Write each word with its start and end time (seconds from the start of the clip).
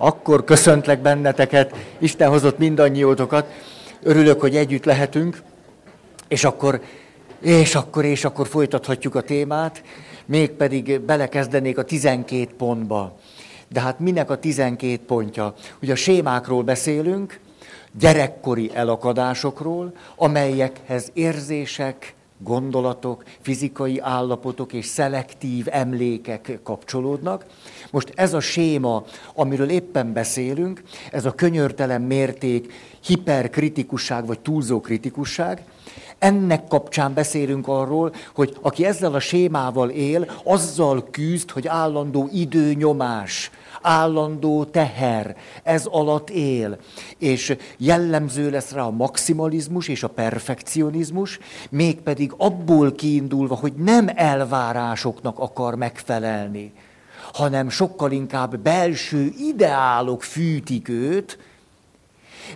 Akkor 0.00 0.44
köszöntlek 0.44 1.02
benneteket, 1.02 1.74
Isten 1.98 2.28
hozott 2.28 2.58
mindannyiótokat. 2.58 3.46
Örülök, 4.02 4.40
hogy 4.40 4.56
együtt 4.56 4.84
lehetünk, 4.84 5.42
és 6.28 6.44
akkor, 6.44 6.80
és 7.40 7.74
akkor, 7.74 8.04
és 8.04 8.24
akkor 8.24 8.46
folytathatjuk 8.46 9.14
a 9.14 9.20
témát, 9.20 9.82
mégpedig 10.26 11.00
belekezdenék 11.00 11.78
a 11.78 11.82
12 11.82 12.48
pontba. 12.56 13.16
De 13.68 13.80
hát 13.80 13.98
minek 13.98 14.30
a 14.30 14.38
12 14.38 14.98
pontja? 15.06 15.54
Ugye 15.82 15.92
a 15.92 15.96
sémákról 15.96 16.62
beszélünk, 16.62 17.40
gyerekkori 17.98 18.70
elakadásokról, 18.74 19.92
amelyekhez 20.16 21.10
érzések, 21.12 22.14
gondolatok, 22.38 23.24
fizikai 23.40 23.98
állapotok 23.98 24.72
és 24.72 24.86
szelektív 24.86 25.66
emlékek 25.70 26.58
kapcsolódnak. 26.62 27.46
Most 27.90 28.12
ez 28.14 28.34
a 28.34 28.40
séma, 28.40 29.04
amiről 29.34 29.70
éppen 29.70 30.12
beszélünk, 30.12 30.82
ez 31.12 31.24
a 31.24 31.34
könyörtelen 31.34 32.02
mérték, 32.02 32.72
hiperkritikusság 33.04 34.26
vagy 34.26 34.40
túlzó 34.40 34.80
kritikusság, 34.80 35.64
ennek 36.18 36.66
kapcsán 36.66 37.14
beszélünk 37.14 37.68
arról, 37.68 38.14
hogy 38.34 38.56
aki 38.60 38.84
ezzel 38.84 39.14
a 39.14 39.20
sémával 39.20 39.90
él, 39.90 40.30
azzal 40.44 41.08
küzd, 41.10 41.50
hogy 41.50 41.66
állandó 41.66 42.28
időnyomás, 42.32 43.50
állandó 43.82 44.64
teher, 44.64 45.36
ez 45.62 45.86
alatt 45.86 46.30
él. 46.30 46.78
És 47.18 47.56
jellemző 47.76 48.50
lesz 48.50 48.72
rá 48.72 48.82
a 48.82 48.90
maximalizmus 48.90 49.88
és 49.88 50.02
a 50.02 50.08
perfekcionizmus, 50.08 51.38
mégpedig 51.70 52.32
abból 52.36 52.92
kiindulva, 52.92 53.54
hogy 53.54 53.72
nem 53.72 54.08
elvárásoknak 54.14 55.38
akar 55.38 55.74
megfelelni, 55.74 56.72
hanem 57.32 57.68
sokkal 57.68 58.12
inkább 58.12 58.58
belső 58.58 59.32
ideálok 59.38 60.22
fűtik 60.22 60.88
őt, 60.88 61.38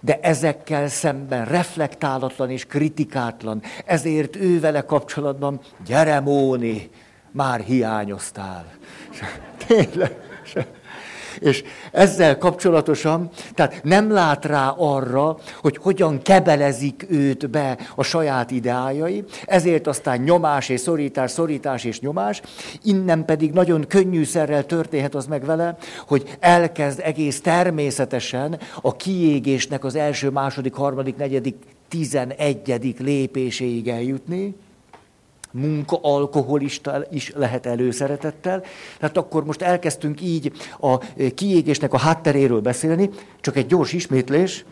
de 0.00 0.18
ezekkel 0.22 0.88
szemben 0.88 1.44
reflektálatlan 1.44 2.50
és 2.50 2.66
kritikátlan. 2.66 3.62
Ezért 3.84 4.36
ő 4.36 4.60
vele 4.60 4.80
kapcsolatban, 4.80 5.60
gyere 5.86 6.20
Móni, 6.20 6.90
már 7.30 7.60
hiányoztál. 7.60 8.66
Tényleg. 9.66 10.16
És 11.42 11.62
ezzel 11.92 12.38
kapcsolatosan, 12.38 13.30
tehát 13.54 13.80
nem 13.82 14.10
lát 14.10 14.44
rá 14.44 14.68
arra, 14.68 15.38
hogy 15.60 15.76
hogyan 15.76 16.22
kebelezik 16.22 17.06
őt 17.08 17.50
be 17.50 17.78
a 17.94 18.02
saját 18.02 18.50
ideájai, 18.50 19.24
ezért 19.44 19.86
aztán 19.86 20.20
nyomás 20.20 20.68
és 20.68 20.80
szorítás, 20.80 21.30
szorítás 21.30 21.84
és 21.84 22.00
nyomás, 22.00 22.42
innen 22.82 23.24
pedig 23.24 23.52
nagyon 23.52 23.86
könnyűszerrel 23.88 24.66
történhet 24.66 25.14
az 25.14 25.26
meg 25.26 25.44
vele, 25.44 25.76
hogy 26.06 26.36
elkezd 26.40 27.00
egész 27.04 27.40
természetesen 27.40 28.58
a 28.82 28.96
kiégésnek 28.96 29.84
az 29.84 29.94
első, 29.94 30.30
második, 30.30 30.74
harmadik, 30.74 31.16
negyedik, 31.16 31.56
tizenegyedik 31.88 32.98
lépéséig 32.98 33.88
eljutni, 33.88 34.54
munka 35.52 35.98
alkoholista 36.02 37.04
is 37.10 37.32
lehet 37.36 37.66
előszeretettel. 37.66 38.62
Tehát 38.98 39.16
akkor 39.16 39.44
most 39.44 39.62
elkezdtünk 39.62 40.20
így 40.20 40.52
a 40.80 40.98
kiégésnek 41.34 41.92
a 41.92 41.98
hátteréről 41.98 42.60
beszélni, 42.60 43.10
csak 43.40 43.56
egy 43.56 43.66
gyors 43.66 43.92
ismétlés, 43.92 44.64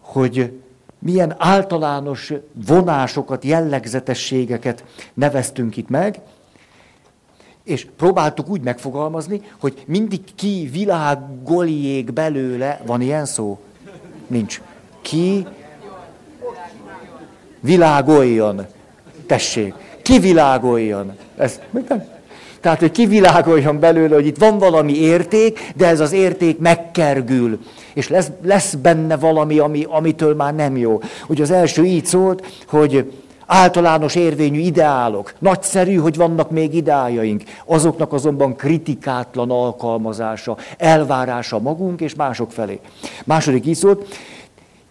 hogy 0.00 0.52
milyen 0.98 1.34
általános 1.38 2.32
vonásokat, 2.66 3.44
jellegzetességeket 3.44 4.84
neveztünk 5.14 5.76
itt 5.76 5.88
meg, 5.88 6.20
és 7.64 7.86
próbáltuk 7.96 8.48
úgy 8.48 8.60
megfogalmazni, 8.60 9.40
hogy 9.60 9.84
mindig 9.86 10.20
ki 10.34 10.68
világoljék 10.72 12.12
belőle, 12.12 12.80
van 12.86 13.00
ilyen 13.00 13.24
szó? 13.24 13.58
Nincs. 14.26 14.60
Ki 15.00 15.46
világoljon. 17.60 18.66
Tessék, 19.26 19.74
kivilágoljon. 20.02 21.12
Ez, 21.36 21.60
tehát, 22.60 22.80
hogy 22.80 22.90
kivilágoljon 22.90 23.80
belőle, 23.80 24.14
hogy 24.14 24.26
itt 24.26 24.38
van 24.38 24.58
valami 24.58 24.96
érték, 24.96 25.72
de 25.76 25.86
ez 25.86 26.00
az 26.00 26.12
érték 26.12 26.58
megkergül. 26.58 27.58
És 27.94 28.08
lesz, 28.08 28.30
lesz 28.42 28.74
benne 28.74 29.16
valami, 29.16 29.58
ami, 29.58 29.86
amitől 29.88 30.34
már 30.34 30.54
nem 30.54 30.76
jó. 30.76 31.00
Ugye 31.26 31.42
az 31.42 31.50
első 31.50 31.84
így 31.84 32.06
szólt, 32.06 32.46
hogy 32.68 33.12
általános 33.46 34.14
érvényű 34.14 34.58
ideálok. 34.58 35.32
Nagyszerű, 35.38 35.94
hogy 35.94 36.16
vannak 36.16 36.50
még 36.50 36.74
ideájaink. 36.74 37.42
Azoknak 37.64 38.12
azonban 38.12 38.56
kritikátlan 38.56 39.50
alkalmazása, 39.50 40.56
elvárása 40.78 41.58
magunk 41.58 42.00
és 42.00 42.14
mások 42.14 42.52
felé. 42.52 42.80
Második 43.24 43.66
így 43.66 43.74
szólt, 43.74 44.06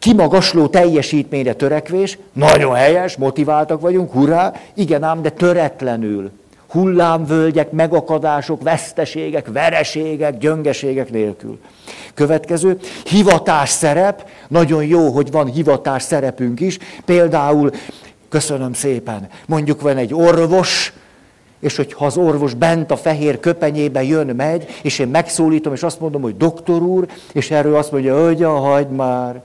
kimagasló 0.05 0.67
teljesítményre 0.67 1.53
törekvés, 1.53 2.17
nagyon 2.33 2.73
helyes, 2.73 3.15
motiváltak 3.17 3.81
vagyunk, 3.81 4.11
hurrá, 4.11 4.53
igen 4.73 5.03
ám, 5.03 5.21
de 5.21 5.29
töretlenül. 5.29 6.31
Hullámvölgyek, 6.67 7.71
megakadások, 7.71 8.63
veszteségek, 8.63 9.47
vereségek, 9.51 10.37
gyöngeségek 10.37 11.11
nélkül. 11.11 11.59
Következő, 12.13 12.79
hivatás 13.05 13.69
szerep, 13.69 14.27
nagyon 14.47 14.85
jó, 14.85 15.09
hogy 15.09 15.31
van 15.31 15.45
hivatás 15.45 16.03
szerepünk 16.03 16.59
is, 16.59 16.77
például, 17.05 17.71
köszönöm 18.29 18.73
szépen, 18.73 19.29
mondjuk 19.45 19.81
van 19.81 19.97
egy 19.97 20.13
orvos, 20.13 20.93
és 21.59 21.75
hogyha 21.75 22.05
az 22.05 22.17
orvos 22.17 22.53
bent 22.53 22.91
a 22.91 22.97
fehér 22.97 23.39
köpenyébe 23.39 24.03
jön, 24.03 24.35
megy, 24.35 24.65
és 24.81 24.99
én 24.99 25.07
megszólítom, 25.07 25.73
és 25.73 25.83
azt 25.83 25.99
mondom, 25.99 26.21
hogy 26.21 26.37
doktor 26.37 26.81
úr, 26.81 27.07
és 27.33 27.51
erről 27.51 27.75
azt 27.75 27.91
mondja, 27.91 28.25
hogy 28.25 28.41
hagyd 28.41 28.91
már, 28.91 29.41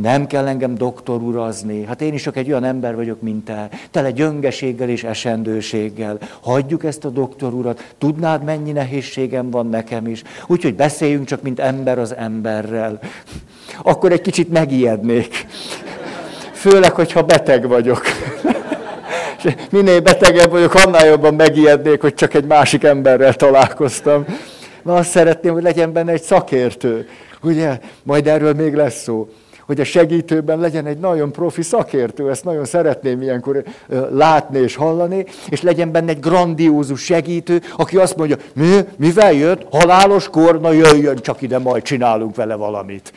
nem 0.00 0.26
kell 0.26 0.46
engem 0.46 0.74
doktorurazni. 0.74 1.84
Hát 1.84 2.00
én 2.00 2.14
is 2.14 2.22
csak 2.22 2.36
egy 2.36 2.48
olyan 2.48 2.64
ember 2.64 2.94
vagyok, 2.94 3.22
mint 3.22 3.44
te. 3.44 3.68
Tele 3.90 4.10
gyöngeséggel 4.10 4.88
és 4.88 5.04
esendőséggel. 5.04 6.18
Hagyjuk 6.40 6.84
ezt 6.84 7.04
a 7.04 7.08
doktorurat. 7.08 7.94
Tudnád, 7.98 8.44
mennyi 8.44 8.72
nehézségem 8.72 9.50
van 9.50 9.66
nekem 9.66 10.06
is. 10.06 10.22
Úgyhogy 10.46 10.74
beszéljünk 10.74 11.26
csak, 11.26 11.42
mint 11.42 11.60
ember 11.60 11.98
az 11.98 12.14
emberrel. 12.16 12.98
Akkor 13.82 14.12
egy 14.12 14.20
kicsit 14.20 14.50
megijednék. 14.50 15.46
Főleg, 16.52 16.92
hogyha 16.92 17.22
beteg 17.22 17.68
vagyok. 17.68 18.02
És 19.44 19.54
minél 19.70 20.00
betegebb 20.00 20.50
vagyok, 20.50 20.74
annál 20.74 21.06
jobban 21.06 21.34
megijednék, 21.34 22.00
hogy 22.00 22.14
csak 22.14 22.34
egy 22.34 22.44
másik 22.44 22.84
emberrel 22.84 23.34
találkoztam. 23.34 24.24
Na 24.82 24.94
azt 24.94 25.10
szeretném, 25.10 25.52
hogy 25.52 25.62
legyen 25.62 25.92
benne 25.92 26.12
egy 26.12 26.22
szakértő. 26.22 27.08
Ugye? 27.42 27.78
Majd 28.02 28.26
erről 28.26 28.52
még 28.52 28.74
lesz 28.74 29.02
szó 29.02 29.28
hogy 29.66 29.80
a 29.80 29.84
segítőben 29.84 30.58
legyen 30.58 30.86
egy 30.86 30.98
nagyon 30.98 31.32
profi 31.32 31.62
szakértő, 31.62 32.30
ezt 32.30 32.44
nagyon 32.44 32.64
szeretném 32.64 33.22
ilyenkor 33.22 33.64
látni 34.10 34.58
és 34.58 34.76
hallani, 34.76 35.26
és 35.48 35.62
legyen 35.62 35.92
benne 35.92 36.10
egy 36.10 36.20
grandiózus 36.20 37.00
segítő, 37.04 37.60
aki 37.76 37.96
azt 37.96 38.16
mondja, 38.16 38.36
mi, 38.54 38.78
mivel 38.96 39.32
jött? 39.32 39.66
Halálos 39.70 40.28
kor? 40.28 40.60
Na 40.60 40.72
jöjjön 40.72 41.16
csak 41.16 41.42
ide, 41.42 41.58
majd 41.58 41.82
csinálunk 41.82 42.36
vele 42.36 42.54
valamit. 42.54 43.12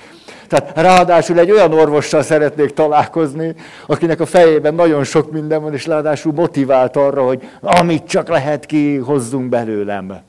Tehát 0.47 0.72
ráadásul 0.75 1.40
egy 1.40 1.52
olyan 1.52 1.74
orvossal 1.74 2.22
szeretnék 2.22 2.74
találkozni, 2.74 3.56
akinek 3.88 4.19
a 4.19 4.25
fejében 4.25 4.75
nagyon 4.75 5.03
sok 5.03 5.31
minden 5.31 5.62
van, 5.62 5.74
és 5.74 5.86
ráadásul 5.86 6.34
motivált 6.34 6.96
arra, 6.96 7.25
hogy 7.25 7.50
amit 7.62 8.07
csak 8.07 8.28
lehet 8.28 8.66
ki, 8.66 8.97
hozzunk 8.97 9.50
belőlem, 9.50 10.22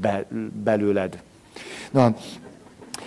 be, 0.00 0.24
belőled. 0.64 1.18
Na, 1.90 2.14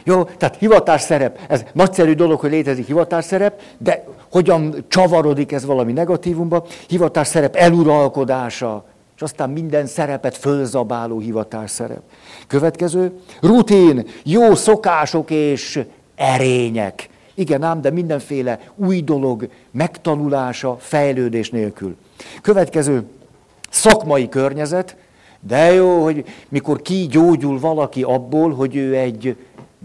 jó, 0.07 0.23
tehát 0.23 0.55
hivatásszerep, 0.55 1.39
ez 1.47 1.63
nagyszerű 1.73 2.13
dolog, 2.13 2.39
hogy 2.39 2.51
létezik 2.51 2.85
hivatásszerep, 2.85 3.61
de 3.77 4.03
hogyan 4.31 4.85
csavarodik 4.87 5.51
ez 5.51 5.65
valami 5.65 5.91
negatívumba? 5.91 6.65
Hivatásszerep 6.87 7.55
eluralkodása, 7.55 8.85
és 9.15 9.21
aztán 9.21 9.49
minden 9.49 9.85
szerepet 9.85 10.37
fölzabáló 10.37 11.19
hivatásszerep. 11.19 12.01
Következő, 12.47 13.11
rutin, 13.41 14.07
jó 14.23 14.55
szokások 14.55 15.29
és 15.29 15.83
erények. 16.15 17.09
Igen 17.33 17.63
ám, 17.63 17.81
de 17.81 17.89
mindenféle 17.89 18.59
új 18.75 19.01
dolog 19.01 19.49
megtanulása, 19.71 20.77
fejlődés 20.79 21.49
nélkül. 21.49 21.95
Következő, 22.41 23.03
szakmai 23.69 24.29
környezet, 24.29 24.95
de 25.39 25.73
jó, 25.73 26.03
hogy 26.03 26.25
mikor 26.49 26.81
kigyógyul 26.81 27.59
valaki 27.59 28.03
abból, 28.03 28.53
hogy 28.53 28.75
ő 28.75 28.95
egy 28.95 29.35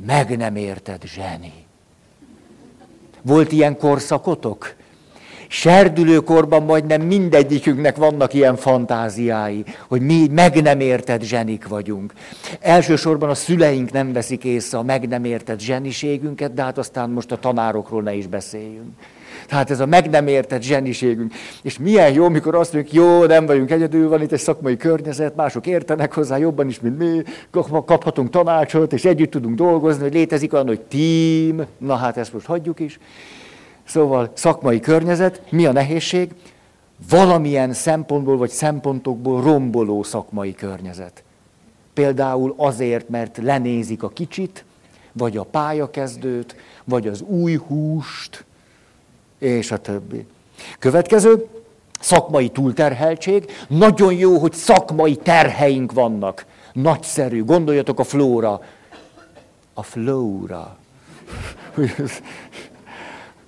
meg 0.06 0.36
nem 0.36 0.56
érted, 0.56 1.02
zseni. 1.04 1.52
Volt 3.22 3.52
ilyen 3.52 3.76
korszakotok? 3.76 4.74
Serdülőkorban 5.48 6.62
majdnem 6.62 7.02
mindegyikünknek 7.02 7.96
vannak 7.96 8.34
ilyen 8.34 8.56
fantáziái, 8.56 9.64
hogy 9.88 10.00
mi 10.00 10.26
meg 10.30 10.62
nem 10.62 10.80
érted 10.80 11.22
zsenik 11.22 11.68
vagyunk. 11.68 12.12
Elsősorban 12.60 13.28
a 13.28 13.34
szüleink 13.34 13.92
nem 13.92 14.12
veszik 14.12 14.44
észre 14.44 14.78
a 14.78 14.82
meg 14.82 15.08
nem 15.08 15.24
érted 15.24 15.60
zseniségünket, 15.60 16.54
de 16.54 16.62
hát 16.62 16.78
aztán 16.78 17.10
most 17.10 17.32
a 17.32 17.38
tanárokról 17.38 18.02
ne 18.02 18.14
is 18.14 18.26
beszéljünk. 18.26 18.90
Tehát 19.46 19.70
ez 19.70 19.80
a 19.80 19.86
meg 19.86 20.10
nem 20.10 20.26
értett 20.26 20.62
zseniségünk. 20.62 21.32
És 21.62 21.78
milyen 21.78 22.12
jó, 22.12 22.28
mikor 22.28 22.54
azt 22.54 22.72
mondjuk, 22.72 22.94
jó, 22.94 23.24
nem 23.24 23.46
vagyunk 23.46 23.70
egyedül, 23.70 24.08
van 24.08 24.22
itt 24.22 24.32
egy 24.32 24.40
szakmai 24.40 24.76
környezet, 24.76 25.36
mások 25.36 25.66
értenek 25.66 26.14
hozzá 26.14 26.36
jobban 26.36 26.68
is, 26.68 26.80
mint 26.80 26.98
mi, 26.98 27.22
kaphatunk 27.84 28.30
tanácsot, 28.30 28.92
és 28.92 29.04
együtt 29.04 29.30
tudunk 29.30 29.56
dolgozni, 29.56 30.02
hogy 30.02 30.12
létezik 30.12 30.52
olyan, 30.52 30.66
hogy 30.66 30.80
team, 30.80 31.66
na 31.78 31.94
hát 31.94 32.16
ezt 32.16 32.32
most 32.32 32.46
hagyjuk 32.46 32.80
is. 32.80 32.98
Szóval 33.84 34.30
szakmai 34.34 34.80
környezet, 34.80 35.42
mi 35.50 35.66
a 35.66 35.72
nehézség? 35.72 36.30
Valamilyen 37.08 37.72
szempontból 37.72 38.36
vagy 38.36 38.50
szempontokból 38.50 39.42
romboló 39.42 40.02
szakmai 40.02 40.54
környezet. 40.54 41.22
Például 41.94 42.54
azért, 42.56 43.08
mert 43.08 43.38
lenézik 43.42 44.02
a 44.02 44.08
kicsit, 44.08 44.64
vagy 45.12 45.36
a 45.36 45.42
pályakezdőt, 45.42 46.56
vagy 46.84 47.06
az 47.06 47.20
új 47.20 47.54
húst, 47.54 48.44
és 49.42 49.70
a 49.70 49.76
többi. 49.76 50.26
Következő, 50.78 51.46
szakmai 52.00 52.48
túlterheltség. 52.48 53.50
Nagyon 53.68 54.14
jó, 54.14 54.38
hogy 54.38 54.52
szakmai 54.52 55.16
terheink 55.16 55.92
vannak. 55.92 56.44
Nagyszerű. 56.72 57.44
Gondoljatok 57.44 57.98
a 57.98 58.04
flóra. 58.04 58.60
A 59.74 59.82
flóra. 59.82 60.76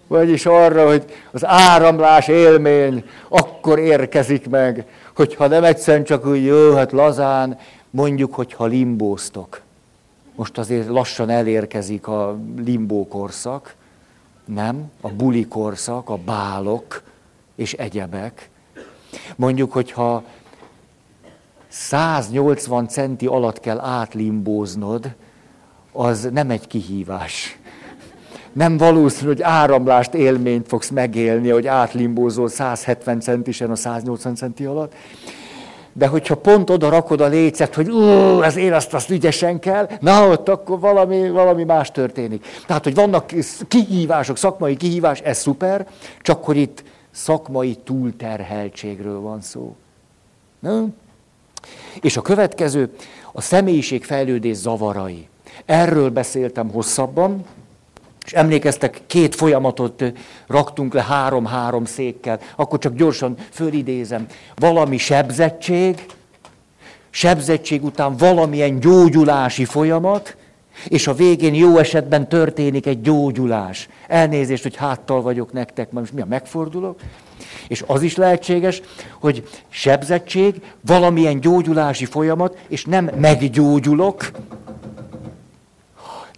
Vagyis 0.06 0.46
arra, 0.46 0.86
hogy 0.86 1.04
az 1.30 1.44
áramlás 1.46 2.28
élmény 2.28 3.04
akkor 3.28 3.78
érkezik 3.78 4.48
meg, 4.48 4.86
hogyha 5.14 5.46
nem 5.46 5.64
egyszerűen 5.64 6.04
csak 6.04 6.26
úgy 6.26 6.44
jó, 6.44 6.74
hát 6.74 6.92
lazán, 6.92 7.58
mondjuk, 7.90 8.34
hogyha 8.34 8.64
limbóztok. 8.64 9.60
Most 10.34 10.58
azért 10.58 10.88
lassan 10.88 11.30
elérkezik 11.30 12.06
a 12.06 12.36
limbó 12.64 13.08
korszak, 13.08 13.74
nem? 14.44 14.90
A 15.00 15.08
buli 15.08 15.46
korszak, 15.46 16.08
a 16.08 16.16
bálok 16.16 17.02
és 17.54 17.72
egyebek. 17.72 18.50
Mondjuk, 19.36 19.72
hogyha 19.72 20.24
180 21.68 22.88
centi 22.88 23.26
alatt 23.26 23.60
kell 23.60 23.80
átlimbóznod, 23.80 25.14
az 25.92 26.28
nem 26.32 26.50
egy 26.50 26.66
kihívás. 26.66 27.58
Nem 28.52 28.76
valószínű, 28.76 29.26
hogy 29.26 29.42
áramlást, 29.42 30.14
élményt 30.14 30.68
fogsz 30.68 30.90
megélni, 30.90 31.48
hogy 31.48 31.66
átlimbózol 31.66 32.48
170 32.48 33.20
centisen 33.20 33.70
a 33.70 33.76
180 33.76 34.34
centi 34.34 34.64
alatt. 34.64 34.94
De 35.96 36.06
hogyha 36.06 36.36
pont 36.36 36.70
oda 36.70 36.88
rakod 36.88 37.20
a 37.20 37.26
lécet, 37.26 37.74
hogy 37.74 37.90
ez 38.42 38.56
én 38.56 38.72
azt, 38.72 38.94
azt 38.94 39.10
ügyesen 39.10 39.58
kell, 39.58 39.88
na 40.00 40.28
ott 40.28 40.48
akkor 40.48 40.80
valami, 40.80 41.30
valami 41.30 41.64
más 41.64 41.90
történik. 41.90 42.46
Tehát, 42.66 42.84
hogy 42.84 42.94
vannak 42.94 43.32
kihívások, 43.68 44.36
szakmai 44.36 44.76
kihívás, 44.76 45.20
ez 45.20 45.38
szuper, 45.38 45.86
csak 46.20 46.44
hogy 46.44 46.56
itt 46.56 46.84
szakmai 47.10 47.74
túlterheltségről 47.84 49.20
van 49.20 49.40
szó. 49.40 49.76
Nem? 50.58 50.94
És 52.00 52.16
a 52.16 52.22
következő, 52.22 52.94
a 53.32 53.40
személyiségfejlődés 53.40 54.56
zavarai. 54.56 55.28
Erről 55.64 56.10
beszéltem 56.10 56.70
hosszabban, 56.70 57.44
és 58.24 58.32
emlékeztek, 58.32 59.00
két 59.06 59.34
folyamatot 59.34 60.04
raktunk 60.46 60.94
le 60.94 61.02
három-három 61.02 61.84
székkel, 61.84 62.40
akkor 62.56 62.78
csak 62.78 62.94
gyorsan 62.94 63.36
fölidézem. 63.50 64.26
Valami 64.54 64.96
sebzettség, 64.96 66.06
sebzettség 67.10 67.84
után 67.84 68.16
valamilyen 68.16 68.80
gyógyulási 68.80 69.64
folyamat, 69.64 70.36
és 70.88 71.06
a 71.06 71.14
végén 71.14 71.54
jó 71.54 71.78
esetben 71.78 72.28
történik 72.28 72.86
egy 72.86 73.00
gyógyulás. 73.00 73.88
Elnézést, 74.08 74.62
hogy 74.62 74.76
háttal 74.76 75.22
vagyok 75.22 75.52
nektek, 75.52 75.90
most 75.90 76.12
mi 76.12 76.20
a 76.20 76.26
megfordulok. 76.26 77.00
És 77.68 77.84
az 77.86 78.02
is 78.02 78.16
lehetséges, 78.16 78.82
hogy 79.20 79.48
sebzettség, 79.68 80.62
valamilyen 80.80 81.40
gyógyulási 81.40 82.04
folyamat, 82.04 82.58
és 82.68 82.84
nem 82.84 83.10
meggyógyulok, 83.18 84.30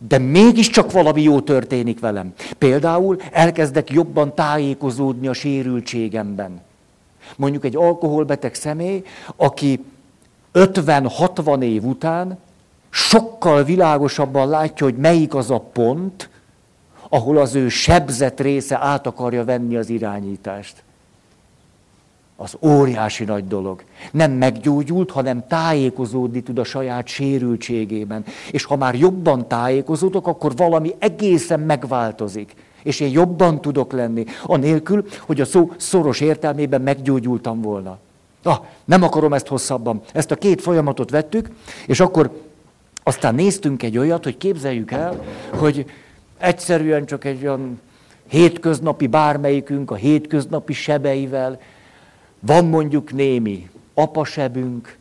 de 0.00 0.18
mégiscsak 0.18 0.92
valami 0.92 1.22
jó 1.22 1.40
történik 1.40 2.00
velem. 2.00 2.32
Például 2.58 3.20
elkezdek 3.32 3.90
jobban 3.90 4.34
tájékozódni 4.34 5.26
a 5.26 5.32
sérültségemben. 5.32 6.60
Mondjuk 7.36 7.64
egy 7.64 7.76
alkoholbeteg 7.76 8.54
személy, 8.54 9.02
aki 9.36 9.84
50-60 10.54 11.62
év 11.62 11.84
után 11.84 12.38
sokkal 12.90 13.64
világosabban 13.64 14.48
látja, 14.48 14.86
hogy 14.86 14.96
melyik 14.96 15.34
az 15.34 15.50
a 15.50 15.58
pont, 15.58 16.28
ahol 17.08 17.36
az 17.36 17.54
ő 17.54 17.68
sebzett 17.68 18.40
része 18.40 18.78
át 18.78 19.06
akarja 19.06 19.44
venni 19.44 19.76
az 19.76 19.88
irányítást. 19.88 20.82
Az 22.36 22.56
óriási 22.60 23.24
nagy 23.24 23.46
dolog. 23.46 23.82
Nem 24.12 24.32
meggyógyult, 24.32 25.10
hanem 25.10 25.46
tájékozódni 25.46 26.42
tud 26.42 26.58
a 26.58 26.64
saját 26.64 27.06
sérültségében. 27.06 28.24
És 28.50 28.64
ha 28.64 28.76
már 28.76 28.94
jobban 28.94 29.48
tájékozódok, 29.48 30.26
akkor 30.26 30.56
valami 30.56 30.94
egészen 30.98 31.60
megváltozik. 31.60 32.54
És 32.82 33.00
én 33.00 33.10
jobban 33.10 33.60
tudok 33.60 33.92
lenni, 33.92 34.24
anélkül, 34.42 35.04
hogy 35.20 35.40
a 35.40 35.44
szó 35.44 35.72
szoros 35.76 36.20
értelmében 36.20 36.80
meggyógyultam 36.80 37.60
volna. 37.60 37.98
Ah, 38.42 38.58
nem 38.84 39.02
akarom 39.02 39.32
ezt 39.32 39.46
hosszabban. 39.46 40.00
Ezt 40.12 40.30
a 40.30 40.36
két 40.36 40.60
folyamatot 40.60 41.10
vettük, 41.10 41.50
és 41.86 42.00
akkor 42.00 42.30
aztán 43.02 43.34
néztünk 43.34 43.82
egy 43.82 43.98
olyat, 43.98 44.24
hogy 44.24 44.36
képzeljük 44.36 44.90
el, 44.90 45.22
hogy 45.50 45.86
egyszerűen 46.38 47.06
csak 47.06 47.24
egy 47.24 47.46
olyan 47.46 47.80
hétköznapi 48.28 49.06
bármelyikünk 49.06 49.90
a 49.90 49.94
hétköznapi 49.94 50.72
sebeivel, 50.72 51.58
van 52.46 52.64
mondjuk 52.64 53.12
némi 53.12 53.70
apasebünk, 53.94 54.96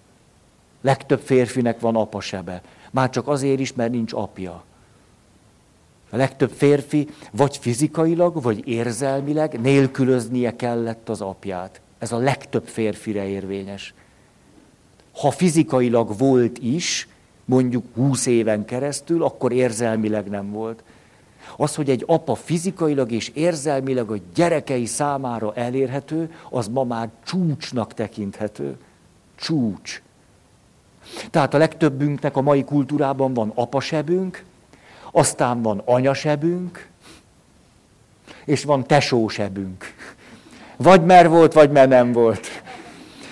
legtöbb 0.82 1.20
férfinek 1.20 1.80
van 1.80 1.96
apasebe. 1.96 2.62
Már 2.92 3.10
csak 3.10 3.28
azért 3.28 3.60
is, 3.60 3.74
mert 3.74 3.92
nincs 3.92 4.14
apja. 4.14 4.64
A 6.10 6.16
legtöbb 6.16 6.52
férfi 6.52 7.10
vagy 7.32 7.58
fizikailag, 7.58 8.42
vagy 8.42 8.68
érzelmileg 8.68 9.62
nélkülöznie 9.62 10.56
kellett 10.56 11.10
az 11.10 11.22
apját. 11.22 11.82
Ez 11.98 12.12
a 12.12 12.18
legtöbb 12.18 12.68
férfire 12.68 13.28
érvényes. 13.28 13.94
Ha 15.16 15.32
fizikailag 15.32 16.18
volt 16.18 16.58
is, 16.58 17.08
mondjuk 17.46 17.86
húsz 17.94 18.26
éven 18.26 18.66
keresztül, 18.66 19.24
akkor 19.24 19.52
érzelmileg 19.52 20.30
nem 20.30 20.52
volt. 20.52 20.84
Az, 21.58 21.76
hogy 21.76 21.90
egy 21.90 22.04
apa 22.08 22.36
fizikailag 22.36 23.12
és 23.12 23.32
érzelmileg 23.34 24.12
a 24.12 24.18
gyerekei 24.36 24.86
számára 24.86 25.54
elérhető, 25.54 26.32
az 26.50 26.68
ma 26.68 26.84
már 26.84 27.10
csúcsnak 27.26 27.94
tekinthető. 27.94 28.78
Csúcs. 29.36 30.02
Tehát 31.32 31.54
a 31.54 31.58
legtöbbünknek 31.58 32.36
a 32.36 32.42
mai 32.42 32.64
kultúrában 32.64 33.34
van 33.34 33.52
apasebünk, 33.56 34.44
aztán 35.12 35.62
van 35.62 35.82
anyasebünk, 35.86 36.90
és 38.46 38.64
van 38.64 38.88
tesósebünk. 38.88 39.94
Vagy 40.76 41.06
mert 41.06 41.28
volt, 41.30 41.54
vagy 41.54 41.72
mert 41.72 41.90
nem 41.90 42.12
volt. 42.12 42.48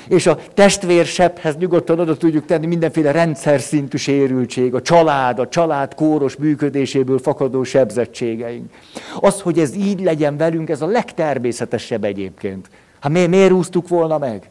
És 0.08 0.28
a 0.28 0.38
testvérsebhez 0.54 1.56
nyugodtan 1.56 2.00
oda 2.00 2.18
tudjuk 2.18 2.46
tenni 2.46 2.66
mindenféle 2.66 3.12
rendszer 3.12 3.60
szintű 3.60 3.98
sérültség, 3.98 4.74
a 4.74 4.82
család, 4.82 5.40
a 5.40 5.48
család 5.48 5.96
kóros 5.96 6.36
működéséből 6.36 7.20
fakadó 7.20 7.64
sebzettségeink. 7.64 8.74
Az, 9.20 9.42
hogy 9.42 9.60
ez 9.60 9.76
így 9.76 10.02
legyen 10.02 10.38
velünk, 10.38 10.70
ez 10.70 10.82
a 10.82 10.86
legtermészetesebb 10.86 12.04
egyébként. 12.04 12.70
Hát 13.00 13.12
miért, 13.12 13.30
miért 13.30 13.52
úsztuk 13.52 13.88
volna 13.88 14.18
meg? 14.18 14.50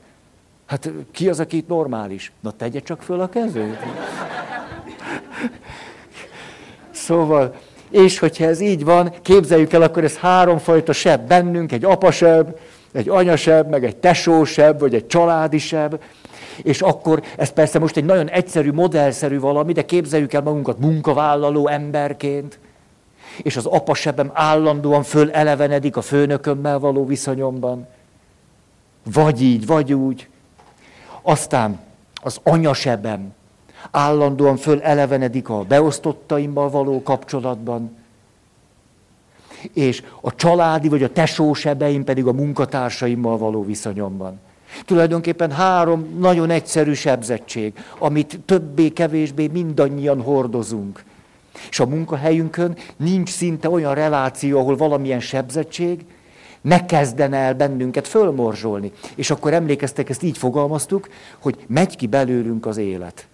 Hát 0.67 0.91
ki 1.13 1.29
az, 1.29 1.41
aki 1.41 1.57
itt 1.57 1.69
normális? 1.69 2.33
Na 2.41 2.51
tegye 2.51 2.81
csak 2.81 3.03
föl 3.03 3.21
a 3.21 3.29
kezét. 3.29 3.79
Szóval, 6.91 7.55
és 7.91 8.19
hogyha 8.19 8.45
ez 8.45 8.61
így 8.61 8.85
van, 8.85 9.13
képzeljük 9.23 9.73
el, 9.73 9.83
akkor 9.83 10.05
ez 10.05 10.17
háromfajta 10.17 10.93
seb 10.93 11.29
bennünk, 11.29 11.73
egy 11.73 11.85
apaseb, 11.85 12.59
egy 12.93 13.09
anyasebb, 13.09 13.69
meg 13.69 13.85
egy 13.85 13.97
tesósebb, 13.97 14.81
vagy 14.81 14.95
egy 14.95 15.07
családisebb, 15.07 16.01
és 16.63 16.81
akkor 16.81 17.23
ez 17.37 17.51
persze 17.51 17.79
most 17.79 17.97
egy 17.97 18.05
nagyon 18.05 18.29
egyszerű, 18.29 18.73
modellszerű 18.73 19.41
valami, 19.41 19.73
de 19.73 19.85
képzeljük 19.85 20.33
el 20.33 20.43
magunkat 20.43 20.79
munkavállaló 20.79 21.69
emberként, 21.69 22.59
és 23.43 23.57
az 23.57 23.67
apasebem 23.67 24.31
állandóan 24.33 25.03
fölelevenedik 25.03 25.97
a 25.97 26.03
főnökömmel 26.03 26.79
való 26.79 27.07
viszonyomban. 27.07 27.87
Vagy 29.13 29.43
így, 29.43 29.67
vagy 29.67 29.93
úgy. 29.93 30.29
Aztán 31.23 31.81
az 32.23 32.41
anyasebem 32.43 33.35
állandóan 33.91 34.57
fölelevenedik 34.57 35.49
a 35.49 35.63
beosztottaimmal 35.63 36.71
való 36.71 37.03
kapcsolatban 37.03 37.97
és 39.73 40.03
a 40.21 40.35
családi 40.35 40.89
vagy 40.89 41.03
a 41.03 41.13
tesósebeim 41.13 42.05
pedig 42.05 42.27
a 42.27 42.33
munkatársaimmal 42.33 43.39
való 43.39 43.65
viszonyomban. 43.65 44.41
Tulajdonképpen 44.85 45.51
három 45.51 46.17
nagyon 46.19 46.51
egyszerű 46.51 46.93
sebzettség, 46.93 47.73
amit 47.99 48.41
többé-kevésbé 48.45 49.47
mindannyian 49.47 50.23
hordozunk. 50.23 51.05
És 51.69 51.81
a 51.81 51.87
munkahelyünkön 51.87 52.77
nincs 52.97 53.29
szinte 53.31 53.71
olyan 53.71 53.95
reláció, 53.95 54.59
ahol 54.59 54.77
valamilyen 54.77 55.21
sebzettség, 55.21 56.05
ne 56.61 56.87
kezdene 56.87 57.37
el 57.37 57.55
bennünket 57.55 58.09
fölmorzsolni. 58.09 58.93
És 59.15 59.31
akkor 59.31 59.53
emlékeztek, 59.53 60.09
ezt 60.09 60.23
így 60.23 60.39
fogalmaztuk, 60.39 61.09
hogy 61.39 61.59
megy 61.67 61.97
ki 61.97 62.07
belőlünk 62.07 62.67
az 62.67 62.77
élet. 62.77 63.27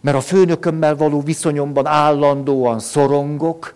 Mert 0.00 0.16
a 0.16 0.20
főnökömmel 0.20 0.96
való 0.96 1.20
viszonyomban 1.20 1.86
állandóan 1.86 2.78
szorongok, 2.78 3.74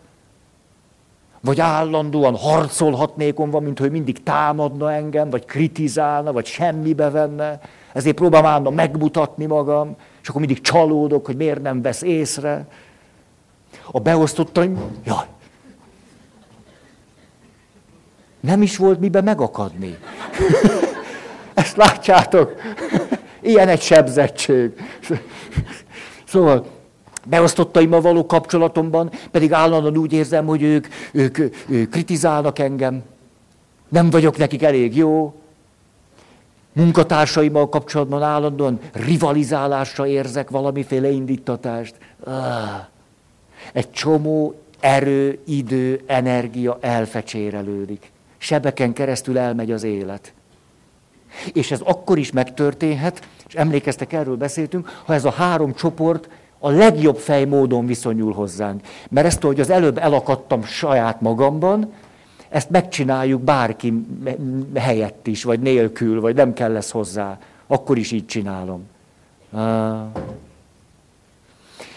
vagy 1.45 1.61
állandóan 1.61 2.37
harcolhatnék 2.37 3.35
van, 3.37 3.63
mint 3.63 3.79
hogy 3.79 3.91
mindig 3.91 4.23
támadna 4.23 4.93
engem, 4.93 5.31
vagy 5.31 5.45
kritizálna, 5.45 6.33
vagy 6.33 6.47
semmibe 6.47 7.11
venne. 7.11 7.61
Ezért 7.93 8.17
próbálom 8.17 8.47
állandóan 8.47 8.75
megmutatni 8.75 9.47
magam, 9.47 9.97
és 10.23 10.29
akkor 10.29 10.41
mindig 10.41 10.61
csalódok, 10.61 11.27
hogy 11.27 11.37
miért 11.37 11.63
nem 11.63 11.83
vesz 11.83 12.03
észre. 12.03 12.67
A 13.91 14.01
beosztottaim, 14.01 14.79
jaj, 15.05 15.27
nem 18.41 18.63
is 18.63 18.77
volt 18.77 19.01
mibe 19.01 19.21
megakadni. 19.21 19.99
Ezt 21.55 21.77
látjátok? 21.77 22.55
Ilyen 23.41 23.69
egy 23.69 23.81
sebzettség. 23.81 24.73
Szóval 26.25 26.67
beosztottaimmal 27.27 28.01
való 28.01 28.27
kapcsolatomban 28.27 29.11
pedig 29.31 29.53
állandóan 29.53 29.97
úgy 29.97 30.13
érzem, 30.13 30.47
hogy 30.47 30.63
ők, 30.63 30.87
ők, 31.13 31.39
ők 31.69 31.91
kritizálnak 31.91 32.59
engem. 32.59 33.03
Nem 33.89 34.11
vagyok 34.11 34.37
nekik 34.37 34.63
elég 34.63 34.97
jó. 34.97 35.35
Munkatársaimmal 36.73 37.69
kapcsolatban 37.69 38.23
állandóan 38.23 38.81
rivalizálásra 38.93 40.07
érzek 40.07 40.51
valamiféle 40.51 41.11
indítatást. 41.11 41.95
Ah. 42.25 42.87
Egy 43.73 43.91
csomó 43.91 44.55
erő, 44.81 45.39
idő, 45.45 46.03
energia 46.07 46.79
elfecsérelődik. 46.81 48.11
Sebeken 48.39 48.93
keresztül 48.93 49.39
elmegy 49.39 49.71
az 49.71 49.83
élet. 49.83 50.33
És 51.53 51.71
ez 51.71 51.81
akkor 51.81 52.19
is 52.19 52.33
megtörténhet, 52.33 53.29
és 53.49 53.55
emlékeztek, 53.55 54.13
erről 54.13 54.37
beszéltünk, 54.37 55.03
ha 55.05 55.15
ez 55.15 55.25
a 55.25 55.31
három 55.31 55.75
csoport 55.75 56.29
a 56.65 56.71
legjobb 56.71 57.17
fej 57.17 57.45
módon 57.45 57.87
viszonyul 57.87 58.33
hozzánk. 58.33 58.81
Mert 59.11 59.27
ezt, 59.27 59.43
hogy 59.43 59.61
az 59.61 59.71
előbb 59.71 59.99
elakadtam 59.99 60.65
saját 60.65 61.21
magamban, 61.21 61.93
ezt 62.49 62.71
megcsináljuk 62.71 63.41
bárki 63.41 64.07
helyett 64.75 65.27
is, 65.27 65.45
vagy 65.45 65.61
nélkül, 65.61 66.21
vagy 66.21 66.35
nem 66.35 66.53
kell 66.53 66.73
lesz 66.73 66.91
hozzá. 66.91 67.39
Akkor 67.67 67.99
is 67.99 68.11
így 68.11 68.27
csinálom. 68.27 68.83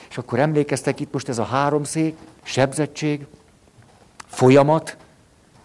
És 0.09 0.17
akkor 0.17 0.39
emlékeztek 0.39 0.99
itt 0.99 1.13
most 1.13 1.29
ez 1.29 1.37
a 1.37 1.43
háromszék, 1.43 2.15
sebzettség, 2.43 3.25
folyamat, 4.25 4.97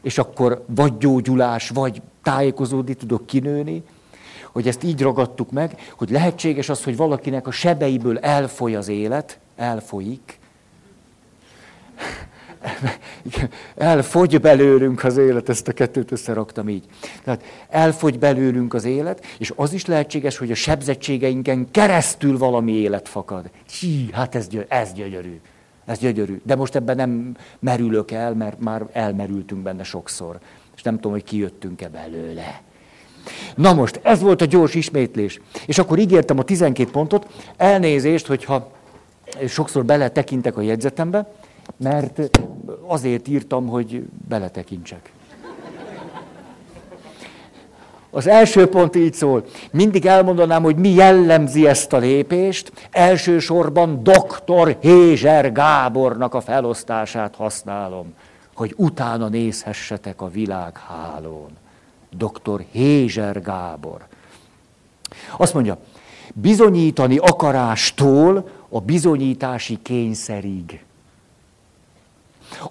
és 0.02 0.18
akkor 0.18 0.64
vagy 0.66 0.98
gyógyulás, 0.98 1.68
vagy 1.68 2.02
tájékozódni 2.22 2.94
tudok 2.94 3.26
kinőni, 3.26 3.82
hogy 4.52 4.68
ezt 4.68 4.82
így 4.82 5.02
ragadtuk 5.02 5.50
meg, 5.50 5.92
hogy 5.96 6.10
lehetséges 6.10 6.68
az, 6.68 6.84
hogy 6.84 6.96
valakinek 6.96 7.46
a 7.46 7.50
sebeiből 7.50 8.18
elfoly 8.18 8.74
az 8.74 8.88
élet, 8.88 9.38
elfolyik, 9.56 10.38
elfogy 13.76 14.40
belőlünk 14.40 15.04
az 15.04 15.16
élet, 15.16 15.48
ezt 15.48 15.68
a 15.68 15.72
kettőt 15.72 16.12
összeraktam 16.12 16.68
így. 16.68 16.84
Tehát 17.24 17.44
elfogy 17.68 18.18
belőlünk 18.18 18.74
az 18.74 18.84
élet, 18.84 19.24
és 19.38 19.52
az 19.56 19.72
is 19.72 19.86
lehetséges, 19.86 20.38
hogy 20.38 20.50
a 20.50 20.54
sebzettségeinken 20.54 21.70
keresztül 21.70 22.38
valami 22.38 22.72
élet 22.72 23.08
fakad. 23.08 23.50
Hí, 23.80 24.10
hát 24.12 24.34
ez, 24.34 24.48
ez 24.68 24.92
gyönyörű. 24.92 25.40
Ez 25.84 25.98
gyönyörű. 25.98 26.40
De 26.44 26.56
most 26.56 26.74
ebben 26.74 26.96
nem 26.96 27.36
merülök 27.58 28.10
el, 28.10 28.34
mert 28.34 28.60
már 28.60 28.86
elmerültünk 28.92 29.62
benne 29.62 29.82
sokszor. 29.82 30.38
És 30.76 30.82
nem 30.82 30.94
tudom, 30.94 31.12
hogy 31.12 31.24
kijöttünk-e 31.24 31.88
belőle. 31.88 32.62
Na 33.54 33.74
most, 33.74 34.00
ez 34.02 34.20
volt 34.20 34.40
a 34.42 34.44
gyors 34.44 34.74
ismétlés. 34.74 35.40
És 35.66 35.78
akkor 35.78 35.98
ígértem 35.98 36.38
a 36.38 36.42
12 36.42 36.90
pontot. 36.90 37.26
Elnézést, 37.56 38.26
hogyha 38.26 38.70
sokszor 39.48 39.84
beletekintek 39.84 40.56
a 40.56 40.60
jegyzetembe, 40.60 41.32
mert 41.76 42.20
azért 42.86 43.28
írtam, 43.28 43.66
hogy 43.66 44.02
beletekintsek. 44.28 45.12
Az 48.10 48.26
első 48.26 48.66
pont 48.66 48.96
így 48.96 49.14
szól. 49.14 49.44
Mindig 49.70 50.06
elmondanám, 50.06 50.62
hogy 50.62 50.76
mi 50.76 50.88
jellemzi 50.88 51.66
ezt 51.66 51.92
a 51.92 51.98
lépést. 51.98 52.72
Elsősorban 52.90 54.02
dr. 54.02 54.76
Hézser 54.80 55.52
Gábornak 55.52 56.34
a 56.34 56.40
felosztását 56.40 57.34
használom, 57.34 58.14
hogy 58.54 58.74
utána 58.76 59.28
nézhessetek 59.28 60.20
a 60.20 60.28
világhálón. 60.28 61.48
Dr. 62.10 62.64
Hézser 62.70 63.42
Gábor. 63.42 64.06
Azt 65.36 65.54
mondja, 65.54 65.78
bizonyítani 66.34 67.16
akarástól 67.16 68.48
a 68.68 68.80
bizonyítási 68.80 69.78
kényszerig. 69.82 70.84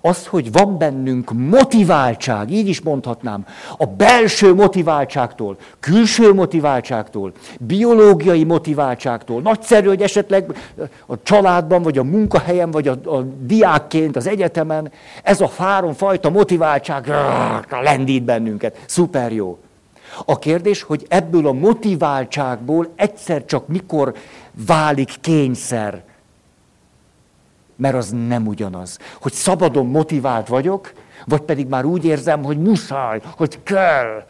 Az, 0.02 0.28
hogy 0.28 0.52
van 0.52 0.78
bennünk 0.78 1.32
motiváltság, 1.32 2.52
így 2.52 2.68
is 2.68 2.82
mondhatnám, 2.82 3.46
a 3.78 3.86
belső 3.86 4.54
motiváltságtól, 4.54 5.58
külső 5.80 6.34
motiváltságtól, 6.34 7.32
biológiai 7.60 8.44
motiváltságtól, 8.44 9.42
nagyszerű, 9.42 9.88
hogy 9.88 10.02
esetleg 10.02 10.74
a 11.06 11.22
családban, 11.24 11.82
vagy 11.82 11.98
a 11.98 12.04
munkahelyen, 12.04 12.72
vagy 12.72 12.88
a, 12.88 12.92
a 12.92 13.22
diákként, 13.40 14.16
az 14.16 14.28
egyetemen, 14.28 14.92
ez 15.24 15.42
a 15.42 15.52
három 15.58 15.94
fajta 15.94 16.30
motiváltság 16.30 17.12
lendít 17.70 18.24
bennünket. 18.24 18.78
Szuper 18.86 19.32
jó. 19.32 19.58
A 20.26 20.40
kérdés, 20.40 20.82
hogy 20.82 21.06
ebből 21.08 21.48
a 21.48 21.54
motiváltságból 21.54 22.88
egyszer 22.96 23.46
csak 23.46 23.68
mikor 23.68 24.14
válik 24.66 25.16
kényszer, 25.22 26.04
mert 27.80 27.96
az 27.96 28.10
nem 28.28 28.48
ugyanaz. 28.48 28.98
Hogy 29.22 29.34
szabadon 29.34 29.86
motivált 29.86 30.48
vagyok, 30.48 30.94
vagy 31.26 31.42
pedig 31.42 31.68
már 31.68 31.86
úgy 31.86 32.06
érzem, 32.06 32.44
hogy 32.44 32.58
muszáj, 32.62 33.22
hogy 33.36 33.64
kell. 33.64 34.26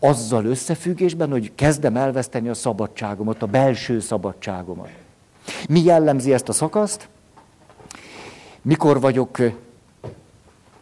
Azzal 0.00 0.44
összefüggésben, 0.44 1.30
hogy 1.30 1.52
kezdem 1.54 1.96
elveszteni 1.96 2.48
a 2.48 2.54
szabadságomat, 2.54 3.42
a 3.42 3.46
belső 3.46 4.00
szabadságomat. 4.00 4.88
Mi 5.68 5.82
jellemzi 5.82 6.32
ezt 6.32 6.48
a 6.48 6.52
szakaszt? 6.52 7.08
Mikor 8.62 9.00
vagyok 9.00 9.38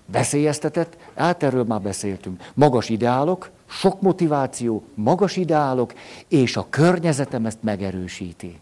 veszélyeztetett? 0.07 0.97
Hát 1.15 1.43
erről 1.43 1.65
már 1.65 1.81
beszéltünk. 1.81 2.51
Magas 2.55 2.89
ideálok, 2.89 3.51
sok 3.67 4.01
motiváció, 4.01 4.85
magas 4.95 5.37
ideálok, 5.37 5.93
és 6.29 6.57
a 6.57 6.67
környezetem 6.71 7.47
ezt 7.47 7.63
megerősíti. 7.63 8.61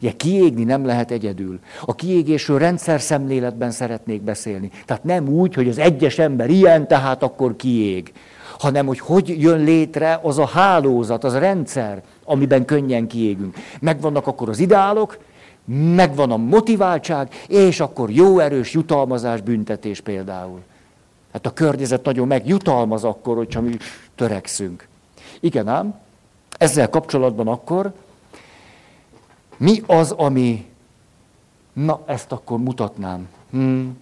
Ugye 0.00 0.12
kiégni 0.12 0.64
nem 0.64 0.86
lehet 0.86 1.10
egyedül. 1.10 1.58
A 1.84 1.94
kiégésről 1.94 2.58
rendszer 2.58 3.00
szemléletben 3.00 3.70
szeretnék 3.70 4.22
beszélni. 4.22 4.70
Tehát 4.84 5.04
nem 5.04 5.28
úgy, 5.28 5.54
hogy 5.54 5.68
az 5.68 5.78
egyes 5.78 6.18
ember 6.18 6.50
ilyen, 6.50 6.88
tehát 6.88 7.22
akkor 7.22 7.56
kiég. 7.56 8.12
Hanem, 8.58 8.86
hogy 8.86 8.98
hogy 8.98 9.40
jön 9.42 9.64
létre 9.64 10.20
az 10.22 10.38
a 10.38 10.46
hálózat, 10.46 11.24
az 11.24 11.32
a 11.32 11.38
rendszer, 11.38 12.02
amiben 12.24 12.64
könnyen 12.64 13.06
kiégünk. 13.06 13.56
Megvannak 13.80 14.26
akkor 14.26 14.48
az 14.48 14.58
ideálok, 14.58 15.18
megvan 15.94 16.30
a 16.30 16.36
motiváltság, 16.36 17.28
és 17.48 17.80
akkor 17.80 18.10
jó 18.10 18.38
erős 18.38 18.72
jutalmazás, 18.72 19.40
büntetés 19.40 20.00
például. 20.00 20.60
Hát 21.32 21.46
a 21.46 21.52
környezet 21.52 22.04
nagyon 22.04 22.26
megjutalmaz 22.26 23.04
akkor, 23.04 23.36
hogyha 23.36 23.60
mi 23.60 23.76
törekszünk. 24.14 24.88
Igen 25.40 25.68
ám, 25.68 25.94
ezzel 26.58 26.88
kapcsolatban 26.90 27.48
akkor 27.48 27.92
mi 29.56 29.82
az, 29.86 30.10
ami... 30.10 30.66
Na, 31.72 32.02
ezt 32.06 32.32
akkor 32.32 32.58
mutatnám. 32.58 33.28
Hmm. 33.50 33.98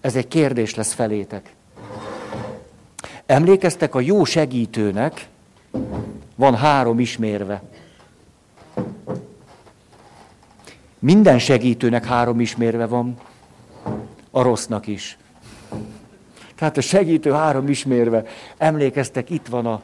Ez 0.00 0.16
egy 0.16 0.28
kérdés 0.28 0.74
lesz 0.74 0.92
felétek. 0.92 1.54
Emlékeztek, 3.26 3.94
a 3.94 4.00
jó 4.00 4.24
segítőnek 4.24 5.28
van 6.34 6.56
három 6.56 7.00
ismérve. 7.00 7.62
Minden 10.98 11.38
segítőnek 11.38 12.04
három 12.04 12.40
ismérve 12.40 12.86
van, 12.86 13.16
a 14.30 14.42
rossznak 14.42 14.86
is. 14.86 15.18
Tehát 16.54 16.76
a 16.76 16.80
segítő 16.80 17.32
három 17.32 17.68
ismérve. 17.68 18.24
Emlékeztek, 18.56 19.30
itt 19.30 19.46
van 19.46 19.66
a 19.66 19.82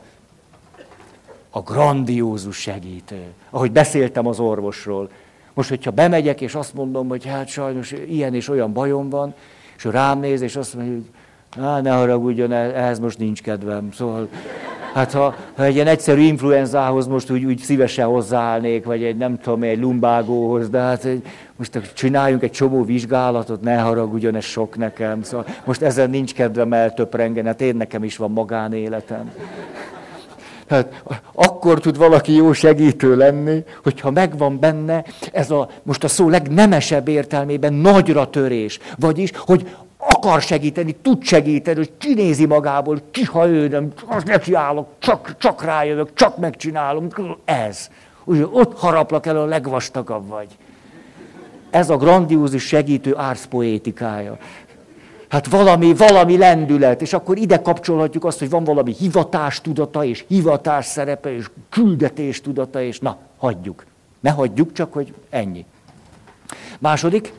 a 1.56 1.60
grandiózus 1.60 2.56
segítő. 2.56 3.22
Ahogy 3.50 3.72
beszéltem 3.72 4.26
az 4.26 4.40
orvosról. 4.40 5.08
Most, 5.54 5.68
hogyha 5.68 5.90
bemegyek, 5.90 6.40
és 6.40 6.54
azt 6.54 6.74
mondom, 6.74 7.08
hogy 7.08 7.26
hát 7.26 7.48
sajnos 7.48 7.92
ilyen 8.08 8.34
és 8.34 8.48
olyan 8.48 8.72
bajom 8.72 9.08
van, 9.08 9.34
és 9.76 9.84
ő 9.84 9.90
rám 9.90 10.20
néz, 10.20 10.40
és 10.40 10.56
azt 10.56 10.74
mondja, 10.74 10.92
hogy 10.92 11.04
Á, 11.64 11.80
ne 11.80 11.90
haragudjon, 11.90 12.52
ehhez 12.52 12.98
most 12.98 13.18
nincs 13.18 13.42
kedvem. 13.42 13.92
Szóval 13.92 14.28
Hát 14.94 15.12
ha, 15.12 15.34
ha 15.56 15.64
egy 15.64 15.74
ilyen 15.74 15.86
egyszerű 15.86 16.20
influenzához 16.20 17.06
most 17.06 17.30
úgy, 17.30 17.44
úgy 17.44 17.58
szívesen 17.58 18.06
hozzáállnék, 18.06 18.84
vagy 18.84 19.04
egy 19.04 19.16
nem 19.16 19.38
tudom, 19.38 19.62
egy 19.62 19.80
lumbágóhoz, 19.80 20.70
de 20.70 20.78
hát 20.78 21.08
most 21.56 21.92
csináljunk 21.94 22.42
egy 22.42 22.50
csomó 22.50 22.84
vizsgálatot, 22.84 23.60
ne 23.60 23.76
haragudjon, 23.76 24.34
ez 24.34 24.44
sok 24.44 24.76
nekem. 24.76 25.22
Szóval 25.22 25.46
most 25.64 25.82
ezen 25.82 26.10
nincs 26.10 26.34
kedvem 26.34 26.72
eltöprengeni, 26.72 27.46
hát 27.46 27.60
én 27.60 27.76
nekem 27.76 28.04
is 28.04 28.16
van 28.16 28.30
magánéletem. 28.30 29.30
Tehát 30.66 31.02
akkor 31.32 31.80
tud 31.80 31.96
valaki 31.96 32.34
jó 32.34 32.52
segítő 32.52 33.16
lenni, 33.16 33.64
hogyha 33.82 34.10
megvan 34.10 34.58
benne 34.58 35.04
ez 35.32 35.50
a, 35.50 35.68
most 35.82 36.04
a 36.04 36.08
szó 36.08 36.28
legnemesebb 36.28 37.08
értelmében 37.08 37.72
nagyra 37.72 38.30
törés. 38.30 38.78
Vagyis, 38.98 39.30
hogy 39.36 39.68
akar 39.96 40.42
segíteni, 40.42 40.96
tud 41.02 41.22
segíteni, 41.22 41.76
hogy 41.76 41.92
kinézi 41.98 42.46
magából, 42.46 43.00
ki 43.10 43.24
ha 43.24 43.48
ő 43.48 43.68
nem, 43.68 43.92
azt 44.06 44.26
nekiállok, 44.26 44.88
csak, 44.98 45.34
csak 45.38 45.64
rájövök, 45.64 46.14
csak 46.14 46.36
megcsinálom. 46.36 47.08
Ez. 47.44 47.90
Úgy, 48.24 48.48
ott 48.52 48.78
haraplak 48.78 49.26
el, 49.26 49.36
a 49.36 49.44
legvastagabb 49.44 50.28
vagy. 50.28 50.48
Ez 51.70 51.90
a 51.90 51.96
grandiózus 51.96 52.66
segítő 52.66 53.16
árszpoétikája. 53.16 54.36
Hát 55.34 55.46
valami, 55.46 55.94
valami 55.94 56.36
lendület, 56.36 57.02
és 57.02 57.12
akkor 57.12 57.36
ide 57.38 57.60
kapcsolhatjuk 57.60 58.24
azt, 58.24 58.38
hogy 58.38 58.50
van 58.50 58.64
valami 58.64 58.94
hivatás 58.98 59.60
tudata, 59.60 60.04
és 60.04 60.24
hivatás 60.28 60.86
szerepe, 60.86 61.36
és 61.36 61.50
küldetés 61.70 62.40
tudata, 62.40 62.82
és 62.82 62.98
na, 62.98 63.16
hagyjuk. 63.36 63.84
Ne 64.20 64.30
hagyjuk, 64.30 64.72
csak 64.72 64.92
hogy 64.92 65.14
ennyi. 65.30 65.64
Második. 66.78 67.32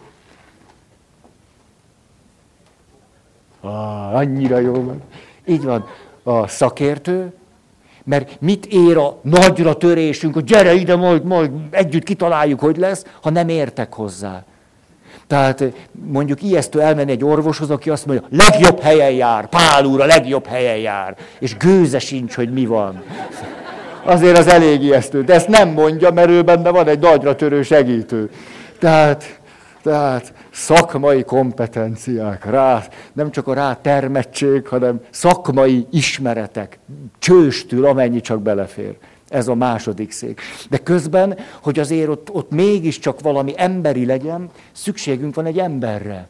Ah, 3.61 4.15
annyira 4.15 4.59
jó 4.59 4.73
van. 4.73 5.01
Így 5.45 5.63
van. 5.63 5.85
A 6.23 6.47
szakértő, 6.47 7.33
mert 8.03 8.41
mit 8.41 8.65
ér 8.65 8.97
a 8.97 9.17
nagyra 9.21 9.77
törésünk, 9.77 10.33
hogy 10.33 10.43
gyere 10.43 10.73
ide, 10.73 10.95
majd, 10.95 11.23
majd 11.23 11.51
együtt 11.69 12.03
kitaláljuk, 12.03 12.59
hogy 12.59 12.77
lesz, 12.77 13.05
ha 13.21 13.29
nem 13.29 13.49
értek 13.49 13.93
hozzá. 13.93 14.43
Tehát 15.27 15.63
mondjuk 16.11 16.41
ijesztő 16.41 16.81
elmenni 16.81 17.11
egy 17.11 17.23
orvoshoz, 17.23 17.69
aki 17.69 17.89
azt 17.89 18.05
mondja, 18.05 18.27
legjobb 18.29 18.79
helyen 18.79 19.11
jár, 19.11 19.49
Pál 19.49 19.85
úr 19.85 20.01
a 20.01 20.05
legjobb 20.05 20.45
helyen 20.45 20.77
jár, 20.77 21.15
és 21.39 21.57
gőze 21.57 21.99
sincs, 21.99 22.35
hogy 22.35 22.53
mi 22.53 22.65
van. 22.65 23.03
Azért 24.03 24.37
az 24.37 24.47
elég 24.47 24.83
ijesztő, 24.83 25.23
de 25.23 25.33
ezt 25.33 25.47
nem 25.47 25.69
mondja, 25.69 26.11
mert 26.11 26.29
ő 26.29 26.41
benne 26.41 26.69
van 26.69 26.87
egy 26.87 26.99
nagyra 26.99 27.35
törő 27.35 27.61
segítő. 27.61 28.29
Tehát, 28.79 29.39
tehát 29.83 30.33
szakmai 30.51 31.23
kompetenciák, 31.23 32.45
rá, 32.45 32.83
nem 33.13 33.31
csak 33.31 33.47
a 33.47 33.53
rá 33.53 33.73
termettség, 33.81 34.67
hanem 34.67 34.99
szakmai 35.09 35.87
ismeretek, 35.91 36.79
csőstül, 37.19 37.85
amennyi 37.85 38.21
csak 38.21 38.41
belefér. 38.41 38.95
Ez 39.35 39.47
a 39.47 39.55
második 39.55 40.11
szék. 40.11 40.41
De 40.69 40.77
közben, 40.77 41.37
hogy 41.61 41.79
azért 41.79 42.09
ott, 42.09 42.29
ott 42.31 42.51
mégiscsak 42.51 43.21
valami 43.21 43.53
emberi 43.55 44.05
legyen, 44.05 44.49
szükségünk 44.71 45.35
van 45.35 45.45
egy 45.45 45.59
emberre, 45.59 46.27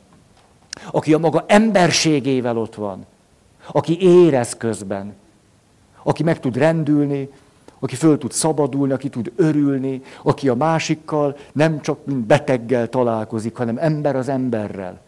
aki 0.91 1.13
a 1.13 1.17
maga 1.17 1.45
emberségével 1.47 2.57
ott 2.57 2.75
van, 2.75 3.05
aki 3.71 4.01
érez 4.01 4.57
közben, 4.57 5.13
aki 6.03 6.23
meg 6.23 6.39
tud 6.39 6.57
rendülni, 6.57 7.29
aki 7.79 7.95
föl 7.95 8.17
tud 8.17 8.31
szabadulni, 8.31 8.93
aki 8.93 9.09
tud 9.09 9.31
örülni, 9.35 10.01
aki 10.23 10.49
a 10.49 10.55
másikkal 10.55 11.37
nem 11.51 11.81
csak 11.81 12.05
mint 12.05 12.25
beteggel 12.25 12.89
találkozik, 12.89 13.55
hanem 13.55 13.77
ember 13.77 14.15
az 14.15 14.29
emberrel. 14.29 15.01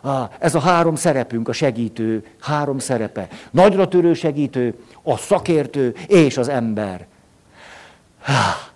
Ah, 0.00 0.30
ez 0.38 0.54
a 0.54 0.60
három 0.60 0.94
szerepünk, 0.94 1.48
a 1.48 1.52
segítő, 1.52 2.26
három 2.40 2.78
szerepe. 2.78 3.28
Nagyra 3.50 3.88
törő 3.88 4.14
segítő, 4.14 4.74
a 5.02 5.16
szakértő 5.16 5.94
és 6.06 6.36
az 6.36 6.48
ember. 6.48 7.06
Ah, 8.26 8.70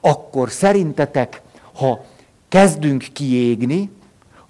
akkor 0.00 0.50
szerintetek, 0.50 1.42
ha 1.74 2.04
kezdünk 2.48 3.06
kiégni, 3.12 3.90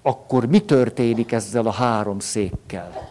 akkor 0.01 0.45
mi 0.45 0.59
történik 0.59 1.31
ezzel 1.31 1.65
a 1.65 1.71
három 1.71 2.19
székkel? 2.19 3.09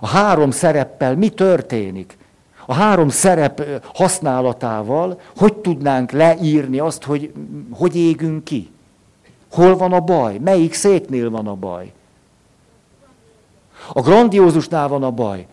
A 0.00 0.06
három 0.06 0.50
szereppel 0.50 1.16
mi 1.16 1.28
történik? 1.28 2.18
A 2.66 2.74
három 2.74 3.08
szerep 3.08 3.62
használatával 3.94 5.20
hogy 5.36 5.54
tudnánk 5.54 6.10
leírni 6.10 6.78
azt, 6.78 7.04
hogy 7.04 7.32
hogy 7.70 7.96
égünk 7.96 8.44
ki? 8.44 8.70
Hol 9.56 9.76
van 9.76 9.92
a 9.92 10.00
baj? 10.00 10.38
Melyik 10.38 10.74
széknél 10.74 11.30
van 11.30 11.46
a 11.46 11.54
baj? 11.54 11.92
A 13.92 14.00
grandiózusnál 14.00 14.88
van 14.88 15.02
a 15.02 15.10
baj. 15.10 15.46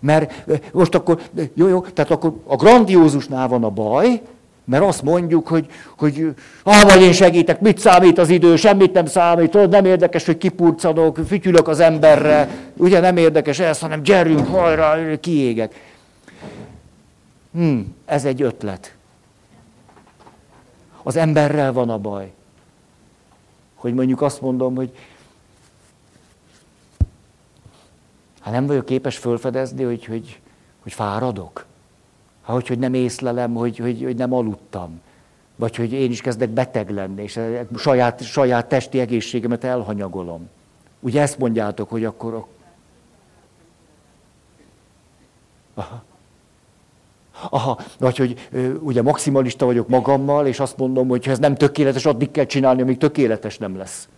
Mert 0.00 0.44
most 0.72 0.94
akkor, 0.94 1.20
jó, 1.54 1.68
jó, 1.68 1.80
tehát 1.80 2.10
akkor 2.10 2.34
a 2.46 2.56
grandiózusnál 2.56 3.48
van 3.48 3.64
a 3.64 3.70
baj, 3.70 4.22
mert 4.64 4.84
azt 4.84 5.02
mondjuk, 5.02 5.48
hogy, 5.48 5.66
hogy 5.96 6.34
ah, 6.62 6.82
vagy 6.82 7.02
én 7.02 7.12
segítek, 7.12 7.60
mit 7.60 7.78
számít 7.78 8.18
az 8.18 8.28
idő, 8.28 8.56
semmit 8.56 8.92
nem 8.92 9.06
számít, 9.06 9.50
tudod, 9.50 9.70
nem 9.70 9.84
érdekes, 9.84 10.26
hogy 10.26 10.38
kipurcanok, 10.38 11.18
fütyülök 11.26 11.68
az 11.68 11.80
emberre, 11.80 12.48
ugye 12.76 13.00
nem 13.00 13.16
érdekes 13.16 13.58
ez, 13.58 13.78
hanem 13.78 14.02
gyerünk, 14.02 14.46
hajrá, 14.46 14.96
kiégek. 15.20 15.74
Hmm, 17.52 17.94
ez 18.04 18.24
egy 18.24 18.42
ötlet. 18.42 18.94
Az 21.02 21.16
emberrel 21.16 21.72
van 21.72 21.90
a 21.90 21.98
baj. 21.98 22.32
Hogy 23.78 23.94
mondjuk 23.94 24.22
azt 24.22 24.40
mondom, 24.40 24.74
hogy 24.74 24.92
Hát 28.40 28.56
nem 28.56 28.66
vagyok 28.66 28.84
képes 28.84 29.16
fölfedezni, 29.16 29.82
hogy, 29.82 30.04
hogy, 30.04 30.40
hogy 30.82 30.92
fáradok. 30.92 31.66
Ha, 32.42 32.52
hogy, 32.52 32.68
hogy 32.68 32.78
nem 32.78 32.94
észlelem, 32.94 33.54
hogy, 33.54 33.78
hogy, 33.78 34.02
hogy 34.02 34.16
nem 34.16 34.32
aludtam. 34.32 35.00
Vagy 35.56 35.76
hogy 35.76 35.92
én 35.92 36.10
is 36.10 36.20
kezdek 36.20 36.48
beteg 36.48 36.90
lenni, 36.90 37.22
és 37.22 37.40
saját, 37.76 38.22
saját 38.22 38.68
testi 38.68 39.00
egészségemet 39.00 39.64
elhanyagolom. 39.64 40.48
Ugye 41.00 41.20
ezt 41.20 41.38
mondjátok, 41.38 41.90
hogy 41.90 42.04
akkor... 42.04 42.46
Aha. 45.74 46.02
Aha, 47.50 47.78
vagy 47.98 48.16
hogy 48.16 48.48
ugye 48.80 49.02
maximalista 49.02 49.64
vagyok 49.64 49.88
magammal, 49.88 50.46
és 50.46 50.60
azt 50.60 50.76
mondom, 50.76 51.08
hogy 51.08 51.24
ha 51.24 51.30
ez 51.30 51.38
nem 51.38 51.54
tökéletes, 51.54 52.06
addig 52.06 52.30
kell 52.30 52.44
csinálni, 52.44 52.82
amíg 52.82 52.98
tökéletes 52.98 53.58
nem 53.58 53.76
lesz 53.76 54.08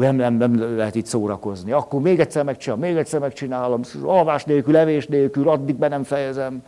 nem, 0.00 0.16
nem, 0.16 0.34
nem 0.34 0.76
lehet 0.76 0.94
itt 0.94 1.06
szórakozni. 1.06 1.72
Akkor 1.72 2.00
még 2.00 2.20
egyszer 2.20 2.44
megcsinálom, 2.44 2.84
még 2.84 2.96
egyszer 2.96 3.20
megcsinálom, 3.20 3.80
alvás 4.02 4.44
nélkül, 4.44 4.76
evés 4.76 5.06
nélkül, 5.06 5.48
addig 5.48 5.74
be 5.74 5.88
nem 5.88 6.02
fejezem. 6.02 6.62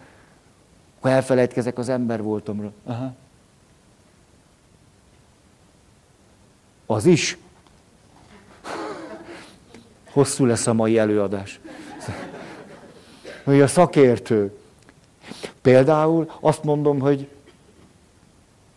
Akkor 0.98 1.10
elfelejtkezek 1.10 1.78
az 1.78 1.88
ember 1.88 2.22
voltomról. 2.22 2.72
Aha. 2.84 3.12
Az 6.86 7.06
is. 7.06 7.38
Hosszú 10.12 10.44
lesz 10.44 10.66
a 10.66 10.72
mai 10.72 10.98
előadás. 10.98 11.60
Hogy 13.44 13.60
a 13.60 13.66
szakértő. 13.66 14.56
Például 15.62 16.30
azt 16.40 16.64
mondom, 16.64 17.00
hogy 17.00 17.28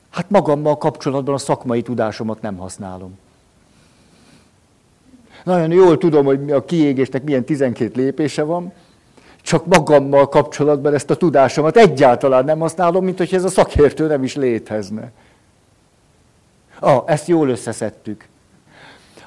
hát 0.09 0.29
magammal 0.29 0.77
kapcsolatban 0.77 1.33
a 1.33 1.37
szakmai 1.37 1.81
tudásomat 1.81 2.41
nem 2.41 2.57
használom. 2.57 3.17
Nagyon 5.43 5.71
jól 5.71 5.97
tudom, 5.97 6.25
hogy 6.25 6.51
a 6.51 6.65
kiégésnek 6.65 7.23
milyen 7.23 7.43
12 7.45 8.01
lépése 8.01 8.43
van, 8.43 8.73
csak 9.41 9.65
magammal 9.65 10.29
kapcsolatban 10.29 10.93
ezt 10.93 11.09
a 11.09 11.15
tudásomat 11.15 11.77
egyáltalán 11.77 12.45
nem 12.45 12.59
használom, 12.59 13.03
mint 13.03 13.17
hogy 13.17 13.33
ez 13.33 13.43
a 13.43 13.49
szakértő 13.49 14.07
nem 14.07 14.23
is 14.23 14.35
létezne. 14.35 15.11
Ah, 16.79 17.03
ezt 17.05 17.27
jól 17.27 17.49
összeszedtük. 17.49 18.27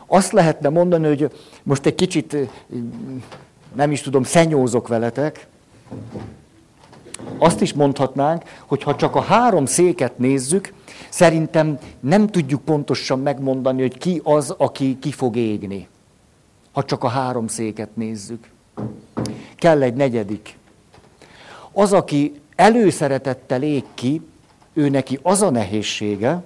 Azt 0.07 0.33
lehetne 0.33 0.69
mondani, 0.69 1.07
hogy 1.07 1.33
most 1.63 1.87
egy 1.87 1.95
kicsit, 1.95 2.37
nem 3.75 3.91
is 3.91 4.01
tudom, 4.01 4.23
szenyózok 4.23 4.89
veletek, 4.89 5.47
azt 7.39 7.61
is 7.61 7.73
mondhatnánk, 7.73 8.43
hogy 8.67 8.83
ha 8.83 8.97
csak 8.97 9.15
a 9.15 9.21
három 9.21 9.67
széket 9.67 10.19
nézzük, 10.19 10.73
szerintem 11.09 11.79
nem 12.01 12.27
tudjuk 12.27 12.65
pontosan 12.65 13.21
megmondani, 13.21 13.81
hogy 13.81 13.99
ki 13.99 14.21
az, 14.25 14.55
aki 14.59 14.99
ki 14.99 15.13
fog 15.13 15.37
égni 15.37 15.89
ha 16.79 16.85
csak 16.85 17.05
a 17.05 17.09
három 17.09 17.47
széket 17.47 17.97
nézzük. 17.97 18.51
Kell 19.57 19.83
egy 19.83 19.95
negyedik. 19.95 20.59
Az, 21.73 21.93
aki 21.93 22.41
előszeretettel 22.55 23.63
ég 23.63 23.85
ki, 23.95 24.23
ő 24.73 24.89
neki 24.89 25.19
az 25.23 25.43
a 25.43 25.51
nehézsége, 25.51 26.43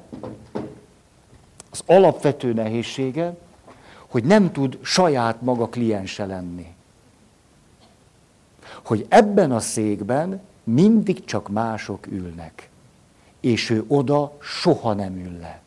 az 1.70 1.82
alapvető 1.86 2.52
nehézsége, 2.52 3.36
hogy 4.08 4.24
nem 4.24 4.52
tud 4.52 4.78
saját 4.82 5.42
maga 5.42 5.68
kliense 5.68 6.26
lenni. 6.26 6.66
Hogy 8.84 9.06
ebben 9.08 9.52
a 9.52 9.60
székben 9.60 10.40
mindig 10.64 11.24
csak 11.24 11.48
mások 11.48 12.06
ülnek, 12.06 12.68
és 13.40 13.70
ő 13.70 13.84
oda 13.88 14.32
soha 14.40 14.92
nem 14.92 15.16
ül 15.16 15.38
le. 15.40 15.60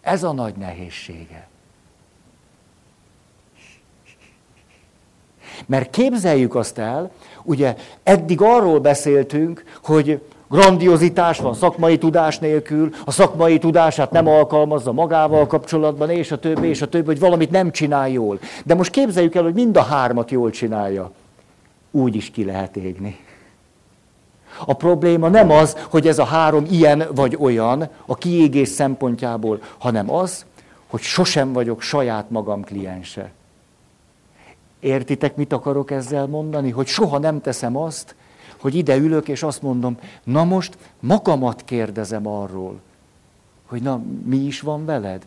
Ez 0.00 0.22
a 0.22 0.32
nagy 0.32 0.54
nehézsége. 0.54 1.48
Mert 5.66 5.90
képzeljük 5.90 6.54
azt 6.54 6.78
el, 6.78 7.10
ugye 7.42 7.76
eddig 8.02 8.40
arról 8.40 8.80
beszéltünk, 8.80 9.64
hogy 9.82 10.20
grandiozitás 10.48 11.38
van 11.38 11.54
szakmai 11.54 11.98
tudás 11.98 12.38
nélkül, 12.38 12.90
a 13.04 13.10
szakmai 13.10 13.58
tudását 13.58 14.10
nem 14.10 14.26
alkalmazza 14.26 14.92
magával 14.92 15.46
kapcsolatban, 15.46 16.10
és 16.10 16.32
a 16.32 16.38
többi, 16.38 16.68
és 16.68 16.82
a 16.82 16.88
többi, 16.88 17.06
hogy 17.06 17.18
valamit 17.18 17.50
nem 17.50 17.70
csinál 17.70 18.08
jól. 18.08 18.38
De 18.64 18.74
most 18.74 18.90
képzeljük 18.90 19.34
el, 19.34 19.42
hogy 19.42 19.54
mind 19.54 19.76
a 19.76 19.82
hármat 19.82 20.30
jól 20.30 20.50
csinálja. 20.50 21.12
Úgy 21.94 22.14
is 22.14 22.30
ki 22.30 22.44
lehet 22.44 22.76
égni. 22.76 23.18
A 24.66 24.72
probléma 24.72 25.28
nem 25.28 25.50
az, 25.50 25.76
hogy 25.90 26.06
ez 26.06 26.18
a 26.18 26.24
három 26.24 26.64
ilyen 26.70 27.04
vagy 27.14 27.36
olyan 27.40 27.88
a 28.06 28.14
kiégés 28.14 28.68
szempontjából, 28.68 29.62
hanem 29.78 30.10
az, 30.10 30.44
hogy 30.86 31.00
sosem 31.00 31.52
vagyok 31.52 31.80
saját 31.80 32.30
magam 32.30 32.64
kliense. 32.64 33.30
Értitek, 34.80 35.36
mit 35.36 35.52
akarok 35.52 35.90
ezzel 35.90 36.26
mondani? 36.26 36.70
Hogy 36.70 36.86
soha 36.86 37.18
nem 37.18 37.40
teszem 37.40 37.76
azt, 37.76 38.14
hogy 38.60 38.74
ide 38.74 38.96
ülök, 38.96 39.28
és 39.28 39.42
azt 39.42 39.62
mondom, 39.62 39.98
na 40.24 40.44
most 40.44 40.76
magamat 41.00 41.62
kérdezem 41.64 42.26
arról, 42.26 42.80
hogy 43.66 43.82
na, 43.82 44.00
mi 44.24 44.36
is 44.36 44.60
van 44.60 44.84
veled? 44.84 45.26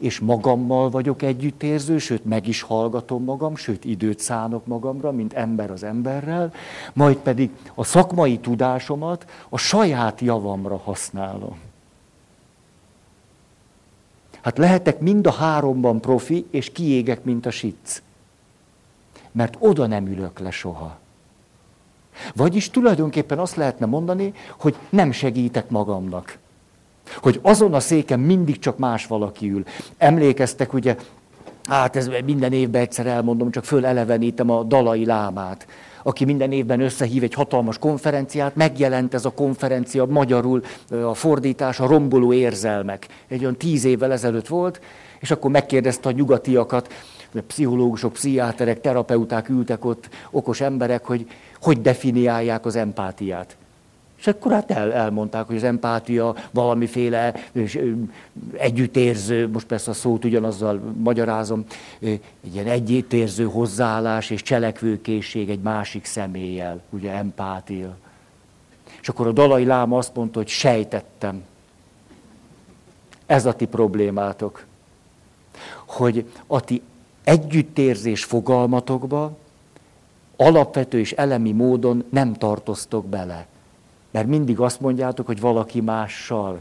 És 0.00 0.18
magammal 0.18 0.90
vagyok 0.90 1.22
együttérző, 1.22 1.98
sőt, 1.98 2.24
meg 2.24 2.46
is 2.46 2.62
hallgatom 2.62 3.24
magam, 3.24 3.56
sőt, 3.56 3.84
időt 3.84 4.18
szánok 4.18 4.66
magamra, 4.66 5.12
mint 5.12 5.32
ember 5.32 5.70
az 5.70 5.82
emberrel, 5.82 6.52
majd 6.92 7.16
pedig 7.16 7.50
a 7.74 7.84
szakmai 7.84 8.38
tudásomat 8.38 9.30
a 9.48 9.56
saját 9.56 10.20
javamra 10.20 10.76
használom. 10.76 11.58
Hát 14.40 14.58
lehetek 14.58 15.00
mind 15.00 15.26
a 15.26 15.32
háromban 15.32 16.00
profi, 16.00 16.46
és 16.50 16.72
kiégek, 16.72 17.24
mint 17.24 17.46
a 17.46 17.50
sic. 17.50 18.02
Mert 19.32 19.56
oda 19.58 19.86
nem 19.86 20.06
ülök 20.06 20.38
le 20.38 20.50
soha. 20.50 20.98
Vagyis 22.34 22.70
tulajdonképpen 22.70 23.38
azt 23.38 23.56
lehetne 23.56 23.86
mondani, 23.86 24.32
hogy 24.58 24.76
nem 24.88 25.12
segítek 25.12 25.70
magamnak. 25.70 26.38
Hogy 27.16 27.38
azon 27.42 27.74
a 27.74 27.80
széken 27.80 28.20
mindig 28.20 28.58
csak 28.58 28.78
más 28.78 29.06
valaki 29.06 29.50
ül. 29.50 29.64
Emlékeztek, 29.98 30.72
ugye, 30.72 30.96
hát 31.64 31.96
ez 31.96 32.10
minden 32.24 32.52
évben 32.52 32.80
egyszer 32.80 33.06
elmondom, 33.06 33.50
csak 33.50 33.64
fölelevenítem 33.64 34.50
a 34.50 34.62
dalai 34.62 35.04
lámát 35.04 35.66
aki 36.02 36.24
minden 36.24 36.52
évben 36.52 36.80
összehív 36.80 37.22
egy 37.22 37.34
hatalmas 37.34 37.78
konferenciát, 37.78 38.56
megjelent 38.56 39.14
ez 39.14 39.24
a 39.24 39.30
konferencia 39.30 40.04
magyarul, 40.04 40.62
a 41.02 41.14
fordítás, 41.14 41.80
a 41.80 41.86
romboló 41.86 42.32
érzelmek. 42.32 43.06
Egy 43.28 43.40
olyan 43.40 43.56
tíz 43.56 43.84
évvel 43.84 44.12
ezelőtt 44.12 44.46
volt, 44.46 44.80
és 45.20 45.30
akkor 45.30 45.50
megkérdezte 45.50 46.08
a 46.08 46.12
nyugatiakat, 46.12 46.92
pszichológusok, 47.46 48.12
pszichiáterek, 48.12 48.80
terapeuták 48.80 49.48
ültek 49.48 49.84
ott, 49.84 50.08
okos 50.30 50.60
emberek, 50.60 51.04
hogy 51.04 51.26
hogy 51.60 51.80
definiálják 51.80 52.66
az 52.66 52.76
empátiát. 52.76 53.56
És 54.18 54.26
akkor 54.26 54.52
hát 54.52 54.70
el, 54.70 54.92
elmondták, 54.92 55.46
hogy 55.46 55.56
az 55.56 55.62
empátia 55.62 56.34
valamiféle 56.50 57.34
együttérző, 58.52 59.48
most 59.48 59.66
persze 59.66 59.90
a 59.90 59.94
szót 59.94 60.24
ugyanazzal 60.24 60.80
magyarázom, 60.96 61.64
egy 62.00 62.20
ilyen 62.52 62.66
együttérző 62.66 63.44
hozzáállás 63.44 64.30
és 64.30 64.42
cselekvőkészség 64.42 65.50
egy 65.50 65.60
másik 65.60 66.04
személlyel, 66.04 66.82
ugye 66.90 67.12
empátia. 67.12 67.96
És 69.00 69.08
akkor 69.08 69.26
a 69.26 69.32
Dalai 69.32 69.64
Láma 69.64 69.98
azt 69.98 70.14
mondta, 70.14 70.38
hogy 70.38 70.48
sejtettem. 70.48 71.42
Ez 73.26 73.46
a 73.46 73.52
ti 73.52 73.66
problémátok. 73.66 74.64
Hogy 75.86 76.30
a 76.46 76.60
ti 76.60 76.82
együttérzés 77.24 78.24
fogalmatokba 78.24 79.36
alapvető 80.36 80.98
és 80.98 81.12
elemi 81.12 81.52
módon 81.52 82.04
nem 82.10 82.34
tartoztok 82.34 83.06
bele. 83.06 83.46
Mert 84.10 84.26
mindig 84.26 84.60
azt 84.60 84.80
mondjátok, 84.80 85.26
hogy 85.26 85.40
valaki 85.40 85.80
mással, 85.80 86.60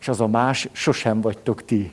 és 0.00 0.08
az 0.08 0.20
a 0.20 0.26
más 0.26 0.68
sosem 0.72 1.20
vagytok 1.20 1.64
ti. 1.64 1.92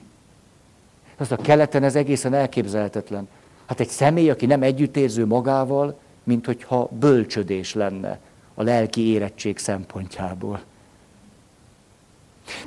Az 1.17 1.31
a 1.31 1.35
keleten 1.35 1.83
ez 1.83 1.95
egészen 1.95 2.33
elképzelhetetlen. 2.33 3.27
Hát 3.65 3.79
egy 3.79 3.87
személy, 3.87 4.29
aki 4.29 4.45
nem 4.45 4.61
együttérző 4.61 5.25
magával, 5.25 5.97
mint 6.23 6.45
hogyha 6.45 6.89
bölcsödés 6.99 7.73
lenne 7.73 8.19
a 8.53 8.63
lelki 8.63 9.01
érettség 9.01 9.57
szempontjából. 9.57 10.59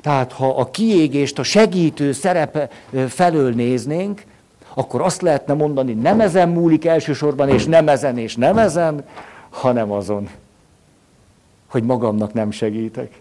Tehát 0.01 0.33
ha 0.33 0.49
a 0.49 0.71
kiégést 0.71 1.39
a 1.39 1.43
segítő 1.43 2.13
szerepe 2.13 2.69
felől 3.09 3.53
néznénk, 3.53 4.25
akkor 4.75 5.01
azt 5.01 5.23
lehetne 5.23 5.55
mondani, 5.55 5.93
nem 5.93 6.21
ezen 6.21 6.49
múlik 6.49 6.85
elsősorban, 6.85 7.49
és 7.49 7.65
nem 7.65 7.89
ezen, 7.89 8.19
és 8.19 8.37
nem 8.37 8.59
ezen, 8.59 9.05
hanem 9.51 9.93
azon 9.93 10.29
hogy 11.69 11.83
magamnak 11.83 12.33
nem 12.33 12.51
segítek. 12.51 13.21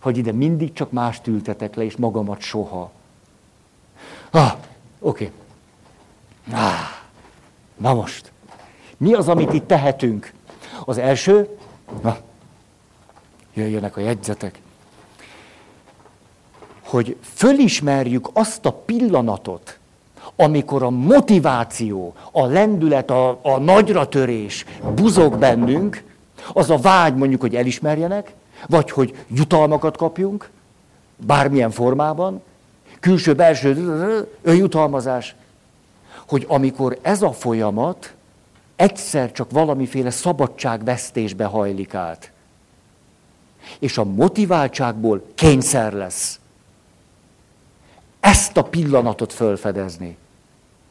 Hogy 0.00 0.18
ide 0.18 0.32
mindig 0.32 0.72
csak 0.72 0.90
mást 0.90 1.26
ültetek 1.26 1.74
le, 1.74 1.84
és 1.84 1.96
magamat 1.96 2.40
soha. 2.40 2.90
Ah, 4.30 4.52
oké. 4.98 5.30
Okay. 6.48 6.60
Ah, 6.60 7.02
na 7.76 7.94
most. 7.94 8.32
Mi 8.96 9.12
az, 9.12 9.28
amit 9.28 9.52
itt 9.52 9.66
tehetünk? 9.66 10.32
Az 10.84 10.98
első, 10.98 11.58
na, 12.02 12.16
jöjjenek 13.54 13.96
a 13.96 14.00
jegyzetek, 14.00 14.60
hogy 16.82 17.16
fölismerjük 17.20 18.28
azt 18.32 18.66
a 18.66 18.72
pillanatot, 18.72 19.78
amikor 20.36 20.82
a 20.82 20.90
motiváció, 20.90 22.14
a 22.32 22.46
lendület, 22.46 23.10
a, 23.10 23.38
a 23.42 23.58
nagyra 23.58 24.08
törés 24.08 24.64
buzog 24.94 25.38
bennünk, 25.38 26.04
az 26.52 26.70
a 26.70 26.76
vágy 26.76 27.14
mondjuk, 27.14 27.40
hogy 27.40 27.56
elismerjenek, 27.56 28.32
vagy 28.68 28.90
hogy 28.90 29.24
jutalmakat 29.28 29.96
kapjunk, 29.96 30.50
bármilyen 31.16 31.70
formában, 31.70 32.42
külső-belső 33.00 34.28
önjutalmazás, 34.42 35.34
hogy 36.28 36.44
amikor 36.48 36.98
ez 37.02 37.22
a 37.22 37.32
folyamat 37.32 38.14
egyszer 38.76 39.32
csak 39.32 39.50
valamiféle 39.50 40.10
szabadságvesztésbe 40.10 41.44
hajlik 41.44 41.94
át, 41.94 42.32
és 43.78 43.98
a 43.98 44.04
motiváltságból 44.04 45.22
kényszer 45.34 45.92
lesz. 45.92 46.40
Ezt 48.20 48.56
a 48.56 48.62
pillanatot 48.62 49.32
fölfedezni, 49.32 50.16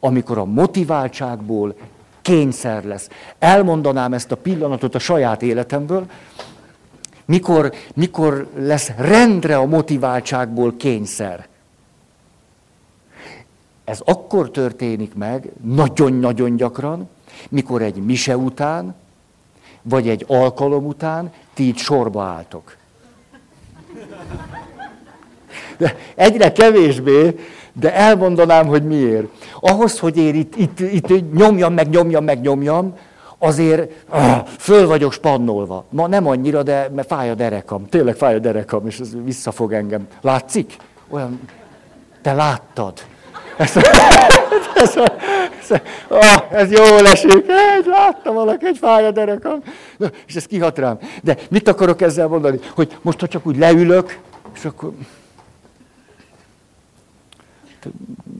amikor 0.00 0.38
a 0.38 0.44
motiváltságból 0.44 1.74
kényszer 2.22 2.84
lesz. 2.84 3.08
Elmondanám 3.38 4.12
ezt 4.12 4.32
a 4.32 4.36
pillanatot 4.36 4.94
a 4.94 4.98
saját 4.98 5.42
életemből, 5.42 6.06
mikor, 7.24 7.72
mikor 7.94 8.48
lesz 8.56 8.90
rendre 8.96 9.56
a 9.56 9.66
motiváltságból 9.66 10.76
kényszer. 10.76 11.46
Ez 13.84 14.00
akkor 14.04 14.50
történik 14.50 15.14
meg, 15.14 15.50
nagyon-nagyon 15.64 16.56
gyakran, 16.56 17.08
mikor 17.48 17.82
egy 17.82 17.96
mise 17.96 18.36
után, 18.36 18.94
vagy 19.82 20.08
egy 20.08 20.24
alkalom 20.28 20.86
után 20.86 21.32
ti 21.54 21.68
itt 21.68 21.76
sorba 21.76 22.22
álltok. 22.22 22.76
De 25.76 25.96
egyre 26.14 26.52
kevésbé, 26.52 27.38
de 27.80 27.94
elmondanám, 27.94 28.66
hogy 28.66 28.82
miért. 28.82 29.26
Ahhoz, 29.60 29.98
hogy 29.98 30.16
én 30.16 30.34
itt, 30.34 30.56
itt, 30.56 30.80
itt 30.80 31.34
nyomjam, 31.34 31.74
meg 31.74 31.88
nyomjam, 31.88 32.24
meg 32.24 32.40
nyomjam, 32.40 32.94
azért 33.38 33.90
ah, 34.08 34.46
föl 34.58 34.86
vagyok 34.86 35.12
spannolva. 35.12 35.84
Ma 35.90 36.06
nem 36.06 36.26
annyira, 36.26 36.62
de 36.62 36.88
mert 36.94 37.08
fáj 37.08 37.30
a 37.30 37.34
derekam. 37.34 37.88
Tényleg 37.88 38.14
fáj 38.14 38.34
a 38.34 38.38
derekam, 38.38 38.86
és 38.86 38.98
ez 38.98 39.08
visszafog 39.24 39.72
engem. 39.72 40.06
Látszik? 40.20 40.76
Olyan, 41.10 41.40
te 42.22 42.32
láttad. 42.32 42.92
Ez, 43.56 43.76
ez, 44.74 44.96
ez, 45.68 45.80
ah, 46.08 46.42
ez 46.50 46.70
jól 46.70 47.06
esik. 47.06 47.44
Egy, 47.76 47.86
láttam 47.86 48.34
valaki, 48.34 48.66
egy 48.66 48.78
fáj 48.78 49.06
a 49.06 49.10
derekam. 49.10 49.62
Na, 49.96 50.06
és 50.26 50.34
ez 50.34 50.46
kihat 50.46 50.78
rám. 50.78 50.98
De 51.22 51.36
mit 51.50 51.68
akarok 51.68 52.00
ezzel 52.02 52.28
mondani? 52.28 52.58
Hogy 52.74 52.96
most, 53.02 53.20
ha 53.20 53.26
csak 53.26 53.46
úgy 53.46 53.56
leülök, 53.58 54.18
és 54.54 54.64
akkor 54.64 54.92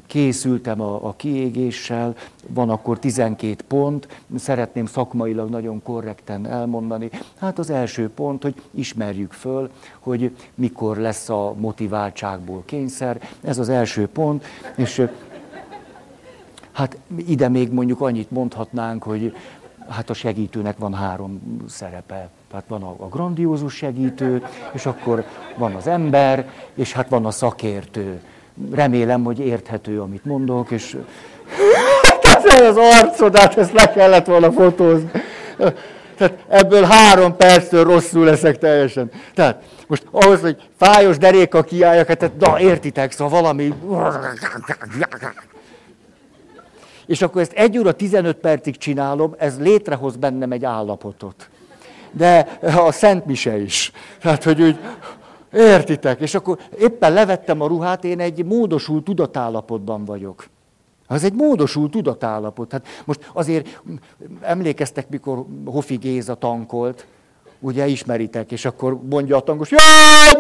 készültem 0.07 0.81
a, 0.81 1.09
a 1.09 1.15
kiégéssel, 1.17 2.15
van 2.49 2.71
akkor 2.71 2.99
12 2.99 3.57
pont, 3.69 4.09
szeretném 4.37 4.87
szakmailag 4.87 5.51
nagyon 5.51 5.83
korrekten 5.83 6.47
elmondani. 6.47 7.11
Hát 7.39 7.59
az 7.59 7.71
első 7.71 8.09
pont, 8.09 8.43
hogy 8.43 8.55
ismerjük 8.71 9.33
föl, 9.33 9.71
hogy 9.99 10.37
mikor 10.55 10.97
lesz 10.97 11.29
a 11.29 11.55
motiváltságból 11.59 12.63
kényszer, 12.65 13.21
ez 13.41 13.59
az 13.59 13.69
első 13.69 14.09
pont, 14.09 14.45
és 14.77 15.07
hát 16.73 16.99
ide 17.27 17.49
még 17.49 17.73
mondjuk 17.73 18.01
annyit 18.01 18.31
mondhatnánk, 18.31 19.03
hogy 19.03 19.35
hát 19.89 20.11
a 20.11 20.15
segítőnek 20.15 20.79
van 20.79 20.95
három 20.95 21.63
szerepe. 21.69 22.29
Tehát 22.51 22.65
van 22.69 22.83
a, 22.83 22.95
a 22.99 23.09
grandiózus 23.09 23.75
segítő, 23.75 24.43
és 24.73 24.87
akkor 24.87 25.25
van 25.57 25.75
az 25.75 25.87
ember, 25.87 26.51
és 26.75 26.93
hát 26.93 27.09
van 27.09 27.27
a 27.27 27.31
szakértő 27.31 28.21
remélem, 28.73 29.25
hogy 29.25 29.39
érthető, 29.39 30.01
amit 30.01 30.25
mondok, 30.25 30.71
és 30.71 30.97
ez 32.45 32.61
az 32.65 32.77
arcodát, 32.77 33.59
ezt 33.59 33.73
le 33.73 33.93
kellett 33.93 34.27
volna 34.27 34.53
fotózni. 34.53 35.11
Tehát 36.17 36.45
ebből 36.49 36.83
három 36.83 37.37
perctől 37.37 37.85
rosszul 37.85 38.25
leszek 38.25 38.59
teljesen. 38.59 39.11
Tehát 39.35 39.63
most 39.87 40.07
ahhoz, 40.11 40.41
hogy 40.41 40.57
fájos 40.79 41.19
deréka 41.19 41.63
kiálljak, 41.63 42.07
hát 42.07 42.31
na 42.39 42.61
értitek, 42.61 43.13
szóval 43.13 43.41
valami... 43.41 43.75
És 47.07 47.23
akkor 47.23 47.41
ezt 47.41 47.53
egy 47.53 47.79
óra 47.79 47.93
15 47.93 48.37
percig 48.37 48.77
csinálom, 48.77 49.35
ez 49.39 49.59
létrehoz 49.59 50.17
bennem 50.17 50.53
egy 50.53 50.65
állapotot. 50.65 51.49
De 52.11 52.59
a 52.77 52.93
Szent 52.93 53.27
Mise 53.27 53.57
is. 53.57 53.93
Tehát, 54.21 54.45
hogy 54.45 54.63
úgy, 54.63 54.79
értitek? 55.53 56.21
És 56.21 56.35
akkor 56.35 56.59
éppen 56.79 57.13
levettem 57.13 57.61
a 57.61 57.67
ruhát, 57.67 58.05
én 58.05 58.21
egy 58.21 58.45
módosult 58.45 59.05
tudatállapotban 59.05 60.05
vagyok. 60.05 60.47
Az 61.07 61.25
egy 61.25 61.33
módosult 61.33 61.91
tudatállapot. 61.91 62.73
Hát 62.73 62.87
most 63.05 63.31
azért 63.33 63.83
emlékeztek, 64.41 65.09
mikor 65.09 65.45
Hofi 65.65 65.97
Géza 65.97 66.35
tankolt, 66.35 67.07
ugye 67.61 67.87
ismeritek, 67.87 68.53
és 68.53 68.65
akkor 68.65 68.99
mondja 69.11 69.37
a 69.37 69.41
tankos, 69.41 69.71
ja, 69.71 69.79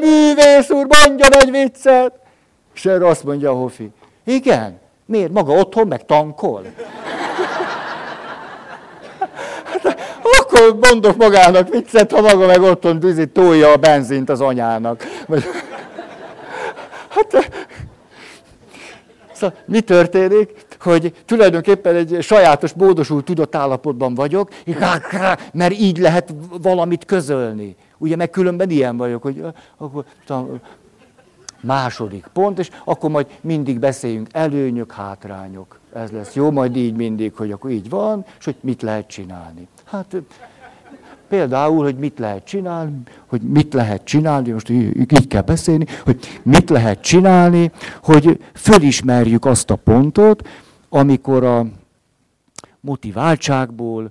művész 0.00 0.70
úr, 0.70 0.86
mondja 0.88 1.26
egy 1.28 1.50
viccet. 1.50 2.20
És 2.74 2.84
erre 2.84 3.06
azt 3.06 3.24
mondja 3.24 3.50
a 3.50 3.54
Hofi, 3.54 3.90
igen, 4.24 4.78
miért? 5.06 5.32
Maga 5.32 5.52
otthon 5.52 5.86
meg 5.86 6.04
tankol? 6.04 6.62
Hát, 9.64 10.00
akkor 10.52 10.78
mondok 10.80 11.16
magának 11.16 11.68
viccet, 11.68 12.12
ha 12.12 12.20
maga 12.20 12.46
meg 12.46 12.62
otthon 12.62 13.00
tűzi, 13.00 13.26
tolja 13.26 13.72
a 13.72 13.76
benzint 13.76 14.30
az 14.30 14.40
anyának. 14.40 15.02
Hát, 17.08 17.50
szóval 19.32 19.56
mi 19.66 19.80
történik? 19.80 20.70
hogy 20.82 21.14
tulajdonképpen 21.24 21.94
egy 21.94 22.16
sajátos, 22.20 22.72
módosult 22.72 23.24
tudatállapotban 23.24 24.14
vagyok, 24.14 24.50
mert 25.52 25.72
így 25.72 25.98
lehet 25.98 26.34
valamit 26.62 27.04
közölni. 27.04 27.76
Ugye 27.98 28.16
meg 28.16 28.30
különben 28.30 28.70
ilyen 28.70 28.96
vagyok, 28.96 29.22
hogy 29.22 29.44
akkor, 29.76 30.04
második 31.60 32.26
pont, 32.32 32.58
és 32.58 32.70
akkor 32.84 33.10
majd 33.10 33.26
mindig 33.40 33.78
beszéljünk 33.78 34.28
előnyök, 34.32 34.92
hátrányok. 34.92 35.78
Ez 35.92 36.10
lesz 36.10 36.34
jó, 36.34 36.50
majd 36.50 36.76
így 36.76 36.94
mindig, 36.94 37.34
hogy 37.34 37.52
akkor 37.52 37.70
így 37.70 37.88
van, 37.88 38.24
és 38.38 38.44
hogy 38.44 38.56
mit 38.60 38.82
lehet 38.82 39.06
csinálni. 39.06 39.68
Hát 39.92 40.16
például, 41.28 41.84
hogy 41.84 41.96
mit 41.96 42.18
lehet 42.18 42.44
csinálni, 42.44 43.02
hogy 43.26 43.42
mit 43.42 43.74
lehet 43.74 44.04
csinálni, 44.04 44.50
most 44.50 44.68
így 44.68 45.26
kell 45.28 45.42
beszélni, 45.42 45.86
hogy 46.04 46.40
mit 46.42 46.70
lehet 46.70 47.00
csinálni, 47.00 47.70
hogy 48.02 48.44
fölismerjük 48.54 49.44
azt 49.44 49.70
a 49.70 49.76
pontot, 49.76 50.48
amikor 50.88 51.44
a 51.44 51.66
motiváltságból 52.80 54.10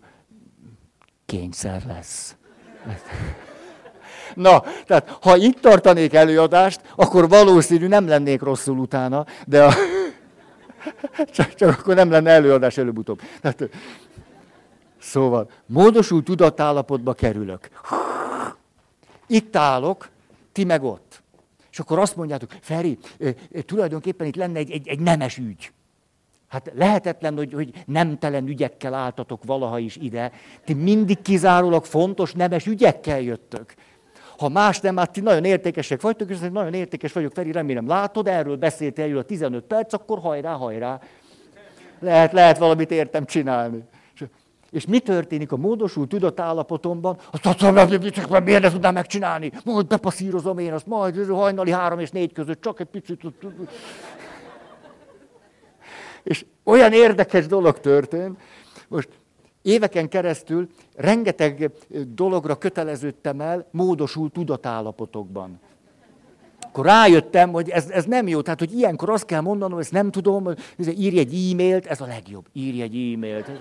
kényszer 1.26 1.84
lesz. 1.88 2.36
Na, 4.34 4.64
tehát 4.86 5.18
ha 5.22 5.36
itt 5.36 5.62
tartanék 5.62 6.14
előadást, 6.14 6.82
akkor 6.96 7.30
valószínű 7.30 7.88
nem 7.88 8.08
lennék 8.08 8.42
rosszul 8.42 8.78
utána, 8.78 9.26
de 9.46 9.64
a... 9.64 9.74
csak, 11.36 11.54
csak 11.54 11.80
akkor 11.80 11.96
nem 11.96 12.12
lenne 12.12 12.32
előadás 12.32 12.78
előbb-utóbb. 12.78 13.22
Tehát, 13.42 13.70
szóval, 15.02 15.50
módosult 15.66 16.26
tudatállapotba 16.26 17.14
kerülök. 17.14 17.70
Itt 19.28 19.56
állok, 19.56 20.10
ti 20.52 20.64
meg 20.64 20.84
ott. 20.84 21.22
És 21.72 21.80
akkor 21.80 22.00
azt 22.00 22.16
mondjátok, 22.16 22.52
Feri, 22.62 22.98
tulajdonképpen 23.66 24.28
itt 24.28 24.36
lenne 24.36 24.58
egy, 24.60 24.72
egy, 24.72 24.88
egy 24.88 25.00
nemes 25.00 25.38
ügy. 25.38 25.72
Hát 26.48 26.72
lehetetlen, 26.76 27.36
hogy, 27.36 27.54
hogy 27.54 27.84
nemtelen 27.86 28.48
ügyekkel 28.48 28.94
álltatok 28.94 29.44
valaha 29.44 29.80
is 29.80 29.96
ide. 29.96 30.32
Ti 30.66 30.74
mindig 30.74 31.22
kizárólag 31.22 31.86
fontos, 31.86 32.34
nemes 32.34 32.66
ügyekkel 32.66 33.22
jöttök. 33.22 33.74
Ha 34.38 34.50
más 34.50 34.80
nem, 34.80 34.98
hát 34.98 35.12
ti 35.12 35.22
nagyon 35.22 35.46
értékesek 35.46 36.02
vagytok, 36.02 36.30
és 36.30 36.38
nagyon 36.40 36.74
értékes 36.74 37.12
vagyok, 37.12 37.34
Feri, 37.34 37.52
remélem 37.52 37.88
látod, 37.88 38.28
erről 38.28 38.56
beszéltél 38.56 39.04
erről 39.04 39.18
a 39.18 39.24
15 39.24 39.64
perc, 39.64 39.94
akkor 39.94 40.20
hajrá, 40.20 40.54
hajrá. 40.54 41.00
Lehet, 42.00 42.32
lehet 42.32 42.58
valamit 42.58 42.92
értem 42.92 43.26
csinálni. 43.26 43.84
És, 44.72 44.86
mi 44.86 45.00
történik 45.00 45.52
a 45.52 45.58
módosult 45.58 46.10
tudatállapotomban? 46.10 47.18
Azt 47.44 47.62
mondom, 47.62 48.44
miért 48.44 48.62
ne 48.62 48.72
tudnám 48.72 48.94
megcsinálni? 48.94 49.52
Majd 49.66 49.88
bepasszírozom 49.88 50.58
én 50.58 50.74
azt, 50.74 50.86
majd 50.86 51.28
hajnali 51.28 51.72
három 51.72 52.00
és 52.00 52.10
négy 52.10 52.34
között, 52.34 52.62
csak 52.62 52.80
egy 52.80 52.88
picit. 52.88 53.22
És 56.24 56.46
olyan 56.64 56.94
érdekes 56.94 57.48
dolog 57.48 57.80
történt, 57.80 58.40
most 58.88 59.10
éveken 59.62 60.10
keresztül 60.10 60.68
rengeteg 60.96 61.72
dologra 62.08 62.56
köteleződtem 62.56 63.42
el 63.42 63.68
módosult 63.72 64.34
tudatállapotokban. 64.34 65.60
Akkor 66.62 66.86
rájöttem, 66.86 67.52
hogy 67.52 67.70
ez, 67.70 67.90
ez 67.90 68.06
nem 68.06 68.28
jó, 68.28 68.42
tehát 68.42 68.60
hogy 68.60 68.74
ilyenkor 68.74 69.10
azt 69.10 69.26
kell 69.26 69.42
mondanom, 69.42 69.80
ezt 69.80 69.92
nem 69.92 70.12
tudom, 70.12 70.50
írj 70.98 71.20
egy 71.20 71.52
e-mailt, 71.52 71.86
ez 71.86 72.02
a 72.02 72.06
legjobb, 72.06 72.46
írj 72.54 72.82
egy 72.82 73.14
e-mailt. 73.14 73.52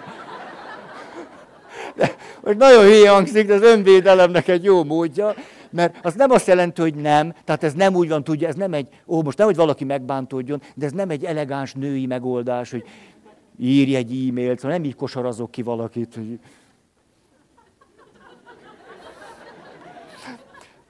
De, 1.94 2.14
most 2.40 2.58
nagyon 2.58 2.84
hülye 2.84 3.10
hangzik, 3.10 3.46
de 3.46 3.54
az 3.54 3.62
önvédelemnek 3.62 4.48
egy 4.48 4.64
jó 4.64 4.84
módja 4.84 5.34
mert 5.70 5.96
az 6.02 6.14
nem 6.14 6.30
azt 6.30 6.46
jelenti, 6.46 6.80
hogy 6.80 6.94
nem, 6.94 7.34
tehát 7.44 7.64
ez 7.64 7.72
nem 7.72 7.94
úgy 7.94 8.08
van, 8.08 8.24
tudja, 8.24 8.48
ez 8.48 8.54
nem 8.54 8.72
egy, 8.72 8.88
ó, 9.06 9.22
most 9.22 9.38
nehogy 9.38 9.56
valaki 9.56 9.84
megbántódjon, 9.84 10.62
de 10.74 10.86
ez 10.86 10.92
nem 10.92 11.10
egy 11.10 11.24
elegáns 11.24 11.72
női 11.72 12.06
megoldás, 12.06 12.70
hogy 12.70 12.84
írj 13.58 13.94
egy 13.94 14.28
e-mailt, 14.28 14.58
szóval 14.58 14.76
nem 14.76 14.86
így 14.86 14.94
kosarazok 14.94 15.50
ki 15.50 15.62
valakit, 15.62 16.14
hogy 16.14 16.38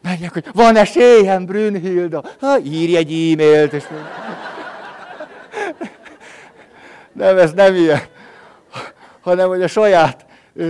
Menjek, 0.02 0.32
hogy 0.32 0.46
van 0.52 0.76
esélyem, 0.76 1.44
Brünnhilda. 1.44 2.24
Ha, 2.40 2.58
írj 2.58 2.96
egy 2.96 3.12
e-mailt. 3.12 3.72
És... 3.72 3.84
Nem, 7.12 7.38
ez 7.38 7.52
nem 7.52 7.74
ilyen. 7.74 8.00
Hanem, 9.20 9.48
hogy 9.48 9.62
a 9.62 9.66
saját 9.66 10.26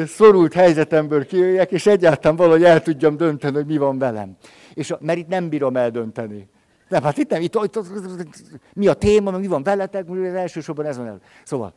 szorult 0.06 0.52
helyzetemből 0.52 1.26
kijöjjek, 1.26 1.70
és 1.70 1.86
egyáltalán 1.86 2.36
valahogy 2.36 2.64
el 2.64 2.82
tudjam 2.82 3.16
dönteni, 3.16 3.54
hogy 3.54 3.66
mi 3.66 3.76
van 3.76 3.98
velem. 3.98 4.36
És, 4.74 4.94
mert 5.00 5.18
itt 5.18 5.28
nem 5.28 5.48
bírom 5.48 5.76
eldönteni. 5.76 6.48
Nem, 6.88 7.02
hát 7.02 7.18
itt 7.18 7.30
nem, 7.30 7.42
itt, 7.42 7.54
itt, 7.54 7.76
itt, 7.76 8.52
mi 8.72 8.86
a 8.86 8.94
téma, 8.94 9.38
mi 9.38 9.46
van 9.46 9.62
veletek, 9.62 10.06
elsősorban 10.34 10.86
ez 10.86 10.96
van 10.96 11.06
el. 11.06 11.20
Szóval, 11.44 11.72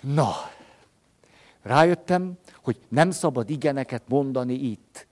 na, 0.00 0.32
rájöttem, 1.62 2.38
hogy 2.62 2.76
nem 2.88 3.10
szabad 3.10 3.50
igeneket 3.50 4.02
mondani 4.08 4.54
itt. 4.54 5.06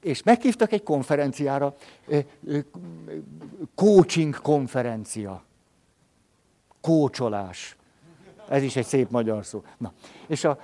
És 0.00 0.22
meghívtak 0.22 0.72
egy 0.72 0.82
konferenciára, 0.82 1.74
coaching 3.74 4.40
konferencia. 4.40 5.44
Kócsolás. 6.80 7.76
Ez 8.52 8.62
is 8.62 8.76
egy 8.76 8.86
szép 8.86 9.10
magyar 9.10 9.44
szó. 9.44 9.62
Na, 9.78 9.92
és, 10.26 10.44
a, 10.44 10.58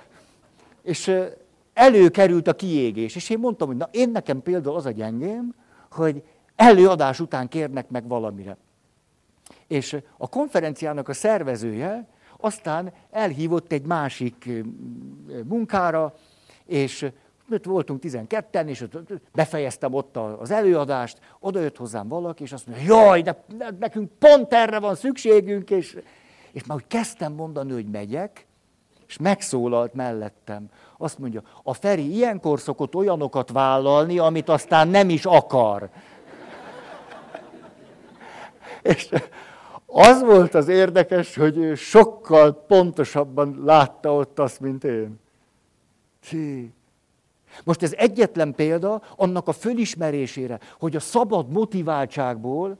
és 0.81 1.11
előkerült 1.73 2.47
a 2.47 2.53
kiégés, 2.53 3.15
és 3.15 3.29
én 3.29 3.39
mondtam, 3.39 3.67
hogy 3.67 3.77
na 3.77 3.89
én 3.91 4.09
nekem 4.09 4.41
például 4.41 4.75
az 4.75 4.85
a 4.85 4.91
gyengém, 4.91 5.55
hogy 5.91 6.23
előadás 6.55 7.19
után 7.19 7.47
kérnek 7.47 7.89
meg 7.89 8.07
valamire. 8.07 8.57
És 9.67 9.97
a 10.17 10.29
konferenciának 10.29 11.07
a 11.07 11.13
szervezője 11.13 12.07
aztán 12.37 12.93
elhívott 13.11 13.71
egy 13.71 13.85
másik 13.85 14.49
munkára, 15.43 16.13
és 16.65 17.11
ott 17.51 17.65
voltunk 17.65 18.01
12-en, 18.03 18.67
és 18.67 18.85
befejeztem 19.33 19.93
ott 19.93 20.17
az 20.17 20.51
előadást, 20.51 21.19
oda 21.39 21.59
jött 21.59 21.77
hozzám 21.77 22.07
valaki, 22.07 22.43
és 22.43 22.51
azt 22.51 22.67
mondja, 22.67 22.85
jaj, 22.95 23.21
de 23.21 23.43
nekünk 23.79 24.11
pont 24.19 24.53
erre 24.53 24.79
van 24.79 24.95
szükségünk, 24.95 25.69
és 25.69 25.97
és 26.51 26.65
már 26.65 26.77
úgy 26.77 26.87
kezdtem 26.87 27.33
mondani, 27.33 27.71
hogy 27.71 27.89
megyek, 27.89 28.47
és 29.07 29.17
megszólalt 29.17 29.93
mellettem. 29.93 30.69
Azt 30.97 31.17
mondja, 31.17 31.41
a 31.63 31.73
Feri 31.73 32.15
ilyenkor 32.15 32.59
szokott 32.59 32.95
olyanokat 32.95 33.51
vállalni, 33.51 34.17
amit 34.17 34.49
aztán 34.49 34.87
nem 34.87 35.09
is 35.09 35.25
akar. 35.25 35.89
és 38.81 39.09
az 39.85 40.21
volt 40.21 40.53
az 40.53 40.67
érdekes, 40.67 41.35
hogy 41.35 41.57
ő 41.57 41.75
sokkal 41.75 42.53
pontosabban 42.53 43.61
látta 43.65 44.13
ott 44.13 44.39
azt, 44.39 44.59
mint 44.59 44.83
én. 44.83 45.19
Hí. 46.29 46.73
Most 47.63 47.83
ez 47.83 47.93
egyetlen 47.93 48.55
példa 48.55 49.01
annak 49.15 49.47
a 49.47 49.51
fölismerésére, 49.51 50.59
hogy 50.79 50.95
a 50.95 50.99
szabad 50.99 51.51
motiváltságból 51.51 52.77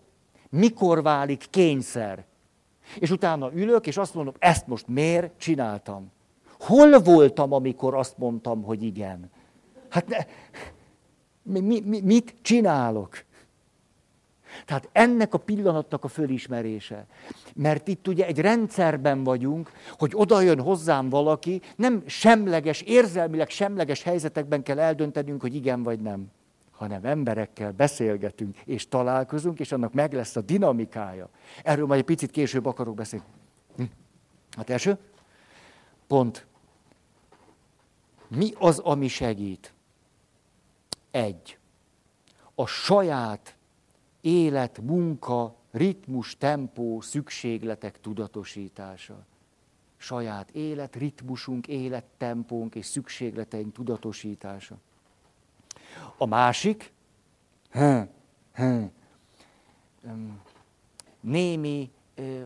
mikor 0.49 1.01
válik 1.01 1.45
kényszer. 1.49 2.25
És 2.95 3.11
utána 3.11 3.51
ülök, 3.53 3.87
és 3.87 3.97
azt 3.97 4.13
mondom, 4.13 4.33
ezt 4.39 4.67
most 4.67 4.87
miért 4.87 5.31
csináltam? 5.37 6.11
Hol 6.59 6.99
voltam, 6.99 7.53
amikor 7.53 7.95
azt 7.95 8.17
mondtam, 8.17 8.63
hogy 8.63 8.83
igen? 8.83 9.31
Hát 9.89 10.07
ne, 10.07 10.17
mi, 11.59 11.81
mi, 11.85 12.01
mit 12.01 12.35
csinálok? 12.41 13.25
Tehát 14.65 14.89
ennek 14.91 15.33
a 15.33 15.37
pillanatnak 15.37 16.03
a 16.03 16.07
fölismerése. 16.07 17.05
Mert 17.55 17.87
itt 17.87 18.07
ugye 18.07 18.25
egy 18.25 18.39
rendszerben 18.39 19.23
vagyunk, 19.23 19.71
hogy 19.97 20.11
oda 20.15 20.41
jön 20.41 20.61
hozzám 20.61 21.09
valaki, 21.09 21.61
nem 21.75 22.03
semleges, 22.05 22.81
érzelmileg 22.81 23.49
semleges 23.49 24.03
helyzetekben 24.03 24.63
kell 24.63 24.79
eldöntenünk, 24.79 25.41
hogy 25.41 25.55
igen 25.55 25.83
vagy 25.83 25.99
nem, 25.99 26.31
hanem 26.79 27.05
emberekkel 27.05 27.71
beszélgetünk 27.71 28.57
és 28.57 28.87
találkozunk, 28.87 29.59
és 29.59 29.71
annak 29.71 29.93
meg 29.93 30.13
lesz 30.13 30.35
a 30.35 30.41
dinamikája. 30.41 31.29
Erről 31.63 31.85
majd 31.85 31.99
egy 31.99 32.05
picit 32.05 32.31
később 32.31 32.65
akarok 32.65 32.95
beszélni. 32.95 33.25
Hm? 33.75 33.83
Hát 34.51 34.69
első 34.69 34.97
pont. 36.07 36.45
Mi 38.27 38.51
az, 38.57 38.79
ami 38.79 39.07
segít? 39.07 39.73
Egy. 41.11 41.57
A 42.55 42.65
saját 42.65 43.55
élet, 44.21 44.81
munka, 44.81 45.55
ritmus, 45.71 46.37
tempó, 46.37 47.01
szükségletek 47.01 47.99
tudatosítása. 48.01 49.25
Saját 49.97 50.49
élet, 50.51 50.95
ritmusunk, 50.95 51.67
élettempónk 51.67 52.75
és 52.75 52.85
szükségleteink 52.85 53.73
tudatosítása. 53.73 54.77
A 56.17 56.25
másik, 56.25 56.93
némi, 61.21 61.91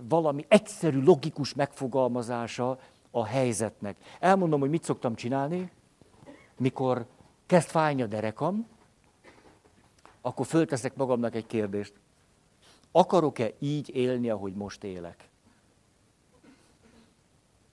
valami 0.01 0.45
egyszerű, 0.47 1.01
logikus 1.03 1.53
megfogalmazása 1.53 2.79
a 3.12 3.25
helyzetnek. 3.25 3.97
Elmondom, 4.19 4.60
hogy 4.60 4.69
mit 4.69 4.84
szoktam 4.84 5.15
csinálni, 5.15 5.71
mikor 6.58 7.06
kezd 7.45 7.67
fájni 7.67 8.01
a 8.01 8.08
derekam, 8.08 8.67
akkor 10.21 10.45
fölteszek 10.45 10.95
magamnak 10.95 11.36
egy 11.36 11.45
kérdést. 11.45 11.93
Akarok-e 12.91 13.51
így 13.60 13.95
élni, 13.95 14.29
ahogy 14.29 14.53
most 14.53 14.84
élek? 14.84 15.29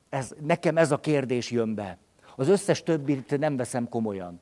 Ez, 0.09 0.35
nekem 0.41 0.77
ez 0.77 0.91
a 0.91 1.01
kérdés 1.01 1.51
jön 1.51 1.75
be. 1.75 1.99
Az 2.37 2.49
összes 2.49 2.83
többit 2.83 3.39
nem 3.39 3.57
veszem 3.57 3.89
komolyan. 3.89 4.41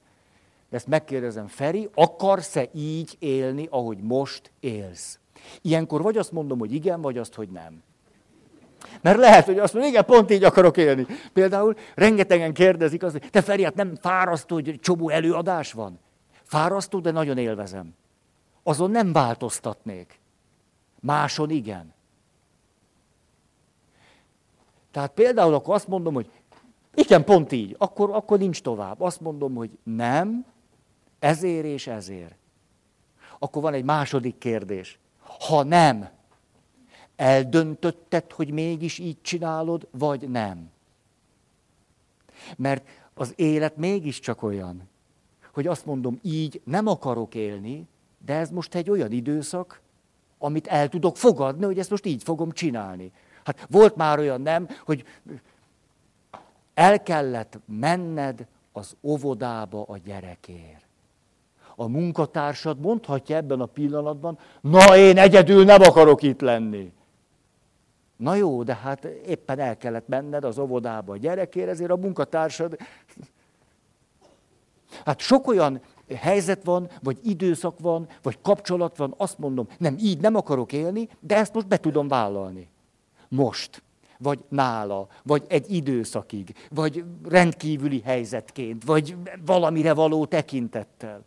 De 0.70 0.76
ezt 0.76 0.86
megkérdezem, 0.86 1.46
Feri, 1.46 1.88
akarsz-e 1.94 2.68
így 2.72 3.16
élni, 3.18 3.66
ahogy 3.70 3.98
most 4.00 4.52
élsz? 4.60 5.18
Ilyenkor 5.62 6.02
vagy 6.02 6.16
azt 6.16 6.32
mondom, 6.32 6.58
hogy 6.58 6.72
igen, 6.72 7.00
vagy 7.00 7.18
azt, 7.18 7.34
hogy 7.34 7.48
nem. 7.48 7.82
Mert 9.00 9.18
lehet, 9.18 9.44
hogy 9.44 9.58
azt 9.58 9.72
mondja, 9.72 9.90
igen, 9.90 10.04
pont 10.04 10.30
így 10.30 10.44
akarok 10.44 10.76
élni. 10.76 11.06
Például 11.32 11.74
rengetegen 11.94 12.52
kérdezik 12.52 13.02
azt, 13.02 13.18
hogy 13.18 13.30
te 13.30 13.42
Feri, 13.42 13.64
hát 13.64 13.74
nem 13.74 13.94
fárasztó, 13.94 14.54
hogy 14.54 14.78
csomó 14.80 15.08
előadás 15.08 15.72
van? 15.72 15.98
Fárasztó, 16.42 17.00
de 17.00 17.10
nagyon 17.10 17.38
élvezem. 17.38 17.94
Azon 18.62 18.90
nem 18.90 19.12
változtatnék. 19.12 20.20
Máson 21.00 21.50
igen. 21.50 21.94
Tehát 24.90 25.10
például 25.10 25.54
akkor 25.54 25.74
azt 25.74 25.88
mondom, 25.88 26.14
hogy 26.14 26.30
igen, 26.94 27.24
pont 27.24 27.52
így, 27.52 27.74
akkor, 27.78 28.10
akkor 28.12 28.38
nincs 28.38 28.62
tovább. 28.62 29.00
Azt 29.00 29.20
mondom, 29.20 29.54
hogy 29.54 29.70
nem, 29.82 30.44
ezért 31.18 31.64
és 31.64 31.86
ezért. 31.86 32.34
Akkor 33.38 33.62
van 33.62 33.74
egy 33.74 33.84
második 33.84 34.38
kérdés. 34.38 34.98
Ha 35.48 35.62
nem, 35.62 36.08
eldöntötted, 37.16 38.32
hogy 38.32 38.50
mégis 38.50 38.98
így 38.98 39.20
csinálod, 39.22 39.88
vagy 39.90 40.28
nem? 40.28 40.70
Mert 42.56 42.88
az 43.14 43.32
élet 43.36 43.76
mégiscsak 43.76 44.42
olyan, 44.42 44.88
hogy 45.52 45.66
azt 45.66 45.86
mondom, 45.86 46.18
így 46.22 46.60
nem 46.64 46.86
akarok 46.86 47.34
élni, 47.34 47.86
de 48.24 48.34
ez 48.34 48.50
most 48.50 48.74
egy 48.74 48.90
olyan 48.90 49.12
időszak, 49.12 49.80
amit 50.38 50.66
el 50.66 50.88
tudok 50.88 51.16
fogadni, 51.16 51.64
hogy 51.64 51.78
ezt 51.78 51.90
most 51.90 52.06
így 52.06 52.22
fogom 52.22 52.50
csinálni. 52.50 53.12
Hát 53.44 53.66
volt 53.70 53.96
már 53.96 54.18
olyan 54.18 54.40
nem, 54.40 54.68
hogy 54.84 55.04
el 56.74 57.02
kellett 57.02 57.58
menned 57.64 58.46
az 58.72 58.96
óvodába 59.02 59.82
a 59.82 59.96
gyerekért. 59.96 60.87
A 61.80 61.86
munkatársad 61.86 62.80
mondhatja 62.80 63.36
ebben 63.36 63.60
a 63.60 63.66
pillanatban, 63.66 64.38
na 64.60 64.96
én 64.96 65.18
egyedül 65.18 65.64
nem 65.64 65.80
akarok 65.80 66.22
itt 66.22 66.40
lenni. 66.40 66.92
Na 68.16 68.34
jó, 68.34 68.62
de 68.62 68.74
hát 68.74 69.04
éppen 69.04 69.58
el 69.58 69.76
kellett 69.76 70.08
menned 70.08 70.44
az 70.44 70.58
óvodába 70.58 71.12
a 71.12 71.16
gyerekért, 71.16 71.68
ezért 71.68 71.90
a 71.90 71.96
munkatársad... 71.96 72.76
Hát 75.04 75.20
sok 75.20 75.46
olyan 75.46 75.80
helyzet 76.14 76.64
van, 76.64 76.88
vagy 77.02 77.18
időszak 77.22 77.78
van, 77.80 78.06
vagy 78.22 78.38
kapcsolat 78.42 78.96
van, 78.96 79.14
azt 79.16 79.38
mondom, 79.38 79.66
nem, 79.78 79.96
így 80.00 80.20
nem 80.20 80.34
akarok 80.34 80.72
élni, 80.72 81.08
de 81.20 81.36
ezt 81.36 81.54
most 81.54 81.68
be 81.68 81.76
tudom 81.76 82.08
vállalni. 82.08 82.68
Most. 83.28 83.82
Vagy 84.18 84.38
nála, 84.48 85.08
vagy 85.22 85.44
egy 85.48 85.70
időszakig, 85.70 86.54
vagy 86.70 87.04
rendkívüli 87.28 88.00
helyzetként, 88.00 88.84
vagy 88.84 89.16
valamire 89.44 89.94
való 89.94 90.26
tekintettel. 90.26 91.24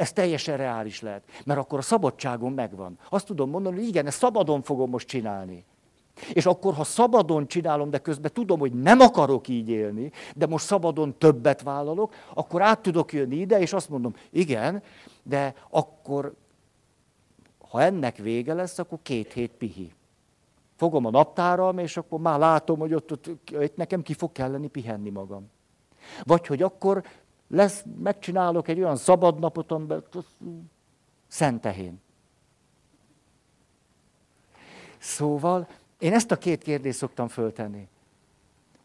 Ez 0.00 0.12
teljesen 0.12 0.56
reális 0.56 1.00
lehet, 1.00 1.22
mert 1.44 1.60
akkor 1.60 1.78
a 1.78 1.82
szabadságom 1.82 2.54
megvan. 2.54 2.98
Azt 3.08 3.26
tudom 3.26 3.50
mondani, 3.50 3.76
hogy 3.76 3.86
igen, 3.86 4.06
ezt 4.06 4.18
szabadon 4.18 4.62
fogom 4.62 4.90
most 4.90 5.08
csinálni. 5.08 5.64
És 6.32 6.46
akkor, 6.46 6.74
ha 6.74 6.84
szabadon 6.84 7.46
csinálom, 7.46 7.90
de 7.90 7.98
közben 7.98 8.30
tudom, 8.32 8.58
hogy 8.58 8.72
nem 8.72 9.00
akarok 9.00 9.48
így 9.48 9.68
élni, 9.68 10.12
de 10.34 10.46
most 10.46 10.64
szabadon 10.64 11.18
többet 11.18 11.62
vállalok, 11.62 12.14
akkor 12.34 12.62
át 12.62 12.80
tudok 12.80 13.12
jönni 13.12 13.36
ide, 13.36 13.60
és 13.60 13.72
azt 13.72 13.88
mondom, 13.88 14.14
igen, 14.30 14.82
de 15.22 15.54
akkor, 15.70 16.34
ha 17.70 17.82
ennek 17.82 18.16
vége 18.16 18.54
lesz, 18.54 18.78
akkor 18.78 18.98
két 19.02 19.32
hét 19.32 19.50
pihi. 19.50 19.92
Fogom 20.76 21.06
a 21.06 21.10
naptáram, 21.10 21.78
és 21.78 21.96
akkor 21.96 22.20
már 22.20 22.38
látom, 22.38 22.78
hogy 22.78 22.94
ott, 22.94 23.12
ott, 23.12 23.30
ott 23.54 23.76
nekem 23.76 24.02
ki 24.02 24.14
fog 24.14 24.32
kelleni 24.32 24.68
pihenni 24.68 25.10
magam. 25.10 25.50
Vagy 26.22 26.46
hogy 26.46 26.62
akkor 26.62 27.04
lesz, 27.50 27.84
megcsinálok 28.02 28.68
egy 28.68 28.78
olyan 28.78 28.96
szabad 28.96 29.38
napot, 29.38 29.70
amiben 29.70 30.04
szentehén. 31.26 32.00
Szóval 34.98 35.68
én 35.98 36.12
ezt 36.12 36.30
a 36.30 36.36
két 36.36 36.62
kérdést 36.62 36.98
szoktam 36.98 37.28
föltenni. 37.28 37.88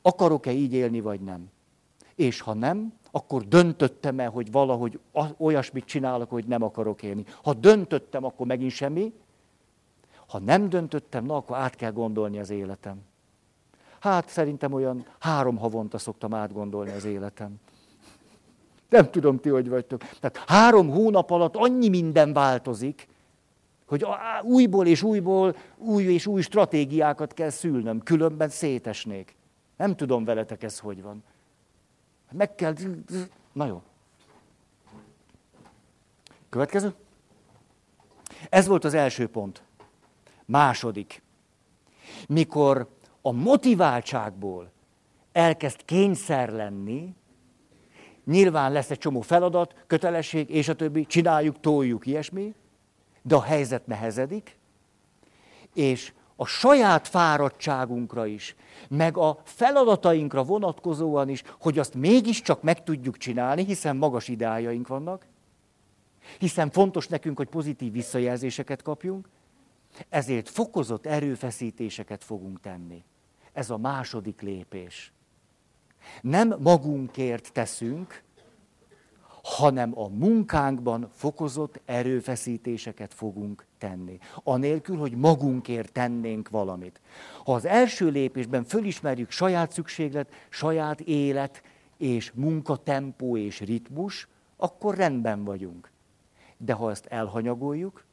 Akarok-e 0.01 0.51
így 0.51 0.73
élni, 0.73 1.01
vagy 1.01 1.19
nem? 1.19 1.49
És 2.15 2.41
ha 2.41 2.53
nem, 2.53 2.93
akkor 3.11 3.47
döntöttem-e, 3.47 4.25
hogy 4.25 4.51
valahogy 4.51 4.99
olyasmit 5.37 5.85
csinálok, 5.85 6.29
hogy 6.29 6.45
nem 6.45 6.61
akarok 6.61 7.03
élni. 7.03 7.25
Ha 7.43 7.53
döntöttem, 7.53 8.23
akkor 8.23 8.47
megint 8.47 8.71
semmi. 8.71 9.13
Ha 10.27 10.39
nem 10.39 10.69
döntöttem, 10.69 11.25
na 11.25 11.35
akkor 11.35 11.57
át 11.57 11.75
kell 11.75 11.91
gondolni 11.91 12.39
az 12.39 12.49
életem. 12.49 13.01
Hát 13.99 14.29
szerintem 14.29 14.73
olyan 14.73 15.05
három 15.19 15.57
havonta 15.57 15.97
szoktam 15.97 16.33
átgondolni 16.33 16.91
az 16.91 17.05
életem. 17.05 17.59
Nem 18.95 19.11
tudom 19.11 19.37
ti, 19.37 19.49
hogy 19.49 19.69
vagytok. 19.69 20.01
Tehát 20.19 20.49
három 20.49 20.89
hónap 20.89 21.31
alatt 21.31 21.55
annyi 21.55 21.89
minden 21.89 22.33
változik, 22.33 23.07
hogy 23.85 24.05
újból 24.41 24.87
és 24.87 25.03
újból 25.03 25.55
új 25.77 26.03
és 26.03 26.27
új 26.27 26.41
stratégiákat 26.41 27.33
kell 27.33 27.49
szülnöm, 27.49 27.99
különben 28.03 28.49
szétesnék. 28.49 29.35
Nem 29.77 29.95
tudom 29.95 30.25
veletek 30.25 30.63
ez 30.63 30.79
hogy 30.79 31.01
van. 31.01 31.23
Meg 32.31 32.55
kell... 32.55 32.73
Na 33.53 33.65
jó. 33.65 33.81
Következő. 36.49 36.93
Ez 38.49 38.67
volt 38.67 38.83
az 38.83 38.93
első 38.93 39.27
pont. 39.27 39.63
Második. 40.45 41.21
Mikor 42.27 42.89
a 43.21 43.31
motiváltságból 43.31 44.71
elkezd 45.31 45.85
kényszer 45.85 46.49
lenni, 46.49 47.15
nyilván 48.25 48.71
lesz 48.71 48.91
egy 48.91 48.97
csomó 48.97 49.21
feladat, 49.21 49.75
kötelesség, 49.87 50.49
és 50.49 50.67
a 50.67 50.75
többi, 50.75 51.05
csináljuk, 51.05 51.59
toljuk, 51.59 52.05
ilyesmi, 52.05 52.53
de 53.21 53.35
a 53.35 53.41
helyzet 53.41 53.87
nehezedik, 53.87 54.57
és 55.73 56.13
a 56.35 56.45
saját 56.45 57.07
fáradtságunkra 57.07 58.25
is, 58.25 58.55
meg 58.89 59.17
a 59.17 59.39
feladatainkra 59.43 60.43
vonatkozóan 60.43 61.29
is, 61.29 61.43
hogy 61.59 61.79
azt 61.79 61.93
mégiscsak 61.93 62.61
meg 62.61 62.83
tudjuk 62.83 63.17
csinálni, 63.17 63.65
hiszen 63.65 63.95
magas 63.95 64.27
ideájaink 64.27 64.87
vannak, 64.87 65.25
hiszen 66.39 66.69
fontos 66.71 67.07
nekünk, 67.07 67.37
hogy 67.37 67.47
pozitív 67.47 67.91
visszajelzéseket 67.91 68.81
kapjunk, 68.81 69.29
ezért 70.09 70.49
fokozott 70.49 71.05
erőfeszítéseket 71.05 72.23
fogunk 72.23 72.59
tenni. 72.59 73.03
Ez 73.53 73.69
a 73.69 73.77
második 73.77 74.41
lépés. 74.41 75.13
Nem 76.21 76.55
magunkért 76.59 77.51
teszünk, 77.53 78.23
hanem 79.45 79.99
a 79.99 80.07
munkánkban 80.07 81.09
fokozott 81.13 81.81
erőfeszítéseket 81.85 83.13
fogunk 83.13 83.65
tenni. 83.77 84.17
Anélkül, 84.43 84.97
hogy 84.97 85.17
magunkért 85.17 85.91
tennénk 85.91 86.49
valamit. 86.49 87.01
Ha 87.43 87.53
az 87.53 87.65
első 87.65 88.09
lépésben 88.09 88.63
fölismerjük 88.63 89.31
saját 89.31 89.71
szükséglet, 89.71 90.33
saját 90.49 90.99
élet 91.01 91.63
és 91.97 92.31
munkatempó 92.31 93.37
és 93.37 93.59
ritmus, 93.59 94.27
akkor 94.57 94.95
rendben 94.95 95.43
vagyunk. 95.43 95.91
De 96.57 96.73
ha 96.73 96.89
ezt 96.89 97.05
elhanyagoljuk, 97.05 98.05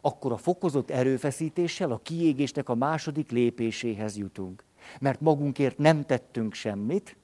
akkor 0.00 0.32
a 0.32 0.36
fokozott 0.36 0.90
erőfeszítéssel 0.90 1.90
a 1.90 2.00
kiégésnek 2.02 2.68
a 2.68 2.74
második 2.74 3.30
lépéséhez 3.30 4.16
jutunk. 4.16 4.64
Mert 5.00 5.20
magunkért 5.20 5.78
nem 5.78 6.04
tettünk 6.04 6.54
semmit, 6.54 7.16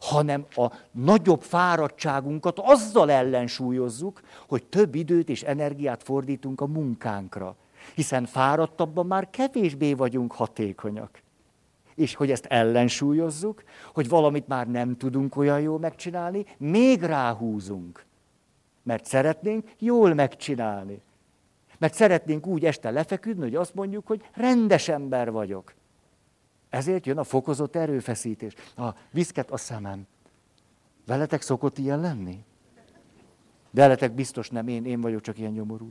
hanem 0.00 0.46
a 0.54 0.72
nagyobb 0.90 1.42
fáradtságunkat 1.42 2.58
azzal 2.58 3.10
ellensúlyozzuk, 3.10 4.20
hogy 4.48 4.64
több 4.64 4.94
időt 4.94 5.28
és 5.28 5.42
energiát 5.42 6.02
fordítunk 6.02 6.60
a 6.60 6.66
munkánkra. 6.66 7.56
Hiszen 7.94 8.26
fáradtabban 8.26 9.06
már 9.06 9.30
kevésbé 9.30 9.92
vagyunk 9.92 10.32
hatékonyak. 10.32 11.22
És 11.94 12.14
hogy 12.14 12.30
ezt 12.30 12.44
ellensúlyozzuk, 12.44 13.62
hogy 13.94 14.08
valamit 14.08 14.48
már 14.48 14.68
nem 14.68 14.96
tudunk 14.96 15.36
olyan 15.36 15.60
jól 15.60 15.78
megcsinálni, 15.78 16.46
még 16.58 17.02
ráhúzunk. 17.02 18.04
Mert 18.82 19.04
szeretnénk 19.04 19.70
jól 19.78 20.14
megcsinálni. 20.14 21.00
Mert 21.78 21.94
szeretnénk 21.94 22.46
úgy 22.46 22.64
este 22.64 22.90
lefeküdni, 22.90 23.42
hogy 23.42 23.54
azt 23.54 23.74
mondjuk, 23.74 24.06
hogy 24.06 24.28
rendes 24.34 24.88
ember 24.88 25.30
vagyok. 25.30 25.74
Ezért 26.76 27.06
jön 27.06 27.18
a 27.18 27.24
fokozott 27.24 27.76
erőfeszítés. 27.76 28.54
A 28.76 28.88
viszket 29.10 29.50
a 29.50 29.56
szemem. 29.56 30.06
Veletek 31.06 31.42
szokott 31.42 31.78
ilyen 31.78 32.00
lenni? 32.00 32.44
Veletek 33.70 34.12
biztos 34.12 34.50
nem, 34.50 34.68
én, 34.68 34.84
én 34.84 35.00
vagyok 35.00 35.20
csak 35.20 35.38
ilyen 35.38 35.52
nyomorú. 35.52 35.90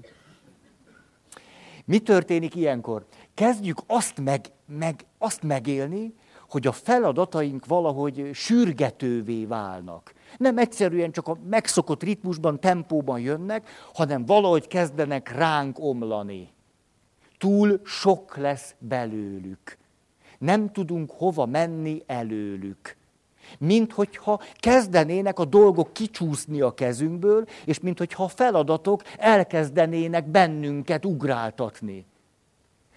Mi 1.85 1.99
történik 1.99 2.55
ilyenkor? 2.55 3.05
Kezdjük 3.33 3.81
azt, 3.87 4.19
meg, 4.21 4.45
meg, 4.65 5.05
azt 5.17 5.43
megélni, 5.43 6.13
hogy 6.49 6.67
a 6.67 6.71
feladataink 6.71 7.65
valahogy 7.65 8.29
sürgetővé 8.33 9.45
válnak. 9.45 10.13
Nem 10.37 10.57
egyszerűen 10.57 11.11
csak 11.11 11.27
a 11.27 11.37
megszokott 11.49 12.03
ritmusban, 12.03 12.59
tempóban 12.59 13.19
jönnek, 13.19 13.69
hanem 13.93 14.25
valahogy 14.25 14.67
kezdenek 14.67 15.31
ránk 15.31 15.79
omlani. 15.79 16.53
Túl 17.37 17.81
sok 17.83 18.37
lesz 18.37 18.75
belőlük. 18.79 19.77
Nem 20.45 20.71
tudunk 20.71 21.11
hova 21.11 21.45
menni 21.45 22.03
előlük. 22.05 22.95
Mint 23.59 23.91
hogyha 23.91 24.41
kezdenének 24.55 25.39
a 25.39 25.45
dolgok 25.45 25.93
kicsúszni 25.93 26.61
a 26.61 26.73
kezünkből, 26.73 27.45
és 27.65 27.79
mint 27.79 27.97
hogyha 27.97 28.23
a 28.23 28.27
feladatok 28.27 29.01
elkezdenének 29.17 30.27
bennünket 30.27 31.05
ugráltatni. 31.05 32.05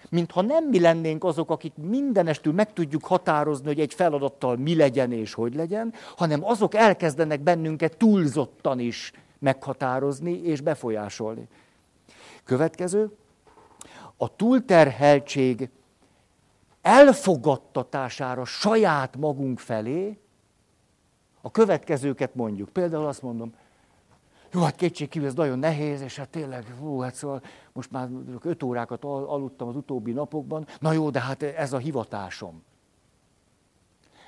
Mintha 0.09 0.41
nem 0.41 0.65
mi 0.65 0.79
lennénk 0.79 1.23
azok, 1.23 1.51
akik 1.51 1.73
mindenestül 1.75 2.53
meg 2.53 2.73
tudjuk 2.73 3.05
határozni, 3.05 3.67
hogy 3.67 3.79
egy 3.79 3.93
feladattal 3.93 4.55
mi 4.55 4.75
legyen 4.75 5.11
és 5.11 5.33
hogy 5.33 5.55
legyen, 5.55 5.93
hanem 6.17 6.45
azok 6.45 6.75
elkezdenek 6.75 7.41
bennünket 7.41 7.97
túlzottan 7.97 8.79
is 8.79 9.11
meghatározni 9.39 10.41
és 10.43 10.61
befolyásolni. 10.61 11.47
Következő, 12.43 13.11
a 14.17 14.35
túlterheltség 14.35 15.69
elfogadtatására 16.81 18.45
saját 18.45 19.17
magunk 19.17 19.59
felé 19.59 20.19
a 21.41 21.51
következőket 21.51 22.35
mondjuk. 22.35 22.69
Például 22.69 23.05
azt 23.05 23.21
mondom, 23.21 23.53
jó, 24.53 24.61
hát 24.61 24.75
kétségkívül 24.75 25.27
ez 25.27 25.33
nagyon 25.33 25.59
nehéz, 25.59 26.01
és 26.01 26.15
hát 26.15 26.29
tényleg, 26.29 26.65
hú, 26.79 26.99
hát 26.99 27.15
szóval 27.15 27.41
most 27.73 27.91
már 27.91 28.09
öt 28.41 28.63
órákat 28.63 29.03
aludtam 29.03 29.67
az 29.67 29.75
utóbbi 29.75 30.11
napokban, 30.11 30.67
na 30.79 30.91
jó, 30.91 31.09
de 31.09 31.21
hát 31.21 31.43
ez 31.43 31.73
a 31.73 31.77
hivatásom. 31.77 32.63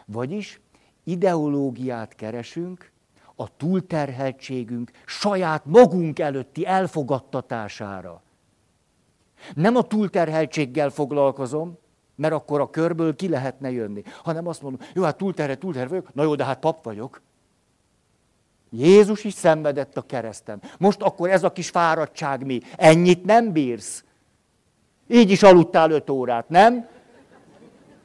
Vagyis 0.05 0.61
ideológiát 1.03 2.15
keresünk 2.15 2.91
a 3.35 3.55
túlterheltségünk 3.57 4.91
saját 5.05 5.65
magunk 5.65 6.19
előtti 6.19 6.65
elfogadtatására. 6.65 8.21
Nem 9.53 9.75
a 9.75 9.81
túlterheltséggel 9.81 10.89
foglalkozom, 10.89 11.77
mert 12.21 12.33
akkor 12.33 12.61
a 12.61 12.69
körből 12.69 13.15
ki 13.15 13.29
lehetne 13.29 13.71
jönni. 13.71 14.03
Hanem 14.23 14.47
azt 14.47 14.61
mondom, 14.61 14.87
jó, 14.93 15.03
hát 15.03 15.17
túlterhe, 15.17 15.57
túlterhe 15.57 15.87
vagyok, 15.87 16.13
na 16.13 16.23
jó, 16.23 16.35
de 16.35 16.45
hát 16.45 16.59
pap 16.59 16.83
vagyok. 16.83 17.21
Jézus 18.69 19.23
is 19.23 19.33
szenvedett 19.33 19.97
a 19.97 20.01
kereszten. 20.01 20.61
Most 20.77 21.01
akkor 21.01 21.29
ez 21.29 21.43
a 21.43 21.51
kis 21.51 21.69
fáradtság 21.69 22.45
mi? 22.45 22.59
Ennyit 22.75 23.25
nem 23.25 23.51
bírsz? 23.51 24.03
Így 25.07 25.31
is 25.31 25.43
aludtál 25.43 25.91
öt 25.91 26.09
órát, 26.09 26.49
nem? 26.49 26.87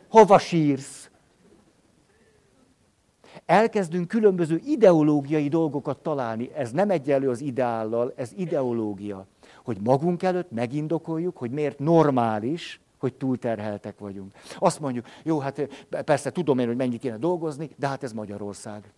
Hova 0.09 0.39
sírsz? 0.39 1.11
Elkezdünk 3.47 4.09
különböző 4.09 4.61
ideológiai 4.64 5.49
dolgokat 5.49 5.99
találni. 5.99 6.51
Ez 6.55 6.71
nem 6.71 6.91
egyenlő 6.91 7.31
az 7.31 7.41
ideállal, 7.41 8.12
ez 8.17 8.33
ideológia. 8.37 9.27
Hogy 9.64 9.79
magunk 9.83 10.23
előtt 10.23 10.51
megindokoljuk, 10.51 11.37
hogy 11.37 11.51
miért 11.51 11.79
normális, 11.79 12.81
hogy 13.07 13.15
túlterheltek 13.15 13.99
vagyunk. 13.99 14.33
Azt 14.59 14.81
mondjuk, 14.81 15.07
jó, 15.23 15.39
hát 15.39 15.69
persze 16.05 16.31
tudom 16.31 16.59
én, 16.59 16.67
hogy 16.67 16.77
mennyit 16.77 17.01
kéne 17.01 17.17
dolgozni, 17.17 17.71
de 17.77 17.89
hát 17.89 18.03
ez 18.03 18.13
Magyarország. 18.13 18.93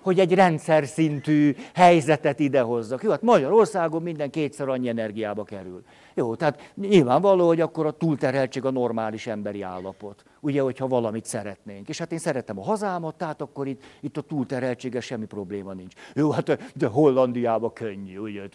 Hogy 0.00 0.20
egy 0.20 0.34
rendszer 0.34 0.86
szintű 0.86 1.54
helyzetet 1.74 2.38
idehozzak. 2.40 3.02
Jó, 3.02 3.10
hát 3.10 3.22
Magyarországon 3.22 4.02
minden 4.02 4.30
kétszer 4.30 4.68
annyi 4.68 4.88
energiába 4.88 5.44
kerül. 5.44 5.82
Jó, 6.14 6.34
tehát 6.34 6.72
nyilvánvaló, 6.74 7.46
hogy 7.46 7.60
akkor 7.60 7.86
a 7.86 7.90
túlterheltség 7.90 8.64
a 8.64 8.70
normális 8.70 9.26
emberi 9.26 9.62
állapot. 9.62 10.24
Ugye, 10.40 10.60
hogyha 10.62 10.88
valamit 10.88 11.24
szeretnénk. 11.24 11.88
És 11.88 11.98
hát 11.98 12.12
én 12.12 12.18
szeretem 12.18 12.58
a 12.58 12.62
hazámat, 12.62 13.14
tehát 13.14 13.40
akkor 13.40 13.66
itt, 13.66 13.82
itt 14.00 14.16
a 14.16 14.20
túlterheltsége 14.20 15.00
semmi 15.00 15.26
probléma 15.26 15.72
nincs. 15.72 15.94
Jó, 16.14 16.30
hát 16.30 16.72
de 16.74 16.86
Hollandiában 16.86 17.72
könnyű, 17.72 18.18
ugye, 18.18 18.48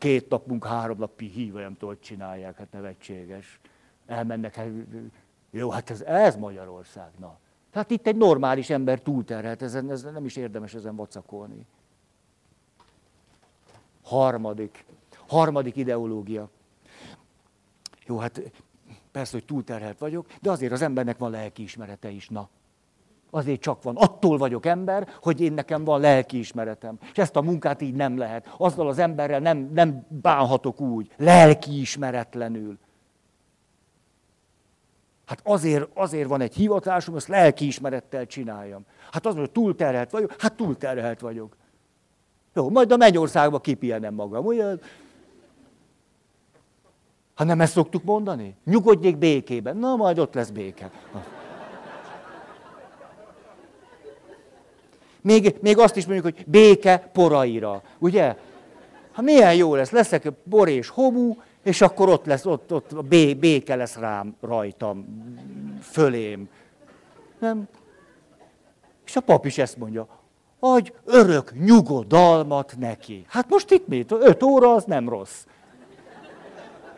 két 0.00 0.28
napunk, 0.28 0.66
három 0.66 0.98
napi 0.98 1.26
híva, 1.26 1.60
nem 1.60 1.76
tudom, 1.76 1.96
csinálják, 2.00 2.56
hát 2.56 2.72
nevetséges. 2.72 3.60
Elmennek, 4.06 4.54
hát, 4.54 4.66
jó, 5.50 5.70
hát 5.70 5.90
ez, 5.90 6.00
ez 6.00 6.36
Magyarország, 6.36 7.10
na. 7.18 7.38
Tehát 7.70 7.90
itt 7.90 8.06
egy 8.06 8.16
normális 8.16 8.70
ember 8.70 9.00
túlterhelt, 9.00 9.62
ezen, 9.62 9.90
ezen 9.90 10.12
nem 10.12 10.24
is 10.24 10.36
érdemes 10.36 10.74
ezen 10.74 10.96
vacakolni. 10.96 11.66
Harmadik, 14.02 14.84
harmadik 15.26 15.76
ideológia. 15.76 16.48
Jó, 18.06 18.18
hát 18.18 18.52
persze, 19.12 19.32
hogy 19.32 19.44
túlterhelt 19.44 19.98
vagyok, 19.98 20.26
de 20.40 20.50
azért 20.50 20.72
az 20.72 20.82
embernek 20.82 21.18
van 21.18 21.30
lelkiismerete 21.30 22.10
is, 22.10 22.28
na. 22.28 22.48
Azért 23.30 23.60
csak 23.60 23.82
van. 23.82 23.96
Attól 23.96 24.38
vagyok 24.38 24.66
ember, 24.66 25.08
hogy 25.22 25.40
én 25.40 25.52
nekem 25.52 25.84
van 25.84 26.00
lelkiismeretem. 26.00 26.98
És 27.12 27.18
ezt 27.18 27.36
a 27.36 27.42
munkát 27.42 27.80
így 27.80 27.94
nem 27.94 28.18
lehet. 28.18 28.54
Azzal 28.56 28.88
az 28.88 28.98
emberrel 28.98 29.40
nem, 29.40 29.70
nem 29.74 30.06
bánhatok 30.08 30.80
úgy. 30.80 31.10
Lelkiismeretlenül. 31.16 32.78
Hát 35.26 35.40
azért, 35.44 35.88
azért 35.94 36.28
van 36.28 36.40
egy 36.40 36.54
hivatásom, 36.54 37.16
ezt 37.16 37.28
lelkiismerettel 37.28 38.26
csináljam. 38.26 38.84
Hát 39.12 39.26
az, 39.26 39.34
hogy 39.34 39.50
túlterhelt 39.50 40.10
vagyok, 40.10 40.34
hát 40.38 40.52
túlterhelt 40.52 41.20
vagyok. 41.20 41.56
Jó, 42.54 42.70
majd 42.70 42.92
a 42.92 42.96
mennyországba 42.96 43.60
kipihenem 43.60 44.14
magam, 44.14 44.44
ugye? 44.44 44.74
Ha 47.34 47.44
nem 47.44 47.60
ezt 47.60 47.72
szoktuk 47.72 48.04
mondani? 48.04 48.56
Nyugodjék 48.64 49.18
békében. 49.18 49.76
Na, 49.76 49.96
majd 49.96 50.18
ott 50.18 50.34
lesz 50.34 50.50
béke. 50.50 50.90
Még, 55.22 55.54
még 55.60 55.78
azt 55.78 55.96
is 55.96 56.06
mondjuk, 56.06 56.34
hogy 56.34 56.44
béke 56.46 56.98
poraira. 57.12 57.82
Ugye? 57.98 58.36
Ha 59.12 59.22
milyen 59.22 59.54
jó 59.54 59.74
lesz, 59.74 59.90
leszek 59.90 60.32
bor 60.44 60.68
és 60.68 60.88
homu, 60.88 61.34
és 61.62 61.80
akkor 61.80 62.08
ott 62.08 62.26
lesz, 62.26 62.46
ott, 62.46 62.72
ott 62.72 62.92
a 62.92 63.02
bé, 63.02 63.34
béke 63.34 63.74
lesz 63.74 63.96
rám, 63.96 64.36
rajtam, 64.40 65.06
fölém. 65.82 66.48
Nem? 67.38 67.68
És 69.06 69.16
a 69.16 69.20
pap 69.20 69.46
is 69.46 69.58
ezt 69.58 69.76
mondja, 69.76 70.08
adj 70.58 70.92
örök 71.04 71.52
nyugodalmat 71.64 72.74
neki. 72.78 73.24
Hát 73.28 73.48
most 73.48 73.70
itt 73.70 73.88
mit? 73.88 74.12
Öt 74.12 74.42
óra 74.42 74.74
az 74.74 74.84
nem 74.84 75.08
rossz. 75.08 75.44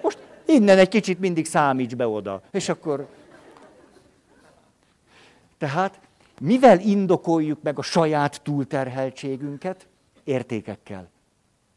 Most 0.02 0.18
innen 0.46 0.78
egy 0.78 0.88
kicsit 0.88 1.20
mindig 1.20 1.46
számíts 1.46 1.96
be 1.96 2.08
oda. 2.08 2.42
És 2.50 2.68
akkor... 2.68 3.06
Tehát 5.58 6.00
mivel 6.40 6.80
indokoljuk 6.80 7.62
meg 7.62 7.78
a 7.78 7.82
saját 7.82 8.40
túlterheltségünket? 8.42 9.88
Értékekkel. 10.24 11.10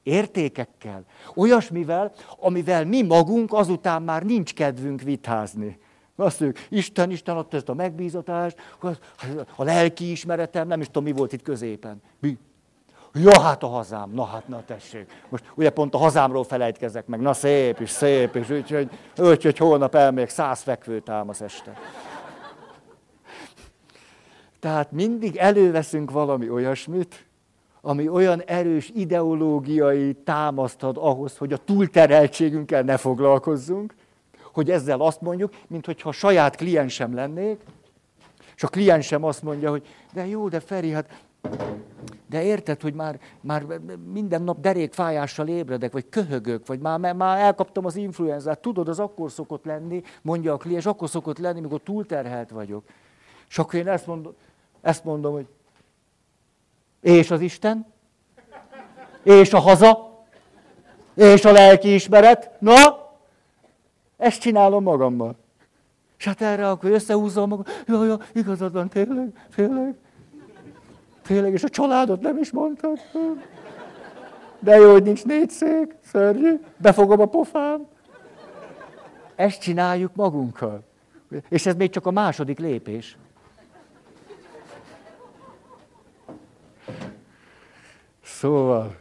Értékekkel. 0.04 1.04
Olyasmivel, 1.36 2.12
amivel 2.40 2.86
mi 2.86 3.02
magunk 3.02 3.54
azután 3.54 4.02
már 4.02 4.24
nincs 4.24 4.54
kedvünk 4.54 5.02
vitázni. 5.02 5.80
Azt 6.16 6.40
mondjuk, 6.40 6.66
Isten, 6.70 7.12
Isten 7.12 7.38
adta 7.38 7.58
ezt 7.58 7.70
a 7.70 7.74
megbízatást, 7.74 8.58
a 9.56 9.64
lelki 9.64 10.12
ismeretem, 10.12 10.68
nem 10.68 10.80
is 10.82 10.86
tudom, 10.86 11.04
mi 11.04 11.12
volt 11.12 11.34
itt 11.34 11.42
középen. 11.42 12.02
Mi? 12.20 12.38
Ja, 13.14 13.42
hát 13.42 13.64
a 13.64 13.68
hazám, 13.68 14.12
na 14.12 14.26
hát, 14.26 14.48
na 14.48 14.64
tessék. 14.66 15.24
Most 15.30 15.44
ugye 15.56 15.70
pont 15.70 15.94
a 15.94 15.98
hazámról 15.98 16.44
felejtkezek 16.44 17.08
meg, 17.08 17.20
na 17.20 17.34
szép 17.34 17.80
is, 17.80 17.90
szép 17.90 18.36
is, 18.36 18.50
úgyhogy, 18.50 18.90
úgyhogy 19.18 19.58
holnap 19.58 19.96
elmegyek 19.96 20.30
száz 20.30 20.62
fekvőtámasz 20.62 21.42
este. 21.42 21.74
Tehát 24.66 24.92
mindig 24.92 25.36
előveszünk 25.36 26.12
valami 26.12 26.50
olyasmit, 26.50 27.26
ami 27.82 28.10
olyan 28.10 28.42
erős 28.42 28.92
ideológiai 28.96 30.14
támaszt 30.14 30.84
ad 30.84 30.98
ahhoz, 31.00 31.38
hogy 31.38 31.54
a 31.54 31.58
túltereltségünkkel 31.58 32.82
ne 32.82 32.98
foglalkozzunk, 32.98 33.96
hogy 34.54 34.72
ezzel 34.72 35.02
azt 35.02 35.22
mondjuk, 35.22 35.54
mint 35.68 35.86
hogyha 35.86 36.12
saját 36.12 36.56
kliensem 36.56 37.14
lennék, 37.14 37.60
és 38.56 38.64
a 38.64 38.68
kliensem 38.68 39.24
azt 39.24 39.44
mondja, 39.44 39.70
hogy 39.70 39.88
de 40.14 40.28
jó, 40.28 40.48
de 40.48 40.60
Feri, 40.60 40.92
hát 40.92 41.24
de 42.30 42.44
érted, 42.44 42.82
hogy 42.82 42.94
már, 42.94 43.20
már 43.42 43.66
minden 44.14 44.42
nap 44.42 44.60
derékfájással 44.60 45.48
ébredek, 45.48 45.92
vagy 45.92 46.10
köhögök, 46.10 46.68
vagy 46.68 46.80
már, 46.80 47.14
már 47.14 47.40
elkaptam 47.40 47.86
az 47.86 47.96
influenzát. 47.96 48.60
Tudod, 48.60 48.88
az 48.88 49.00
akkor 49.00 49.32
szokott 49.32 49.66
lenni, 49.66 50.02
mondja 50.22 50.54
a 50.54 50.58
kliens, 50.58 50.86
akkor 50.86 51.10
szokott 51.10 51.38
lenni, 51.38 51.60
mikor 51.60 51.82
túlterhelt 51.84 52.50
vagyok. 52.50 52.84
És 53.50 53.58
akkor 53.58 53.80
én 53.80 53.88
ezt 53.88 54.08
mondom, 54.08 54.34
ezt 54.86 55.04
mondom 55.04 55.34
hogy 55.34 55.48
és 57.02 57.32
az 57.32 57.42
Isten? 57.42 57.86
És 59.24 59.54
a 59.54 59.60
haza? 59.60 60.24
És 61.14 61.46
a 61.46 61.52
lelki 61.52 61.94
ismeret? 61.94 62.52
Na? 62.60 62.74
Ezt 64.18 64.42
csinálom 64.42 64.84
magammal. 64.84 65.36
És 66.18 66.26
hát 66.26 66.42
erre 66.42 66.70
akkor 66.70 66.92
összehúzom 66.92 67.50
magam. 67.50 67.66
Jaj, 67.88 68.08
jaj, 68.08 68.18
igazad 68.34 68.74
van, 68.74 68.90
tényleg, 68.90 69.48
tényleg. 69.56 69.96
Tényleg, 71.22 71.54
és 71.54 71.64
a 71.64 71.70
családot 71.70 72.22
nem 72.22 72.38
is 72.38 72.52
mondtad. 72.52 73.00
De 74.60 74.76
jó, 74.76 74.92
hogy 74.92 75.04
nincs 75.04 75.26
négy 75.26 75.50
szék, 75.50 75.96
szörnyű, 76.04 76.60
befogom 76.78 77.20
a 77.20 77.26
pofám. 77.26 77.88
Ezt 79.36 79.62
csináljuk 79.62 80.16
magunkkal. 80.16 80.84
És 81.50 81.66
ez 81.66 81.76
még 81.76 81.90
csak 81.90 82.06
a 82.06 82.12
második 82.12 82.60
lépés. 82.60 83.18
Szóval, 88.36 88.96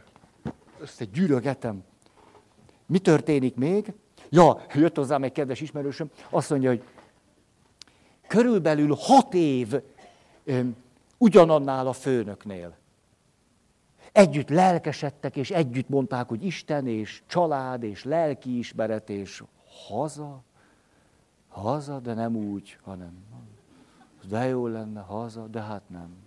egy 0.97 1.11
gyűrögetem. 1.11 1.83
Mi 2.85 2.99
történik 2.99 3.55
még? 3.55 3.93
Ja, 4.29 4.61
jött 4.73 4.95
hozzám 4.95 5.23
egy 5.23 5.31
kedves 5.31 5.61
ismerősöm, 5.61 6.09
azt 6.29 6.49
mondja, 6.49 6.69
hogy 6.69 6.83
körülbelül 8.27 8.95
hat 8.99 9.33
év 9.33 9.73
ugyanannál 11.17 11.87
a 11.87 11.93
főnöknél. 11.93 12.77
Együtt 14.11 14.49
lelkesedtek, 14.49 15.35
és 15.35 15.51
együtt 15.51 15.89
mondták, 15.89 16.27
hogy 16.27 16.45
Isten, 16.45 16.87
és 16.87 17.23
család, 17.27 17.83
és 17.83 18.03
lelkiismeret, 18.03 19.09
és 19.09 19.43
haza. 19.87 20.43
Haza, 21.47 21.99
de 21.99 22.13
nem 22.13 22.35
úgy, 22.35 22.77
hanem 22.83 23.23
de 24.29 24.45
jó 24.47 24.67
lenne 24.67 25.01
haza, 25.01 25.47
de 25.47 25.61
hát 25.61 25.89
nem. 25.89 26.24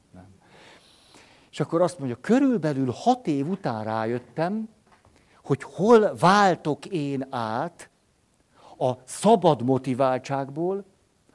És 1.58 1.64
akkor 1.64 1.82
azt 1.82 1.98
mondja, 1.98 2.16
körülbelül 2.20 2.90
hat 2.90 3.26
év 3.26 3.48
után 3.48 3.84
rájöttem, 3.84 4.68
hogy 5.44 5.62
hol 5.62 6.16
váltok 6.16 6.86
én 6.86 7.26
át 7.30 7.90
a 8.78 8.92
szabad 9.04 9.62
motiváltságból 9.62 10.84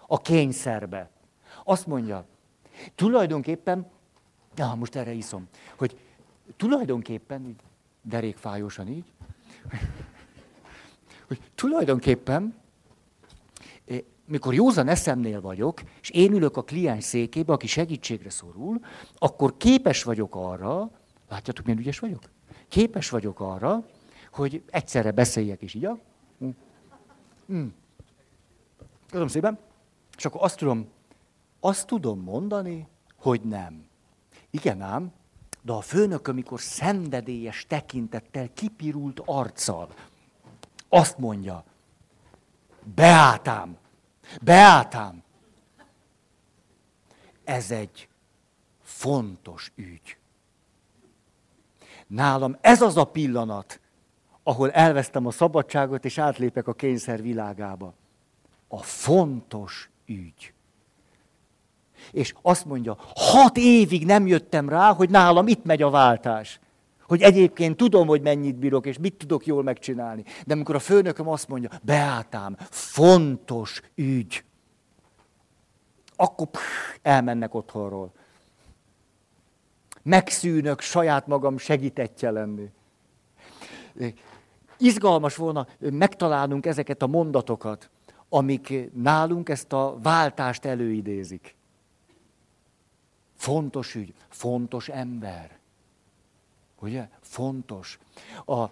a 0.07 0.17
kényszerbe. 0.17 1.09
Azt 1.63 1.87
mondja, 1.87 2.25
Tulajdonképpen, 2.95 3.87
ja, 4.55 4.73
most 4.75 4.95
erre 4.95 5.11
iszom, 5.11 5.47
hogy 5.77 5.99
tulajdonképpen, 6.57 7.45
így 7.45 7.59
derékfájósan 8.01 8.87
így, 8.87 9.05
hogy 11.27 11.39
tulajdonképpen, 11.55 12.55
mikor 14.25 14.53
józan 14.53 14.87
eszemnél 14.87 15.41
vagyok, 15.41 15.81
és 16.01 16.09
én 16.09 16.33
ülök 16.33 16.57
a 16.57 16.63
kliens 16.63 17.03
székébe, 17.03 17.53
aki 17.53 17.67
segítségre 17.67 18.29
szorul, 18.29 18.79
akkor 19.17 19.57
képes 19.57 20.03
vagyok 20.03 20.35
arra, 20.35 20.91
látjátok, 21.29 21.65
milyen 21.65 21.79
ügyes 21.79 21.99
vagyok? 21.99 22.21
Képes 22.67 23.09
vagyok 23.09 23.39
arra, 23.39 23.85
hogy 24.31 24.63
egyszerre 24.69 25.11
beszéljek 25.11 25.61
is, 25.61 25.73
így. 25.73 25.89
Mm. 27.53 27.67
Köszönöm 29.05 29.27
szépen. 29.27 29.59
És 30.17 30.25
akkor 30.25 30.43
azt 30.43 30.57
tudom 30.57 30.87
azt 31.65 31.87
tudom 31.87 32.19
mondani, 32.19 32.87
hogy 33.17 33.41
nem. 33.41 33.85
Igen 34.49 34.81
ám, 34.81 35.11
de 35.61 35.71
a 35.71 35.81
főnök, 35.81 36.27
amikor 36.27 36.61
szenvedélyes 36.61 37.65
tekintettel, 37.67 38.53
kipirult 38.53 39.21
arccal, 39.25 39.93
azt 40.89 41.17
mondja, 41.17 41.63
beátám, 42.95 43.77
beátám. 44.41 45.23
Ez 47.43 47.71
egy 47.71 48.07
fontos 48.81 49.71
ügy. 49.75 50.17
Nálam 52.07 52.57
ez 52.61 52.81
az 52.81 52.97
a 52.97 53.03
pillanat, 53.03 53.79
ahol 54.43 54.71
elvesztem 54.71 55.25
a 55.25 55.31
szabadságot, 55.31 56.05
és 56.05 56.17
átlépek 56.17 56.67
a 56.67 56.73
kényszer 56.73 57.21
világába. 57.21 57.93
A 58.67 58.77
fontos 58.77 59.89
ügy. 60.05 60.53
És 62.11 62.33
azt 62.41 62.65
mondja, 62.65 62.97
hat 63.15 63.57
évig 63.57 64.05
nem 64.05 64.27
jöttem 64.27 64.69
rá, 64.69 64.93
hogy 64.93 65.09
nálam 65.09 65.47
itt 65.47 65.63
megy 65.63 65.81
a 65.81 65.89
váltás. 65.89 66.59
Hogy 67.13 67.21
egyébként 67.21 67.77
tudom, 67.77 68.07
hogy 68.07 68.21
mennyit 68.21 68.55
bírok, 68.55 68.85
és 68.85 68.97
mit 68.97 69.15
tudok 69.17 69.45
jól 69.45 69.63
megcsinálni. 69.63 70.23
De 70.45 70.53
amikor 70.53 70.75
a 70.75 70.79
főnököm 70.79 71.27
azt 71.27 71.47
mondja, 71.47 71.69
beátám, 71.81 72.55
fontos 72.69 73.81
ügy, 73.95 74.43
akkor 76.15 76.47
pff, 76.47 76.97
elmennek 77.01 77.53
otthonról. 77.53 78.11
Megszűnök 80.03 80.81
saját 80.81 81.27
magam 81.27 81.57
segítetje 81.57 82.31
lenni. 82.31 82.69
Izgalmas 84.77 85.35
volna 85.35 85.67
megtalálnunk 85.79 86.65
ezeket 86.65 87.01
a 87.01 87.07
mondatokat, 87.07 87.89
amik 88.29 88.91
nálunk 88.93 89.49
ezt 89.49 89.73
a 89.73 89.97
váltást 90.01 90.65
előidézik. 90.65 91.55
Fontos 93.35 93.95
ügy, 93.95 94.13
fontos 94.29 94.89
ember. 94.89 95.61
Ugye? 96.83 97.09
Fontos. 97.21 97.99
A, 98.45 98.65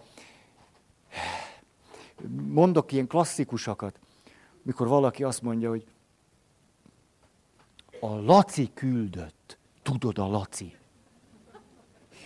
mondok 2.48 2.92
ilyen 2.92 3.08
klasszikusakat, 3.08 4.00
mikor 4.62 4.88
valaki 4.88 5.24
azt 5.24 5.42
mondja, 5.42 5.70
hogy 5.70 5.86
a 8.00 8.16
Laci 8.16 8.72
küldött. 8.74 9.58
Tudod 9.82 10.18
a 10.18 10.28
Laci? 10.28 10.76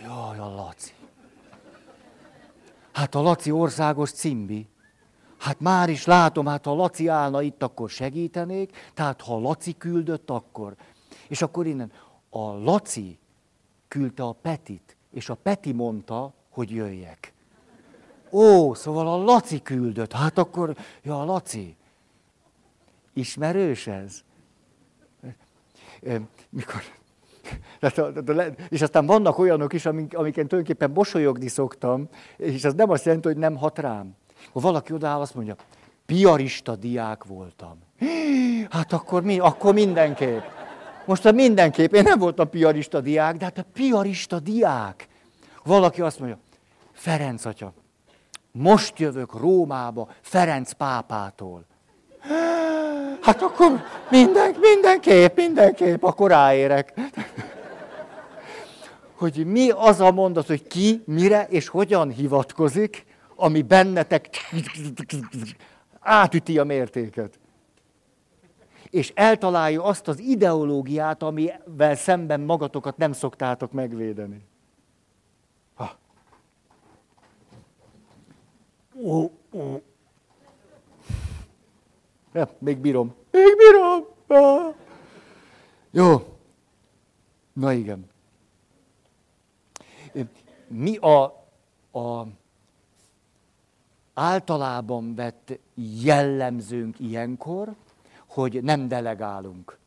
Jaj, 0.02 0.38
a 0.38 0.56
Laci. 0.56 0.94
Hát 2.92 3.16
a 3.16 3.22
Laci 3.22 3.52
országos 3.52 4.12
cimbi. 4.12 4.68
Hát 5.38 5.60
már 5.60 5.90
is 5.90 6.06
látom, 6.06 6.46
hát 6.46 6.66
ha 6.66 6.74
Laci 6.74 7.08
állna 7.08 7.42
itt, 7.42 7.64
akkor 7.64 7.90
segítenék, 7.90 8.92
tehát 8.94 9.22
ha 9.22 9.40
Laci 9.40 9.78
küldött, 9.78 10.30
akkor. 10.30 10.76
És 11.28 11.42
akkor 11.42 11.66
innen, 11.66 11.92
a 12.30 12.40
Laci 12.40 13.20
küldte 13.88 14.24
a 14.24 14.32
Petit, 14.32 14.95
és 15.16 15.30
a 15.30 15.36
Peti 15.36 15.72
mondta, 15.72 16.34
hogy 16.49 16.72
jöjjek. 16.72 17.34
Ó, 18.32 18.74
szóval 18.74 19.07
a 19.07 19.24
Laci 19.24 19.61
küldött. 19.61 20.11
Hát 20.11 20.38
akkor, 20.38 20.76
ja, 21.03 21.22
a 21.22 21.26
Laci. 21.26 21.76
Ismerős 23.13 23.88
ez? 23.88 24.24
Mikor, 26.49 26.82
és 28.70 28.82
aztán 28.82 29.05
vannak 29.05 29.38
olyanok 29.38 29.74
is, 29.74 29.86
amik, 29.86 30.18
amiken 30.18 30.47
tulajdonképpen 30.47 30.91
mosolyogni 30.91 31.47
szoktam, 31.47 32.09
és 32.38 32.63
az 32.63 32.74
nem 32.74 32.89
azt 32.89 33.05
jelenti, 33.05 33.28
hogy 33.28 33.38
nem 33.38 33.55
hat 33.55 33.80
rám. 33.80 34.16
Ha 34.53 34.59
valaki 34.59 34.93
odaáll, 34.93 35.20
azt 35.20 35.36
mondja, 35.36 35.55
piarista 36.05 36.76
diák 36.76 37.24
voltam. 37.24 37.78
Hát 38.70 38.93
akkor, 38.93 39.24
mi, 39.24 39.39
akkor 39.39 39.74
mindenképp. 39.74 40.43
Most 41.06 41.26
a 41.26 41.32
mindenképp, 41.32 41.93
én 41.93 42.03
nem 42.03 42.20
voltam 42.20 42.49
piarista 42.49 43.01
diák, 43.01 43.38
de 43.38 43.45
hát 43.45 43.58
a 43.58 43.66
piarista 43.74 44.39
diák. 44.39 45.08
Valaki 45.64 46.01
azt 46.01 46.20
mondja, 46.20 46.38
Ferenc 46.93 47.45
atya, 47.45 47.74
most 48.51 48.99
jövök 48.99 49.39
Rómába 49.39 50.10
Ferenc 50.22 50.72
pápától. 50.72 51.66
Hát 53.22 53.41
akkor 53.41 53.84
minden, 54.10 54.56
mindenképp, 54.60 55.38
mindenképp, 55.38 56.03
akkor 56.03 56.30
ráérek. 56.30 56.93
Hogy 59.16 59.45
mi 59.45 59.70
az 59.70 59.99
a 59.99 60.12
mondat, 60.12 60.47
hogy 60.47 60.68
ki, 60.68 61.03
mire 61.06 61.47
és 61.49 61.68
hogyan 61.68 62.10
hivatkozik, 62.10 63.06
ami 63.36 63.62
bennetek 63.62 64.30
átüti 65.99 66.60
a 66.60 66.64
mértéket 66.64 67.39
és 68.90 69.12
eltalálja 69.16 69.84
azt 69.84 70.08
az 70.08 70.20
ideológiát, 70.20 71.24
amivel 71.24 71.96
szemben 71.96 72.42
magatokat 72.42 72.98
nem 72.98 73.12
szoktátok 73.12 73.72
megvédeni. 73.72 74.46
Ha. 75.74 75.98
Ó, 79.04 79.32
ó. 79.52 79.82
Ja, 82.34 82.50
még 82.58 82.78
bírom. 82.78 83.16
Még 83.32 83.56
bírom. 83.58 84.06
Ah. 84.28 84.74
Jó. 85.92 86.38
Na 87.54 87.74
igen. 87.74 88.10
mi 90.68 90.98
a, 90.98 91.24
a 92.00 92.28
általában 94.14 95.16
vett 95.16 95.60
jellemzőnk 96.04 97.00
ilyenkor, 97.00 97.76
hogy 98.36 98.64
nem 98.64 98.88
delegálunk. 98.88 99.78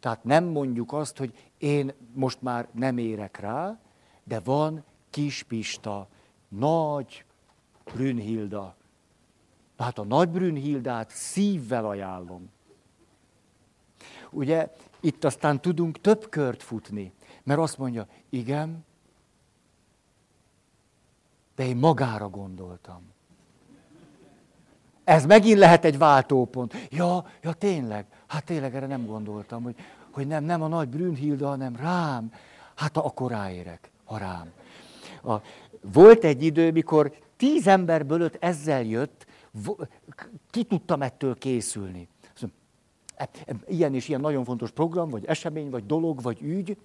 Tehát 0.00 0.24
nem 0.24 0.44
mondjuk 0.44 0.92
azt, 0.92 1.18
hogy 1.18 1.50
én 1.58 1.92
most 2.12 2.42
már 2.42 2.68
nem 2.72 2.98
érek 2.98 3.36
rá, 3.36 3.78
de 4.24 4.40
van 4.40 4.84
kis 5.10 5.42
Pista, 5.42 6.08
nagy 6.48 7.24
Brünnhilda. 7.84 8.74
Hát 9.78 9.98
a 9.98 10.04
nagy 10.04 10.28
Brünnhildát 10.28 11.10
szívvel 11.10 11.86
ajánlom. 11.86 12.50
Ugye 14.30 14.72
itt 15.00 15.24
aztán 15.24 15.60
tudunk 15.60 16.00
több 16.00 16.28
kört 16.28 16.62
futni, 16.62 17.12
mert 17.42 17.60
azt 17.60 17.78
mondja, 17.78 18.06
igen, 18.28 18.84
de 21.54 21.66
én 21.66 21.76
magára 21.76 22.28
gondoltam. 22.28 23.12
Ez 25.10 25.26
megint 25.26 25.58
lehet 25.58 25.84
egy 25.84 25.98
váltópont. 25.98 26.74
Ja, 26.90 27.24
ja 27.42 27.52
tényleg, 27.52 28.06
hát 28.26 28.44
tényleg 28.44 28.74
erre 28.74 28.86
nem 28.86 29.06
gondoltam, 29.06 29.62
hogy, 29.62 29.74
hogy 30.10 30.26
nem, 30.26 30.44
nem 30.44 30.62
a 30.62 30.66
nagy 30.68 30.88
Brünnhilda, 30.88 31.48
hanem 31.48 31.76
rám. 31.76 32.32
Hát 32.74 32.96
akkor 32.96 33.30
ráérek, 33.30 33.90
ha 34.04 34.18
rám. 34.18 34.52
A, 35.22 35.42
volt 35.92 36.24
egy 36.24 36.42
idő, 36.42 36.72
mikor 36.72 37.12
tíz 37.36 37.66
emberből 37.66 38.20
öt 38.20 38.36
ezzel 38.40 38.82
jött, 38.82 39.26
ki 40.50 40.62
tudtam 40.62 41.02
ettől 41.02 41.38
készülni. 41.38 42.08
E, 43.16 43.28
e, 43.46 43.54
ilyen 43.68 43.94
és 43.94 44.08
ilyen 44.08 44.20
nagyon 44.20 44.44
fontos 44.44 44.70
program, 44.70 45.10
vagy 45.10 45.24
esemény, 45.24 45.70
vagy 45.70 45.86
dolog, 45.86 46.22
vagy 46.22 46.42
ügy. 46.42 46.76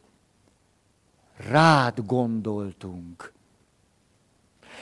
Rád 1.49 2.05
gondoltunk. 2.05 3.34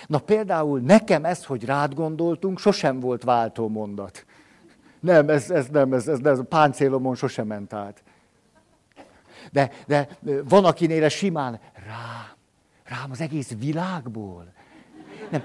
Na 0.08 0.20
például 0.20 0.80
nekem 0.80 1.26
ez, 1.26 1.46
hogy 1.46 1.66
rád 1.66 1.94
gondoltunk, 1.94 2.60
sosem 2.60 3.00
volt 3.00 3.24
váltó 3.24 3.68
mondat. 3.68 4.26
Nem, 5.00 5.30
ez, 5.30 5.52
ez 5.52 5.68
nem, 5.68 5.94
ez, 5.94 6.08
ez, 6.08 6.20
ez 6.24 6.40
a 6.40 6.44
páncélomon 6.44 7.16
sosem 7.16 7.48
ment 7.48 7.74
át. 7.74 8.04
De, 9.52 9.72
de 9.88 10.08
van, 10.50 10.66
akinél 10.66 11.10
simán 11.10 11.60
rám, 11.74 12.32
rám 12.84 13.12
az 13.12 13.22
egész 13.22 13.52
világból. 13.60 14.54
Nem. 15.30 15.44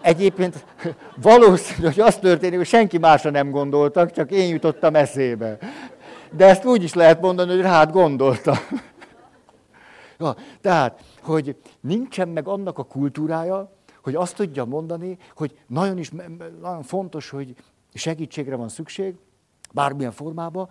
Egyébként 0.00 0.64
valószínű, 1.16 1.86
hogy 1.86 2.00
azt 2.00 2.20
történik, 2.20 2.56
hogy 2.56 2.66
senki 2.66 2.98
másra 2.98 3.30
nem 3.30 3.50
gondoltak, 3.50 4.10
csak 4.10 4.30
én 4.30 4.48
jutottam 4.48 4.94
eszébe. 4.94 5.58
De 6.30 6.46
ezt 6.46 6.64
úgy 6.64 6.82
is 6.82 6.94
lehet 6.94 7.20
mondani, 7.20 7.50
hogy 7.50 7.60
rád 7.60 7.90
gondoltam. 7.90 8.56
Ja, 10.18 10.36
tehát, 10.60 11.00
hogy 11.22 11.56
nincsen 11.80 12.28
meg 12.28 12.48
annak 12.48 12.78
a 12.78 12.82
kultúrája, 12.82 13.75
hogy 14.06 14.14
azt 14.14 14.36
tudja 14.36 14.64
mondani, 14.64 15.18
hogy 15.34 15.58
nagyon 15.66 15.98
is 15.98 16.10
nagyon 16.60 16.82
fontos, 16.82 17.30
hogy 17.30 17.56
segítségre 17.94 18.56
van 18.56 18.68
szükség, 18.68 19.16
bármilyen 19.72 20.12
formában, 20.12 20.68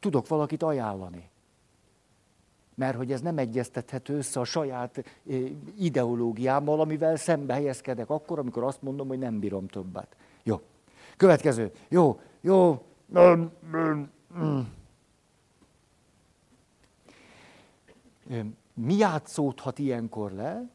tudok 0.00 0.28
valakit 0.28 0.62
ajánlani. 0.62 1.30
Mert 2.74 2.96
hogy 2.96 3.12
ez 3.12 3.20
nem 3.20 3.38
egyeztethető 3.38 4.16
össze 4.16 4.40
a 4.40 4.44
saját 4.44 4.98
eh, 4.98 5.04
ideológiámmal, 5.78 6.80
amivel 6.80 7.16
szembe 7.16 7.54
helyezkedek 7.54 8.10
akkor, 8.10 8.38
amikor 8.38 8.62
azt 8.62 8.82
mondom, 8.82 9.08
hogy 9.08 9.18
nem 9.18 9.38
bírom 9.38 9.66
többet. 9.66 10.16
Jó. 10.42 10.60
Következő. 11.16 11.72
Jó, 11.88 12.20
jó. 12.40 12.84
Mi 18.74 18.94
játszódhat 18.94 19.78
ilyenkor 19.78 20.32
le? 20.32 20.70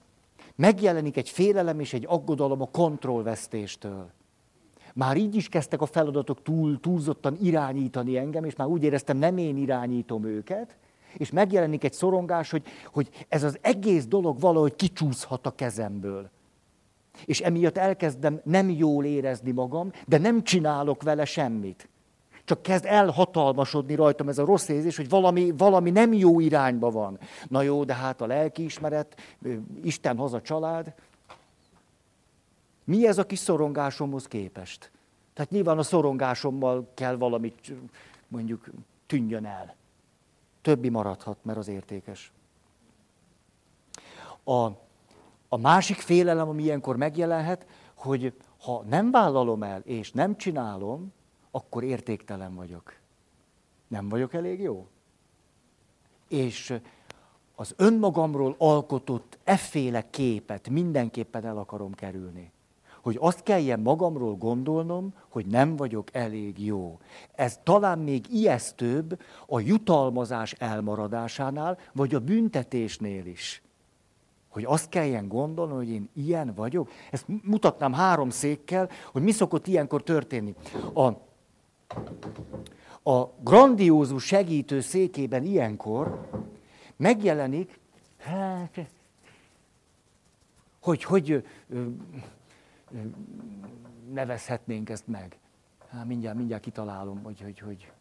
Megjelenik 0.57 1.17
egy 1.17 1.29
félelem 1.29 1.79
és 1.79 1.93
egy 1.93 2.05
aggodalom 2.07 2.61
a 2.61 2.69
kontrollvesztéstől. 2.71 4.09
Már 4.93 5.17
így 5.17 5.35
is 5.35 5.49
kezdtek 5.49 5.81
a 5.81 5.85
feladatok 5.85 6.41
túl, 6.41 6.79
túlzottan 6.79 7.37
irányítani 7.41 8.17
engem, 8.17 8.43
és 8.43 8.55
már 8.55 8.67
úgy 8.67 8.83
éreztem, 8.83 9.17
nem 9.17 9.37
én 9.37 9.57
irányítom 9.57 10.25
őket, 10.25 10.77
és 11.17 11.31
megjelenik 11.31 11.83
egy 11.83 11.93
szorongás, 11.93 12.49
hogy, 12.49 12.63
hogy 12.93 13.25
ez 13.29 13.43
az 13.43 13.57
egész 13.61 14.05
dolog 14.05 14.39
valahogy 14.39 14.75
kicsúszhat 14.75 15.45
a 15.45 15.55
kezemből. 15.55 16.29
És 17.25 17.41
emiatt 17.41 17.77
elkezdem 17.77 18.41
nem 18.43 18.69
jól 18.69 19.05
érezni 19.05 19.51
magam, 19.51 19.91
de 20.07 20.17
nem 20.17 20.43
csinálok 20.43 21.03
vele 21.03 21.25
semmit. 21.25 21.89
Csak 22.47 22.61
kezd 22.61 22.85
elhatalmasodni 22.85 23.95
rajtam 23.95 24.29
ez 24.29 24.37
a 24.37 24.45
rossz 24.45 24.67
érzés, 24.67 24.97
hogy 24.97 25.09
valami, 25.09 25.51
valami 25.57 25.89
nem 25.89 26.13
jó 26.13 26.39
irányba 26.39 26.89
van. 26.89 27.19
Na 27.47 27.61
jó, 27.61 27.83
de 27.83 27.93
hát 27.93 28.21
a 28.21 28.25
lelkiismeret, 28.25 29.21
Isten 29.83 30.17
haza 30.17 30.41
család. 30.41 30.93
Mi 32.83 33.07
ez 33.07 33.17
a 33.17 33.25
kis 33.25 33.39
szorongásomhoz 33.39 34.27
képest? 34.27 34.91
Tehát 35.33 35.51
nyilván 35.51 35.77
a 35.77 35.83
szorongásommal 35.83 36.91
kell 36.93 37.15
valamit 37.17 37.73
mondjuk 38.27 38.69
tűnjön 39.05 39.45
el. 39.45 39.75
Többi 40.61 40.89
maradhat, 40.89 41.37
mert 41.41 41.57
az 41.57 41.67
értékes. 41.67 42.31
A, 44.43 44.65
a 45.49 45.57
másik 45.61 45.97
félelem, 45.97 46.49
ami 46.49 46.63
ilyenkor 46.63 46.97
megjelenhet, 46.97 47.65
hogy 47.95 48.33
ha 48.61 48.83
nem 48.89 49.11
vállalom 49.11 49.63
el 49.63 49.81
és 49.85 50.11
nem 50.11 50.37
csinálom, 50.37 51.15
akkor 51.51 51.83
értéktelen 51.83 52.55
vagyok. 52.55 52.93
Nem 53.87 54.09
vagyok 54.09 54.33
elég 54.33 54.59
jó? 54.59 54.87
És 56.27 56.79
az 57.55 57.73
önmagamról 57.77 58.55
alkotott 58.57 59.37
efféle 59.43 60.09
képet 60.09 60.69
mindenképpen 60.69 61.45
el 61.45 61.57
akarom 61.57 61.93
kerülni. 61.93 62.51
Hogy 63.01 63.17
azt 63.19 63.43
kelljen 63.43 63.79
magamról 63.79 64.35
gondolnom, 64.35 65.13
hogy 65.29 65.45
nem 65.45 65.75
vagyok 65.75 66.15
elég 66.15 66.65
jó. 66.65 66.99
Ez 67.35 67.59
talán 67.63 67.99
még 67.99 68.25
ijesztőbb 68.29 69.21
a 69.45 69.59
jutalmazás 69.59 70.53
elmaradásánál, 70.53 71.77
vagy 71.93 72.15
a 72.15 72.19
büntetésnél 72.19 73.25
is. 73.25 73.61
Hogy 74.49 74.63
azt 74.63 74.89
kelljen 74.89 75.27
gondolni, 75.27 75.73
hogy 75.73 75.89
én 75.89 76.09
ilyen 76.13 76.53
vagyok. 76.53 76.89
Ezt 77.11 77.25
mutatnám 77.43 77.93
három 77.93 78.29
székkel, 78.29 78.89
hogy 79.11 79.21
mi 79.21 79.31
szokott 79.31 79.67
ilyenkor 79.67 80.03
történni. 80.03 80.55
A, 80.93 81.11
a 83.03 83.25
grandiózus 83.43 84.23
segítő 84.25 84.79
székében 84.81 85.43
ilyenkor 85.43 86.29
megjelenik, 86.95 87.79
hát, 88.17 88.79
hogy, 90.81 91.03
hogy 91.03 91.45
nevezhetnénk 94.13 94.89
ezt 94.89 95.07
meg. 95.07 95.37
Hát 95.89 96.05
mindjárt, 96.05 96.37
mindjárt 96.37 96.63
kitalálom, 96.63 97.23
hogy, 97.23 97.41
hogy, 97.41 97.59
hogy 97.59 97.91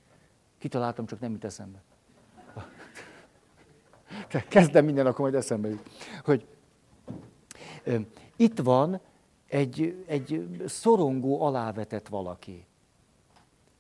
kitaláltam, 0.59 1.07
csak 1.07 1.21
nem 1.21 1.33
jut 1.33 1.45
eszembe. 1.45 1.83
Kezdem 4.49 4.85
minden, 4.85 5.07
akkor 5.07 5.21
majd 5.21 5.35
eszembe 5.35 5.69
jut. 5.69 5.91
Hogy 6.25 6.47
itt 8.37 8.59
van 8.59 9.01
egy, 9.49 10.05
egy 10.07 10.63
szorongó 10.67 11.43
alávetett 11.43 12.09
valaki. 12.09 12.67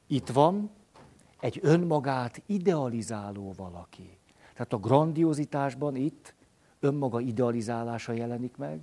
Itt 0.06 0.28
van 0.28 0.70
egy 1.40 1.58
önmagát 1.62 2.42
idealizáló 2.46 3.52
valaki. 3.56 4.18
Tehát 4.52 4.72
a 4.72 4.78
grandiozitásban 4.78 5.96
itt 5.96 6.34
önmaga 6.80 7.20
idealizálása 7.20 8.12
jelenik 8.12 8.56
meg, 8.56 8.80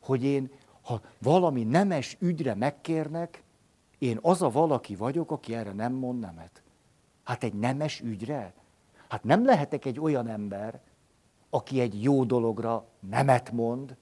hogy 0.00 0.24
én, 0.24 0.50
ha 0.82 1.00
valami 1.18 1.64
nemes 1.64 2.16
ügyre 2.20 2.54
megkérnek, 2.54 3.42
én 3.98 4.18
az 4.22 4.42
a 4.42 4.50
valaki 4.50 4.94
vagyok, 4.94 5.30
aki 5.30 5.54
erre 5.54 5.72
nem 5.72 5.92
mond 5.92 6.18
nemet. 6.20 6.62
Hát 7.24 7.44
egy 7.44 7.54
nemes 7.54 8.00
ügyre? 8.00 8.54
Hát 9.08 9.24
nem 9.24 9.44
lehetek 9.44 9.84
egy 9.84 10.00
olyan 10.00 10.28
ember, 10.28 10.80
aki 11.50 11.80
egy 11.80 12.02
jó 12.02 12.24
dologra 12.24 12.86
nemet 13.00 13.50
mond. 13.52 13.96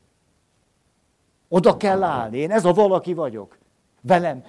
Oda 1.49 1.77
kell 1.77 2.03
állni, 2.03 2.39
én 2.39 2.51
ez 2.51 2.65
a 2.65 2.73
valaki 2.73 3.15
vagyok. 3.15 3.59
Velem 4.01 4.45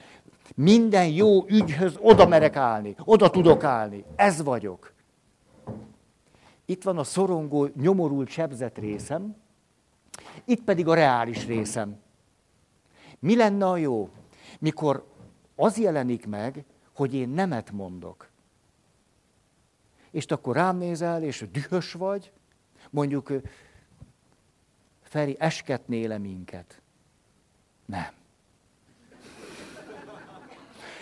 minden 0.55 1.07
jó 1.07 1.45
ügyhöz 1.47 1.97
oda 1.99 2.27
merek 2.27 2.55
állni, 2.55 2.95
oda 3.03 3.29
tudok 3.29 3.63
állni. 3.63 4.05
Ez 4.15 4.43
vagyok. 4.43 4.93
Itt 6.65 6.83
van 6.83 6.97
a 6.97 7.03
szorongó, 7.03 7.69
nyomorult, 7.75 8.29
sebzett 8.29 8.77
részem, 8.77 9.35
itt 10.45 10.63
pedig 10.63 10.87
a 10.87 10.93
reális 10.93 11.45
részem. 11.45 11.99
Mi 13.19 13.35
lenne 13.35 13.65
a 13.65 13.77
jó? 13.77 14.09
Mikor 14.59 15.07
az 15.55 15.77
jelenik 15.77 16.27
meg, 16.27 16.65
hogy 16.93 17.13
én 17.13 17.29
nemet 17.29 17.71
mondok. 17.71 18.29
És 20.11 20.25
te 20.25 20.35
akkor 20.35 20.55
rám 20.55 20.77
nézel, 20.77 21.23
és 21.23 21.45
dühös 21.51 21.93
vagy, 21.93 22.31
mondjuk, 22.89 23.31
Feri, 25.01 25.35
esketnél-e 25.39 26.17
minket? 26.17 26.81
Nem. 27.85 28.20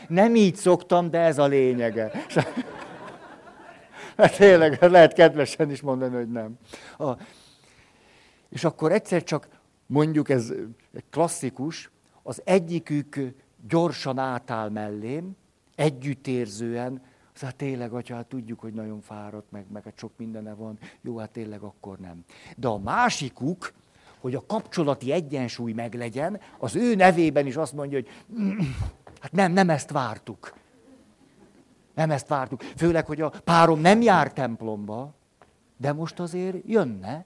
Nem 0.09 0.35
így 0.35 0.55
szoktam, 0.55 1.09
de 1.09 1.19
ez 1.19 1.37
a 1.37 1.47
lényege. 1.47 2.11
Hát 4.17 4.37
tényleg, 4.37 4.81
lehet 4.81 5.13
kedvesen 5.13 5.71
is 5.71 5.81
mondani, 5.81 6.15
hogy 6.15 6.31
nem. 6.31 6.57
És 8.49 8.63
akkor 8.63 8.91
egyszer 8.91 9.23
csak 9.23 9.47
mondjuk 9.85 10.29
ez 10.29 10.53
klasszikus, 11.09 11.89
az 12.23 12.41
egyikük 12.43 13.19
gyorsan 13.67 14.17
átáll 14.17 14.69
mellém, 14.69 15.35
együttérzően, 15.75 17.01
hát 17.41 17.55
tényleg, 17.55 17.93
atya, 17.93 18.15
hát 18.15 18.25
tudjuk, 18.25 18.59
hogy 18.59 18.73
nagyon 18.73 19.01
fáradt, 19.01 19.51
meg, 19.51 19.65
meg 19.73 19.83
hát 19.83 19.97
sok 19.97 20.11
mindene 20.17 20.53
van, 20.53 20.77
jó, 21.01 21.17
hát 21.17 21.29
tényleg 21.29 21.61
akkor 21.61 21.97
nem. 21.97 22.23
De 22.55 22.67
a 22.67 22.77
másikuk, 22.77 23.73
hogy 24.19 24.35
a 24.35 24.45
kapcsolati 24.45 25.11
egyensúly 25.11 25.71
meglegyen, 25.71 26.39
az 26.57 26.75
ő 26.75 26.95
nevében 26.95 27.47
is 27.47 27.55
azt 27.55 27.73
mondja, 27.73 27.97
hogy 27.97 28.09
hát 29.19 29.31
nem, 29.31 29.51
nem 29.51 29.69
ezt 29.69 29.91
vártuk. 29.91 30.53
Nem 31.95 32.11
ezt 32.11 32.27
vártuk. 32.27 32.61
Főleg, 32.61 33.05
hogy 33.05 33.21
a 33.21 33.31
párom 33.43 33.79
nem 33.79 34.01
jár 34.01 34.33
templomba, 34.33 35.13
de 35.77 35.93
most 35.93 36.19
azért 36.19 36.57
jönne. 36.65 37.25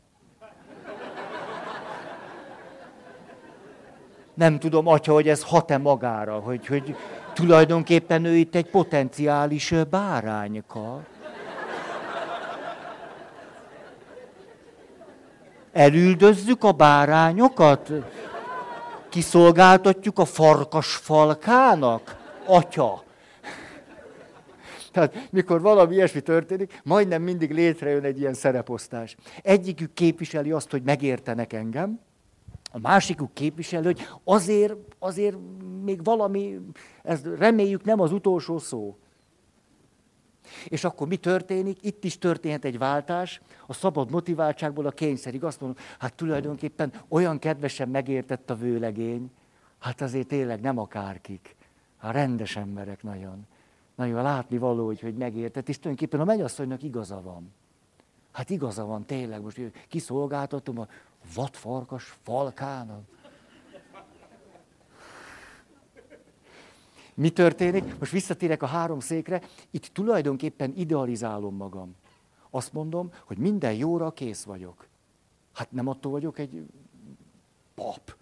Nem 4.33 4.59
tudom, 4.59 4.87
atya, 4.87 5.13
hogy 5.13 5.27
ez 5.27 5.43
hat-e 5.43 5.77
magára, 5.77 6.39
hogy, 6.39 6.67
hogy 6.67 6.95
tulajdonképpen 7.33 8.25
ő 8.25 8.35
itt 8.35 8.55
egy 8.55 8.69
potenciális 8.69 9.73
bárányka. 9.89 11.01
Elüldözzük 15.71 16.63
a 16.63 16.71
bárányokat? 16.71 17.91
Kiszolgáltatjuk 19.13 20.19
a 20.19 20.25
farkas 20.25 20.95
falkának? 20.95 22.17
Atya. 22.45 23.03
Tehát 24.91 25.27
mikor 25.31 25.61
valami 25.61 25.95
ilyesmi 25.95 26.21
történik, 26.21 26.81
majdnem 26.83 27.21
mindig 27.21 27.51
létrejön 27.51 28.03
egy 28.03 28.19
ilyen 28.19 28.33
szereposztás. 28.33 29.15
Egyikük 29.41 29.93
képviseli 29.93 30.51
azt, 30.51 30.71
hogy 30.71 30.83
megértenek 30.83 31.53
engem, 31.53 31.99
a 32.71 32.79
másikuk 32.79 33.33
képviseli, 33.33 33.85
hogy 33.85 34.07
azért, 34.23 34.75
azért 34.99 35.37
még 35.83 36.03
valami, 36.03 36.59
ez 37.03 37.21
reméljük 37.37 37.83
nem 37.83 37.99
az 37.99 38.11
utolsó 38.11 38.57
szó. 38.57 38.97
És 40.65 40.83
akkor 40.83 41.07
mi 41.07 41.17
történik? 41.17 41.77
Itt 41.81 42.03
is 42.03 42.17
történhet 42.17 42.65
egy 42.65 42.77
váltás, 42.77 43.41
a 43.67 43.73
szabad 43.73 44.11
motiváltságból 44.11 44.85
a 44.85 44.91
kényszerig. 44.91 45.43
Azt 45.43 45.61
mondom, 45.61 45.83
hát 45.99 46.13
tulajdonképpen 46.13 46.93
olyan 47.07 47.39
kedvesen 47.39 47.89
megértett 47.89 48.49
a 48.49 48.55
vőlegény, 48.55 49.31
hát 49.79 50.01
azért 50.01 50.27
tényleg 50.27 50.61
nem 50.61 50.77
akárkik. 50.77 51.55
Hát 51.97 52.13
rendes 52.13 52.55
emberek 52.55 53.03
nagyon. 53.03 53.47
Nagyon 53.95 54.21
látni 54.21 54.57
való, 54.57 54.85
hogy, 54.85 54.99
hogy 54.99 55.15
megértett, 55.15 55.69
és 55.69 55.79
tulajdonképpen 55.79 56.19
a 56.19 56.23
mennyasszonynak 56.23 56.83
igaza 56.83 57.21
van. 57.21 57.51
Hát 58.31 58.49
igaza 58.49 58.85
van, 58.85 59.05
tényleg, 59.05 59.41
most 59.41 59.59
kiszolgáltatom 59.87 60.79
a 60.79 60.87
vadfarkas 61.35 62.17
falkának. 62.23 63.03
Mi 67.13 67.29
történik? 67.29 67.99
Most 67.99 68.11
visszatérek 68.11 68.63
a 68.63 68.65
három 68.65 68.99
székre. 68.99 69.41
Itt 69.71 69.85
tulajdonképpen 69.85 70.73
idealizálom 70.75 71.55
magam. 71.55 71.95
Azt 72.49 72.73
mondom, 72.73 73.11
hogy 73.25 73.37
minden 73.37 73.73
jóra 73.73 74.11
kész 74.11 74.43
vagyok. 74.43 74.87
Hát 75.53 75.71
nem 75.71 75.87
attól 75.87 76.11
vagyok 76.11 76.39
egy 76.39 76.65
pap. 77.75 78.15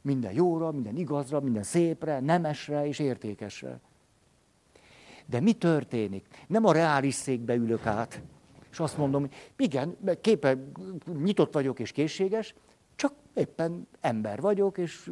Minden 0.00 0.32
jóra, 0.32 0.70
minden 0.70 0.96
igazra, 0.96 1.40
minden 1.40 1.62
szépre, 1.62 2.20
nemesre 2.20 2.86
és 2.86 2.98
értékesre. 2.98 3.80
De 5.26 5.40
mi 5.40 5.52
történik? 5.52 6.26
Nem 6.46 6.64
a 6.64 6.72
reális 6.72 7.14
székbe 7.14 7.54
ülök 7.54 7.86
át, 7.86 8.22
és 8.70 8.80
azt 8.80 8.96
mondom, 8.96 9.20
hogy 9.20 9.32
igen, 9.56 9.96
képe, 10.20 10.58
nyitott 11.22 11.52
vagyok 11.52 11.78
és 11.78 11.92
készséges, 11.92 12.54
csak 12.94 13.14
éppen 13.34 13.86
ember 14.00 14.40
vagyok, 14.40 14.78
és 14.78 15.10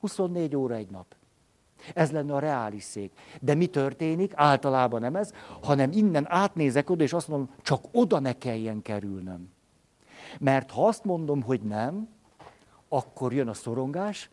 24 0.00 0.56
óra 0.56 0.74
egy 0.74 0.90
nap. 0.90 1.15
Ez 1.94 2.10
lenne 2.10 2.34
a 2.34 2.38
reális 2.38 2.82
szék. 2.82 3.12
De 3.40 3.54
mi 3.54 3.66
történik? 3.66 4.32
Általában 4.34 5.00
nem 5.00 5.16
ez, 5.16 5.32
hanem 5.62 5.90
innen 5.92 6.26
átnézek 6.28 6.90
oda, 6.90 7.02
és 7.02 7.12
azt 7.12 7.28
mondom, 7.28 7.50
csak 7.62 7.84
oda 7.92 8.18
ne 8.18 8.32
kelljen 8.32 8.82
kerülnöm. 8.82 9.48
Mert 10.40 10.70
ha 10.70 10.86
azt 10.86 11.04
mondom, 11.04 11.42
hogy 11.42 11.60
nem, 11.60 12.08
akkor 12.88 13.32
jön 13.32 13.48
a 13.48 13.54
szorongás, 13.54 14.30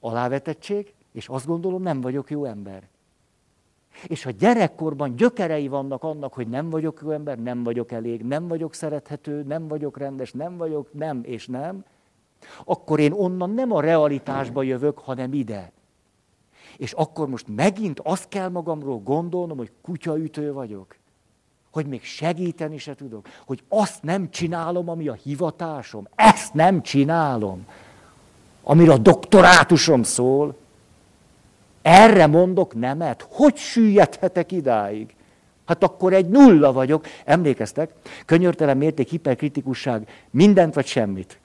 alávetettség, 0.00 0.94
és 1.12 1.28
azt 1.28 1.46
gondolom, 1.46 1.82
nem 1.82 2.00
vagyok 2.00 2.30
jó 2.30 2.44
ember. 2.44 2.88
És 4.06 4.22
ha 4.22 4.30
gyerekkorban 4.30 5.16
gyökerei 5.16 5.68
vannak 5.68 6.02
annak, 6.02 6.34
hogy 6.34 6.48
nem 6.48 6.70
vagyok 6.70 7.00
jó 7.02 7.10
ember, 7.10 7.38
nem 7.38 7.62
vagyok 7.62 7.92
elég, 7.92 8.22
nem 8.22 8.48
vagyok 8.48 8.74
szerethető, 8.74 9.42
nem 9.42 9.68
vagyok 9.68 9.98
rendes, 9.98 10.32
nem 10.32 10.56
vagyok, 10.56 10.92
nem 10.92 11.20
és 11.24 11.46
nem, 11.46 11.84
akkor 12.64 13.00
én 13.00 13.12
onnan 13.12 13.50
nem 13.50 13.72
a 13.72 13.80
realitásba 13.80 14.62
jövök, 14.62 14.98
hanem 14.98 15.32
ide. 15.32 15.72
És 16.78 16.92
akkor 16.92 17.28
most 17.28 17.46
megint 17.56 18.00
azt 18.00 18.28
kell 18.28 18.48
magamról 18.48 18.98
gondolnom, 18.98 19.56
hogy 19.56 19.72
kutyaütő 19.82 20.52
vagyok. 20.52 20.96
Hogy 21.70 21.86
még 21.86 22.04
segíteni 22.04 22.78
se 22.78 22.94
tudok. 22.94 23.28
Hogy 23.46 23.62
azt 23.68 24.02
nem 24.02 24.30
csinálom, 24.30 24.88
ami 24.88 25.08
a 25.08 25.12
hivatásom. 25.12 26.08
Ezt 26.14 26.54
nem 26.54 26.82
csinálom. 26.82 27.66
Amire 28.62 28.92
a 28.92 28.98
doktorátusom 28.98 30.02
szól. 30.02 30.56
Erre 31.82 32.26
mondok 32.26 32.74
nemet? 32.74 33.26
Hogy 33.30 33.56
süllyedhetek 33.56 34.52
idáig? 34.52 35.14
Hát 35.64 35.82
akkor 35.82 36.12
egy 36.12 36.28
nulla 36.28 36.72
vagyok. 36.72 37.06
Emlékeztek? 37.24 37.92
Könyörtelen 38.24 38.76
mérték, 38.76 39.08
hiperkritikusság, 39.08 40.08
mindent 40.30 40.74
vagy 40.74 40.86
semmit. 40.86 41.38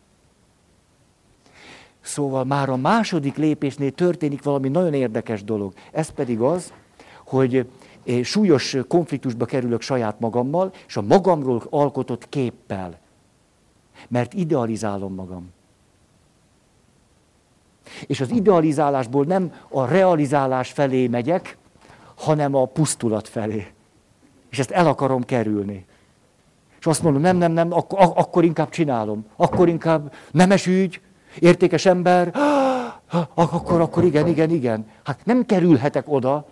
Szóval 2.02 2.44
már 2.44 2.70
a 2.70 2.76
második 2.76 3.36
lépésnél 3.36 3.92
történik 3.92 4.44
valami 4.44 4.70
nagyon 4.70 4.94
érdekes 4.94 5.44
dolog. 5.44 5.74
Ez 5.92 6.10
pedig 6.10 6.40
az, 6.40 6.74
hogy 7.26 7.70
eh, 8.06 8.24
súlyos 8.24 8.78
konfliktusba 8.88 9.46
kerülök 9.46 9.82
saját 9.82 10.20
magammal, 10.20 10.74
és 10.88 10.98
a 10.98 11.02
magamról 11.02 11.64
alkotott 11.70 12.30
képpel. 12.30 13.00
Mert 14.08 14.34
idealizálom 14.34 15.14
magam. 15.14 15.50
És 18.08 18.22
az 18.22 18.32
idealizálásból 18.32 19.26
nem 19.26 19.54
a 19.70 19.86
realizálás 19.86 20.72
felé 20.72 21.08
megyek, 21.08 21.58
hanem 22.16 22.56
a 22.56 22.66
pusztulat 22.66 23.28
felé. 23.28 23.68
És 24.50 24.60
ezt 24.60 24.72
el 24.72 24.88
akarom 24.88 25.24
kerülni. 25.24 25.86
És 26.80 26.86
azt 26.86 27.04
mondom, 27.04 27.22
nem, 27.22 27.38
nem, 27.38 27.52
nem, 27.52 27.74
akkor, 27.74 28.12
akkor 28.16 28.44
inkább 28.44 28.70
csinálom. 28.70 29.26
Akkor 29.36 29.68
inkább 29.68 30.14
nemes 30.32 30.68
ügy, 30.68 31.02
értékes 31.40 31.86
ember, 31.86 32.32
akkor, 33.34 33.82
akkor 33.82 34.04
igen, 34.04 34.28
igen, 34.28 34.50
igen. 34.50 34.86
Hát 35.04 35.20
nem 35.26 35.46
kerülhetek 35.46 36.04
oda. 36.08 36.46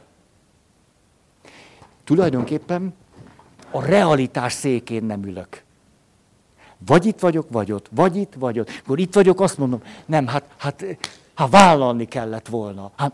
Tulajdonképpen 2.03 2.93
a 3.71 3.85
realitás 3.85 4.53
székén 4.53 5.03
nem 5.03 5.23
ülök. 5.23 5.63
Vagy 6.85 7.05
itt 7.05 7.19
vagyok, 7.19 7.47
vagy 7.51 7.71
ott, 7.71 7.87
vagy 7.91 8.15
itt, 8.15 8.33
vagy 8.37 8.59
ott. 8.59 8.69
Akkor 8.83 8.99
itt 8.99 9.13
vagyok, 9.13 9.41
azt 9.41 9.57
mondom, 9.57 9.81
nem, 10.05 10.27
hát, 10.27 10.43
hát, 10.57 10.85
hát 11.33 11.49
vállalni 11.49 12.05
kellett 12.05 12.47
volna. 12.47 12.91
Hát, 12.95 13.13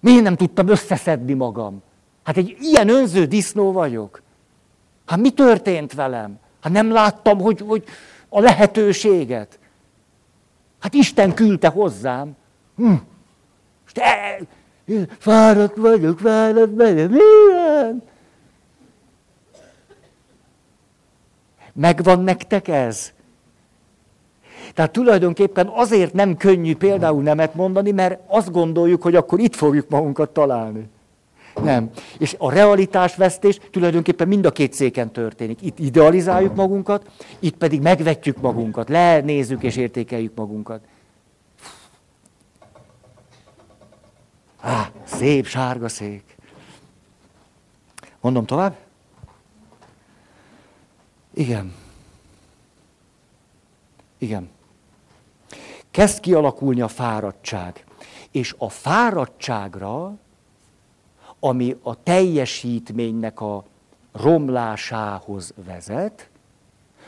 miért 0.00 0.22
nem 0.22 0.36
tudtam 0.36 0.68
összeszedni 0.68 1.32
magam? 1.32 1.82
Hát 2.22 2.36
egy 2.36 2.56
ilyen 2.60 2.88
önző 2.88 3.24
disznó 3.24 3.72
vagyok. 3.72 4.22
Hát 5.06 5.18
mi 5.18 5.30
történt 5.30 5.92
velem? 5.92 6.38
Hát 6.60 6.72
nem 6.72 6.92
láttam, 6.92 7.38
hogy, 7.38 7.64
hogy 7.66 7.84
a 8.28 8.40
lehetőséget. 8.40 9.58
Hát 10.84 10.94
Isten 10.94 11.34
küldte 11.34 11.68
hozzám. 11.68 12.36
Hm. 12.76 12.92
Te, 13.92 14.38
fáradt 15.18 15.76
vagyok, 15.76 16.18
fáradt 16.18 16.74
vagyok, 16.74 17.10
milyen? 17.10 18.02
Megvan 21.72 22.20
nektek 22.20 22.68
ez? 22.68 23.12
Tehát 24.74 24.90
tulajdonképpen 24.92 25.66
azért 25.66 26.12
nem 26.12 26.36
könnyű 26.36 26.76
például 26.76 27.22
nemet 27.22 27.54
mondani, 27.54 27.90
mert 27.90 28.20
azt 28.26 28.50
gondoljuk, 28.50 29.02
hogy 29.02 29.14
akkor 29.14 29.38
itt 29.38 29.54
fogjuk 29.54 29.88
magunkat 29.88 30.30
találni. 30.30 30.88
Nem. 31.62 31.90
És 32.18 32.34
a 32.38 32.50
realitásvesztés 32.50 33.60
tulajdonképpen 33.70 34.28
mind 34.28 34.46
a 34.46 34.50
két 34.50 34.72
széken 34.72 35.12
történik. 35.12 35.62
Itt 35.62 35.78
idealizáljuk 35.78 36.54
magunkat, 36.54 37.10
itt 37.38 37.56
pedig 37.56 37.80
megvetjük 37.80 38.40
magunkat, 38.40 38.88
lenézzük 38.88 39.62
és 39.62 39.76
értékeljük 39.76 40.34
magunkat. 40.34 40.80
Á, 44.60 44.90
szép 45.04 45.46
sárga 45.46 45.88
szék. 45.88 46.36
Mondom 48.20 48.46
tovább? 48.46 48.76
Igen. 51.34 51.74
Igen. 54.18 54.50
Kezd 55.90 56.20
kialakulni 56.20 56.80
a 56.80 56.88
fáradtság. 56.88 57.84
És 58.30 58.54
a 58.58 58.68
fáradtságra 58.68 60.14
ami 61.44 61.76
a 61.82 62.02
teljesítménynek 62.02 63.40
a 63.40 63.64
romlásához 64.12 65.54
vezet, 65.66 66.28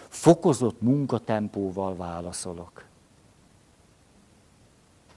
fokozott 0.09 0.80
munkatempóval 0.80 1.97
válaszolok. 1.97 2.84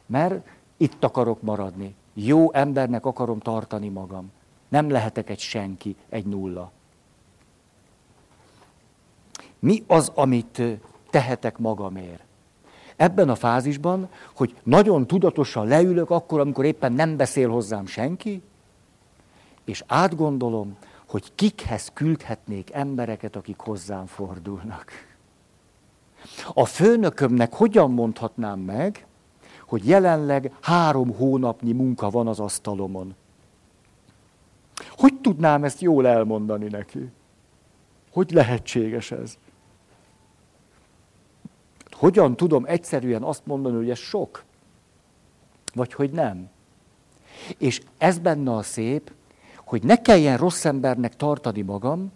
Mert 0.05 0.47
itt 0.78 1.03
akarok 1.03 1.41
maradni. 1.41 1.95
Jó 2.13 2.53
embernek 2.53 3.05
akarom 3.05 3.39
tartani 3.39 3.89
magam. 3.89 4.32
Nem 4.67 4.89
lehetek 4.89 5.30
egy 5.30 5.39
senki, 5.39 5.95
egy 6.09 6.26
nulla. 6.26 6.72
Mi 9.59 9.84
az, 9.88 10.11
amit 10.15 10.61
tehetek 11.09 11.57
magamért? 11.57 12.24
Ebben 12.95 13.30
a 13.30 13.36
fázisban, 13.36 14.09
hogy 14.36 14.55
nagyon 14.63 15.07
tudatosan 15.07 15.67
leülök 15.67 16.09
akkor, 16.09 16.39
amikor 16.39 16.65
éppen 16.65 16.93
nem 16.93 17.17
beszél 17.17 17.49
hozzám 17.49 17.86
senki, 17.86 18.41
és 19.70 19.84
átgondolom, 19.88 20.78
hogy 21.07 21.32
kikhez 21.36 21.91
küldhetnék 21.93 22.72
embereket, 22.74 23.36
akik 23.36 23.59
hozzám 23.59 24.05
fordulnak. 24.05 24.91
A 26.53 26.65
főnökömnek 26.65 27.53
hogyan 27.53 27.91
mondhatnám 27.91 28.59
meg, 28.59 29.05
hogy 29.67 29.88
jelenleg 29.88 30.53
három 30.61 31.15
hónapnyi 31.15 31.72
munka 31.72 32.09
van 32.09 32.28
az 32.28 32.39
asztalomon. 32.39 33.15
Hogy 34.97 35.22
tudnám 35.22 35.63
ezt 35.63 35.82
jól 35.82 36.07
elmondani 36.07 36.67
neki? 36.67 37.11
Hogy 38.11 38.32
lehetséges 38.32 39.11
ez? 39.11 39.38
Hogyan 41.91 42.36
tudom 42.36 42.65
egyszerűen 42.65 43.24
azt 43.24 43.45
mondani, 43.45 43.76
hogy 43.76 43.89
ez 43.89 43.97
sok? 43.97 44.43
Vagy 45.74 45.93
hogy 45.93 46.11
nem? 46.11 46.49
És 47.57 47.82
ez 47.97 48.20
benne 48.20 48.55
a 48.55 48.61
szép, 48.61 49.11
hogy 49.70 49.84
ne 49.84 50.01
kelljen 50.01 50.38
rossz 50.38 50.65
embernek 50.65 51.15
tartani 51.15 51.61
magam, 51.61 52.11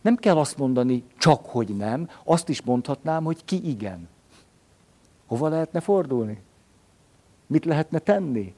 nem 0.00 0.16
kell 0.16 0.36
azt 0.38 0.56
mondani, 0.56 1.04
csak 1.18 1.46
hogy 1.46 1.76
nem, 1.76 2.08
azt 2.24 2.48
is 2.48 2.62
mondhatnám, 2.62 3.24
hogy 3.24 3.44
ki 3.44 3.68
igen. 3.68 4.08
Hova 5.26 5.48
lehetne 5.48 5.80
fordulni? 5.80 6.42
Mit 7.46 7.64
lehetne 7.64 7.98
tenni? 7.98 8.54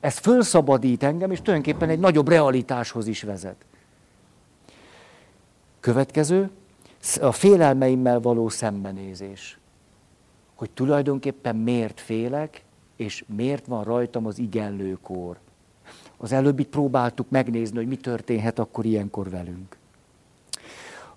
Ez 0.00 0.18
fölszabadít 0.18 1.02
engem, 1.02 1.30
és 1.30 1.40
tulajdonképpen 1.42 1.88
egy 1.88 1.98
nagyobb 1.98 2.28
realitáshoz 2.28 3.06
is 3.06 3.22
vezet. 3.22 3.64
Következő, 5.80 6.50
a 7.20 7.32
félelmeimmel 7.32 8.20
való 8.20 8.48
szembenézés. 8.48 9.58
Hogy 10.54 10.70
tulajdonképpen 10.70 11.56
miért 11.56 12.00
félek, 12.00 12.64
és 12.96 13.24
miért 13.36 13.66
van 13.66 13.84
rajtam 13.84 14.26
az 14.26 14.38
igenlőkór. 14.38 15.38
Az 16.22 16.32
előbb 16.32 16.58
itt 16.58 16.68
próbáltuk 16.68 17.30
megnézni, 17.30 17.76
hogy 17.76 17.86
mi 17.86 17.96
történhet 17.96 18.58
akkor 18.58 18.84
ilyenkor 18.84 19.30
velünk. 19.30 19.76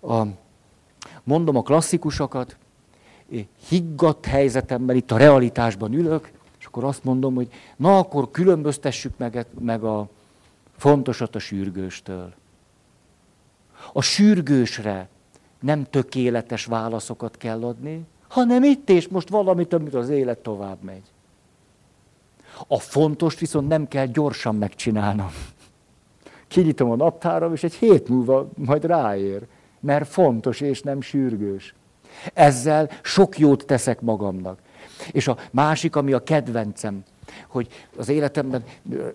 A, 0.01 0.23
mondom 1.23 1.55
a 1.55 1.61
klasszikusokat, 1.61 2.57
higgadt 3.67 4.25
helyzetemben, 4.25 4.95
itt 4.95 5.11
a 5.11 5.17
realitásban 5.17 5.93
ülök, 5.93 6.31
és 6.59 6.65
akkor 6.65 6.83
azt 6.83 7.03
mondom, 7.03 7.35
hogy 7.35 7.49
na 7.75 7.97
akkor 7.97 8.31
különböztessük 8.31 9.17
meg, 9.17 9.45
meg 9.59 9.83
a 9.83 10.09
fontosat 10.77 11.35
a 11.35 11.39
sürgőstől. 11.39 12.33
A 13.93 14.01
sürgősre 14.01 15.09
nem 15.59 15.83
tökéletes 15.83 16.65
válaszokat 16.65 17.37
kell 17.37 17.63
adni, 17.63 18.05
hanem 18.27 18.63
itt 18.63 18.89
és 18.89 19.07
most 19.07 19.29
valamit, 19.29 19.73
amit 19.73 19.93
az 19.93 20.09
élet 20.09 20.39
tovább 20.39 20.81
megy. 20.81 21.03
A 22.67 22.79
fontos 22.79 23.39
viszont 23.39 23.67
nem 23.67 23.87
kell 23.87 24.05
gyorsan 24.05 24.55
megcsinálnom. 24.55 25.31
Kinyitom 26.47 26.91
a 26.91 26.95
naptáram, 26.95 27.53
és 27.53 27.63
egy 27.63 27.73
hét 27.73 28.09
múlva 28.09 28.49
majd 28.55 28.85
ráér, 28.85 29.47
mert 29.79 30.07
fontos 30.07 30.61
és 30.61 30.81
nem 30.81 31.01
sürgős. 31.01 31.73
Ezzel 32.33 32.89
sok 33.01 33.37
jót 33.39 33.65
teszek 33.65 34.01
magamnak. 34.01 34.59
És 35.11 35.27
a 35.27 35.37
másik, 35.51 35.95
ami 35.95 36.13
a 36.13 36.23
kedvencem, 36.23 37.03
hogy 37.47 37.67
az 37.97 38.09
életemben 38.09 38.63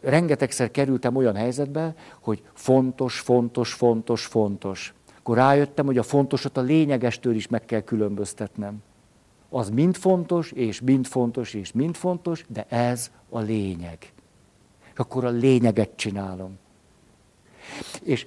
rengetegszer 0.02 0.70
kerültem 0.70 1.16
olyan 1.16 1.34
helyzetbe, 1.34 1.94
hogy 2.20 2.42
fontos, 2.52 3.18
fontos, 3.18 3.72
fontos, 3.72 4.24
fontos. 4.26 4.94
Akkor 5.18 5.36
rájöttem, 5.36 5.86
hogy 5.86 5.98
a 5.98 6.02
fontosat 6.02 6.56
a 6.56 6.60
lényegestől 6.60 7.34
is 7.34 7.48
meg 7.48 7.64
kell 7.64 7.80
különböztetnem. 7.80 8.82
Az 9.50 9.70
mind 9.70 9.96
fontos, 9.96 10.52
és 10.52 10.80
mind 10.80 11.06
fontos, 11.06 11.54
és 11.54 11.72
mind 11.72 11.94
fontos, 11.94 12.44
de 12.48 12.66
ez 12.68 13.10
a 13.28 13.38
lényeg. 13.38 13.98
És 14.92 14.98
akkor 14.98 15.24
a 15.24 15.28
lényeget 15.28 15.90
csinálom. 15.96 16.58
És 18.02 18.26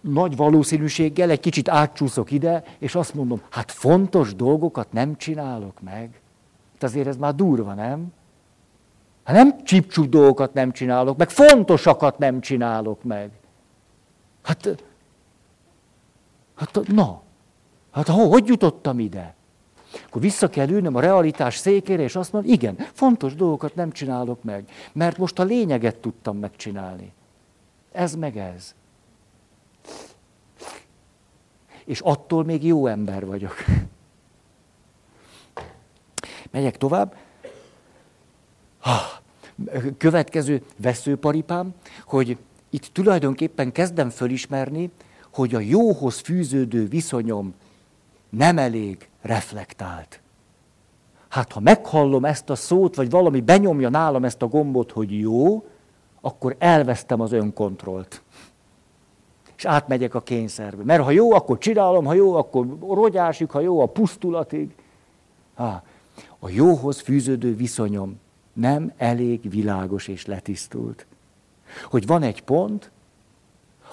nagy 0.00 0.36
valószínűséggel 0.36 1.30
egy 1.30 1.40
kicsit 1.40 1.68
átcsúszok 1.68 2.30
ide, 2.30 2.64
és 2.78 2.94
azt 2.94 3.14
mondom, 3.14 3.42
hát 3.50 3.70
fontos 3.70 4.34
dolgokat 4.34 4.92
nem 4.92 5.16
csinálok 5.16 5.80
meg. 5.80 6.20
Hát 6.72 6.82
azért 6.82 7.06
ez 7.06 7.16
már 7.16 7.34
durva, 7.34 7.74
nem? 7.74 8.12
Hát 9.24 9.36
nem 9.36 9.64
csipcsuk 9.64 10.06
dolgokat 10.06 10.54
nem 10.54 10.72
csinálok 10.72 11.16
meg, 11.16 11.30
fontosakat 11.30 12.18
nem 12.18 12.40
csinálok 12.40 13.02
meg. 13.02 13.30
Hát, 14.42 14.82
hát 16.54 16.80
na, 16.86 17.22
hát 17.90 18.08
hogy 18.08 18.46
jutottam 18.46 18.98
ide? 18.98 19.34
Akkor 20.06 20.20
vissza 20.20 20.48
kell 20.48 20.68
ülnöm 20.68 20.94
a 20.94 21.00
realitás 21.00 21.56
székére, 21.56 22.02
és 22.02 22.16
azt 22.16 22.32
mondom, 22.32 22.52
igen, 22.52 22.76
fontos 22.92 23.34
dolgokat 23.34 23.74
nem 23.74 23.92
csinálok 23.92 24.42
meg, 24.42 24.64
mert 24.92 25.18
most 25.18 25.38
a 25.38 25.42
lényeget 25.42 25.96
tudtam 25.96 26.38
megcsinálni. 26.38 27.12
Ez 27.92 28.14
meg 28.14 28.36
ez. 28.36 28.74
És 31.84 32.00
attól 32.00 32.44
még 32.44 32.64
jó 32.64 32.86
ember 32.86 33.26
vagyok. 33.26 33.54
Megyek 36.50 36.76
tovább. 36.76 37.16
Következő 39.98 40.62
veszőparipám, 40.76 41.74
hogy 42.04 42.38
itt 42.70 42.84
tulajdonképpen 42.92 43.72
kezdem 43.72 44.10
fölismerni, 44.10 44.90
hogy 45.32 45.54
a 45.54 45.60
jóhoz 45.60 46.18
fűződő 46.18 46.86
viszonyom 46.88 47.54
nem 48.28 48.58
elég 48.58 49.09
reflektált. 49.22 50.20
Hát 51.28 51.52
ha 51.52 51.60
meghallom 51.60 52.24
ezt 52.24 52.50
a 52.50 52.54
szót, 52.54 52.94
vagy 52.94 53.10
valami 53.10 53.40
benyomja 53.40 53.88
nálam 53.88 54.24
ezt 54.24 54.42
a 54.42 54.46
gombot, 54.46 54.92
hogy 54.92 55.18
jó, 55.18 55.64
akkor 56.20 56.56
elvesztem 56.58 57.20
az 57.20 57.32
önkontrollt. 57.32 58.22
És 59.56 59.64
átmegyek 59.64 60.14
a 60.14 60.20
kényszerbe. 60.20 60.84
Mert 60.84 61.02
ha 61.02 61.10
jó, 61.10 61.32
akkor 61.32 61.58
csinálom, 61.58 62.04
ha 62.04 62.12
jó, 62.12 62.34
akkor 62.34 62.66
rogyásig, 62.80 63.50
ha 63.50 63.60
jó, 63.60 63.80
a 63.80 63.86
pusztulatig. 63.86 64.74
Ha, 65.54 65.82
a 66.38 66.48
jóhoz 66.48 67.00
fűződő 67.00 67.56
viszonyom 67.56 68.18
nem 68.52 68.92
elég 68.96 69.50
világos 69.50 70.08
és 70.08 70.26
letisztult. 70.26 71.06
Hogy 71.90 72.06
van 72.06 72.22
egy 72.22 72.42
pont, 72.42 72.90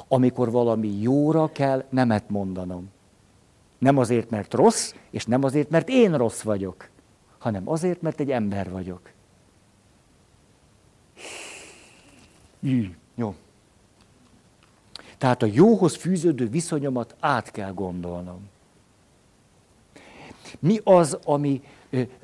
amikor 0.08 0.52
valami 0.52 1.02
jóra 1.02 1.52
kell 1.52 1.84
nemet 1.90 2.30
mondanom. 2.30 2.90
Nem 3.78 3.98
azért, 3.98 4.30
mert 4.30 4.54
rossz, 4.54 4.94
és 5.10 5.26
nem 5.26 5.44
azért, 5.44 5.70
mert 5.70 5.90
én 5.90 6.18
rossz 6.18 6.42
vagyok, 6.42 6.90
hanem 7.38 7.70
azért, 7.70 8.02
mert 8.02 8.20
egy 8.20 8.32
ember 8.32 8.72
vagyok. 8.72 9.12
Jú, 12.60 12.86
jó. 13.16 13.36
Tehát 15.18 15.44
a 15.44 15.48
jóhoz 15.52 15.96
fűződő 15.96 16.48
viszonyomat 16.48 17.16
át 17.20 17.52
kell 17.52 17.74
gondolnom. 17.74 18.50
Mi 20.60 20.80
az, 20.84 21.18
ami 21.26 21.62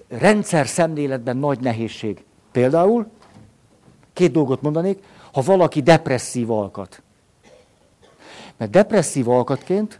rendszer 0.07 0.67
szemléletben 0.67 1.37
nagy 1.37 1.59
nehézség? 1.59 2.23
Például, 2.51 3.07
két 4.13 4.31
dolgot 4.31 4.61
mondanék, 4.61 5.03
ha 5.31 5.41
valaki 5.41 5.81
depresszív 5.81 6.51
alkat. 6.51 7.01
Mert 8.57 8.71
depresszív 8.71 9.29
alkatként 9.29 9.99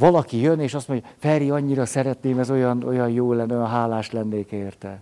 valaki 0.00 0.40
jön, 0.40 0.60
és 0.60 0.74
azt 0.74 0.88
mondja, 0.88 1.08
Feri, 1.18 1.50
annyira 1.50 1.86
szeretném, 1.86 2.38
ez 2.38 2.50
olyan, 2.50 2.82
olyan 2.82 3.10
jó 3.10 3.32
lenne, 3.32 3.54
olyan 3.54 3.68
hálás 3.68 4.10
lennék 4.10 4.52
érte. 4.52 5.00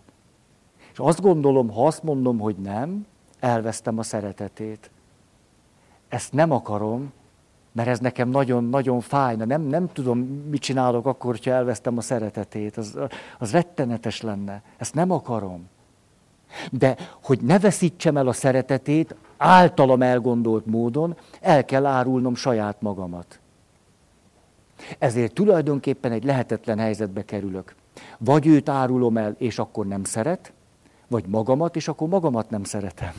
És 0.92 0.98
azt 0.98 1.20
gondolom, 1.20 1.70
ha 1.70 1.86
azt 1.86 2.02
mondom, 2.02 2.38
hogy 2.38 2.56
nem, 2.56 3.06
elvesztem 3.40 3.98
a 3.98 4.02
szeretetét. 4.02 4.90
Ezt 6.08 6.32
nem 6.32 6.50
akarom, 6.50 7.12
mert 7.72 7.88
ez 7.88 7.98
nekem 7.98 8.28
nagyon-nagyon 8.28 9.00
fájna. 9.00 9.44
Nem, 9.44 9.62
nem 9.62 9.88
tudom, 9.92 10.18
mit 10.50 10.60
csinálok 10.60 11.06
akkor, 11.06 11.38
ha 11.44 11.50
elvesztem 11.50 11.98
a 11.98 12.00
szeretetét. 12.00 12.76
Az, 12.76 12.98
az 13.38 13.52
rettenetes 13.52 14.20
lenne. 14.22 14.62
Ezt 14.76 14.94
nem 14.94 15.10
akarom. 15.10 15.68
De 16.70 16.96
hogy 17.22 17.40
ne 17.40 17.58
veszítsem 17.58 18.16
el 18.16 18.28
a 18.28 18.32
szeretetét, 18.32 19.14
általam 19.36 20.02
elgondolt 20.02 20.66
módon, 20.66 21.16
el 21.40 21.64
kell 21.64 21.86
árulnom 21.86 22.34
saját 22.34 22.80
magamat. 22.80 23.40
Ezért 24.98 25.32
tulajdonképpen 25.32 26.12
egy 26.12 26.24
lehetetlen 26.24 26.78
helyzetbe 26.78 27.24
kerülök. 27.24 27.74
Vagy 28.18 28.46
őt 28.46 28.68
árulom 28.68 29.16
el, 29.16 29.34
és 29.38 29.58
akkor 29.58 29.86
nem 29.86 30.04
szeret, 30.04 30.52
vagy 31.08 31.24
magamat, 31.26 31.76
és 31.76 31.88
akkor 31.88 32.08
magamat 32.08 32.50
nem 32.50 32.64
szeretem. 32.64 33.12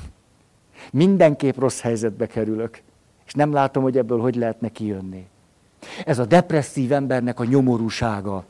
Mindenképp 0.92 1.58
rossz 1.58 1.82
helyzetbe 1.82 2.28
kerülök, 2.28 2.82
és 3.26 3.34
nem 3.34 3.54
látom, 3.54 3.84
hogy 3.84 3.98
ebből 3.98 4.20
hogy 4.20 4.36
lehetne 4.36 4.70
kijönni. 4.70 5.28
Ez 6.06 6.20
a 6.20 6.26
depresszív 6.26 6.92
embernek 6.92 7.40
a 7.40 7.44
nyomorúsága, 7.44 8.46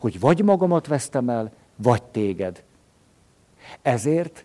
hogy 0.00 0.20
vagy 0.20 0.42
magamat 0.42 0.86
vesztem 0.86 1.28
el, 1.28 1.52
vagy 1.76 2.02
téged. 2.02 2.62
Ezért 3.82 4.44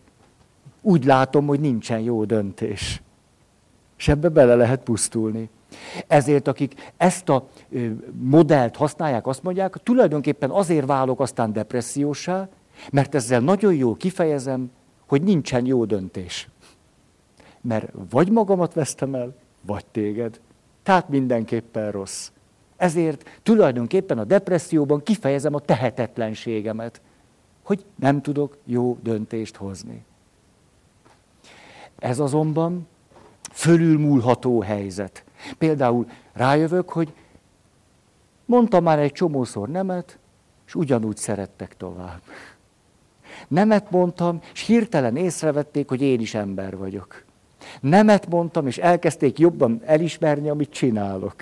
úgy 0.82 1.06
látom, 1.06 1.48
hogy 1.48 1.60
nincsen 1.60 2.00
jó 2.00 2.26
döntés. 2.26 3.02
És 3.98 4.08
ebbe 4.08 4.30
bele 4.30 4.56
lehet 4.56 4.84
pusztulni. 4.84 5.50
Ezért 6.08 6.48
akik 6.48 6.92
ezt 6.98 7.30
a 7.30 7.48
modellt 8.20 8.76
használják, 8.76 9.28
azt 9.28 9.44
mondják, 9.44 9.78
tulajdonképpen 9.84 10.50
azért 10.50 10.86
válok 10.86 11.20
aztán 11.20 11.54
depressziósá, 11.54 12.50
mert 12.92 13.16
ezzel 13.16 13.40
nagyon 13.40 13.74
jól 13.74 13.96
kifejezem, 13.96 14.72
hogy 15.08 15.22
nincsen 15.22 15.66
jó 15.66 15.86
döntés. 15.86 16.50
Mert 17.62 17.92
vagy 18.10 18.30
magamat 18.30 18.74
vesztem 18.74 19.16
el, 19.16 19.36
vagy 19.62 19.86
téged. 19.86 20.40
Tehát 20.84 21.10
mindenképpen 21.10 21.92
rossz. 21.92 22.32
Ezért 22.78 23.30
tulajdonképpen 23.44 24.18
a 24.18 24.24
depresszióban 24.24 25.04
kifejezem 25.04 25.54
a 25.54 25.60
tehetetlenségemet, 25.60 27.02
hogy 27.64 27.86
nem 27.96 28.22
tudok 28.22 28.58
jó 28.66 28.98
döntést 29.04 29.56
hozni. 29.56 30.06
Ez 32.00 32.20
azonban 32.20 32.88
fölülmúlható 33.58 34.62
helyzet. 34.62 35.24
Például 35.58 36.08
rájövök, 36.34 36.90
hogy 36.90 37.14
mondtam 38.46 38.84
már 38.84 39.00
egy 39.00 39.12
csomószor 39.12 39.70
nemet, 39.70 40.18
és 40.68 40.76
ugyanúgy 40.76 41.18
szerettek 41.18 41.78
tovább. 41.78 42.22
Nemet 43.48 43.92
mondtam, 43.92 44.40
és 44.54 44.62
hirtelen 44.62 45.16
észrevették, 45.16 45.90
hogy 45.90 46.02
én 46.02 46.20
is 46.20 46.34
ember 46.34 46.78
vagyok. 46.78 47.24
Nemet 47.80 48.28
mondtam, 48.30 48.68
és 48.68 48.78
elkezdték 48.78 49.40
jobban 49.40 49.82
elismerni, 49.86 50.50
amit 50.50 50.72
csinálok. 50.72 51.36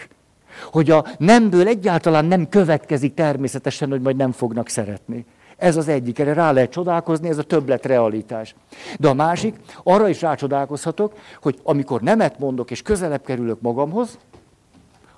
Hogy 0.71 0.91
a 0.91 1.05
nemből 1.17 1.67
egyáltalán 1.67 2.25
nem 2.25 2.49
következik 2.49 3.13
természetesen, 3.13 3.89
hogy 3.89 4.01
majd 4.01 4.15
nem 4.15 4.31
fognak 4.31 4.69
szeretni. 4.69 5.25
Ez 5.57 5.77
az 5.77 5.87
egyik, 5.87 6.19
erre 6.19 6.33
rá 6.33 6.51
lehet 6.51 6.71
csodálkozni, 6.71 7.29
ez 7.29 7.37
a 7.37 7.43
többlet 7.43 7.85
realitás. 7.85 8.55
De 8.99 9.07
a 9.07 9.13
másik, 9.13 9.59
arra 9.83 10.09
is 10.09 10.21
rácsodálkozhatok, 10.21 11.13
hogy 11.41 11.59
amikor 11.63 12.01
nemet 12.01 12.39
mondok 12.39 12.71
és 12.71 12.81
közelebb 12.81 13.23
kerülök 13.23 13.61
magamhoz, 13.61 14.17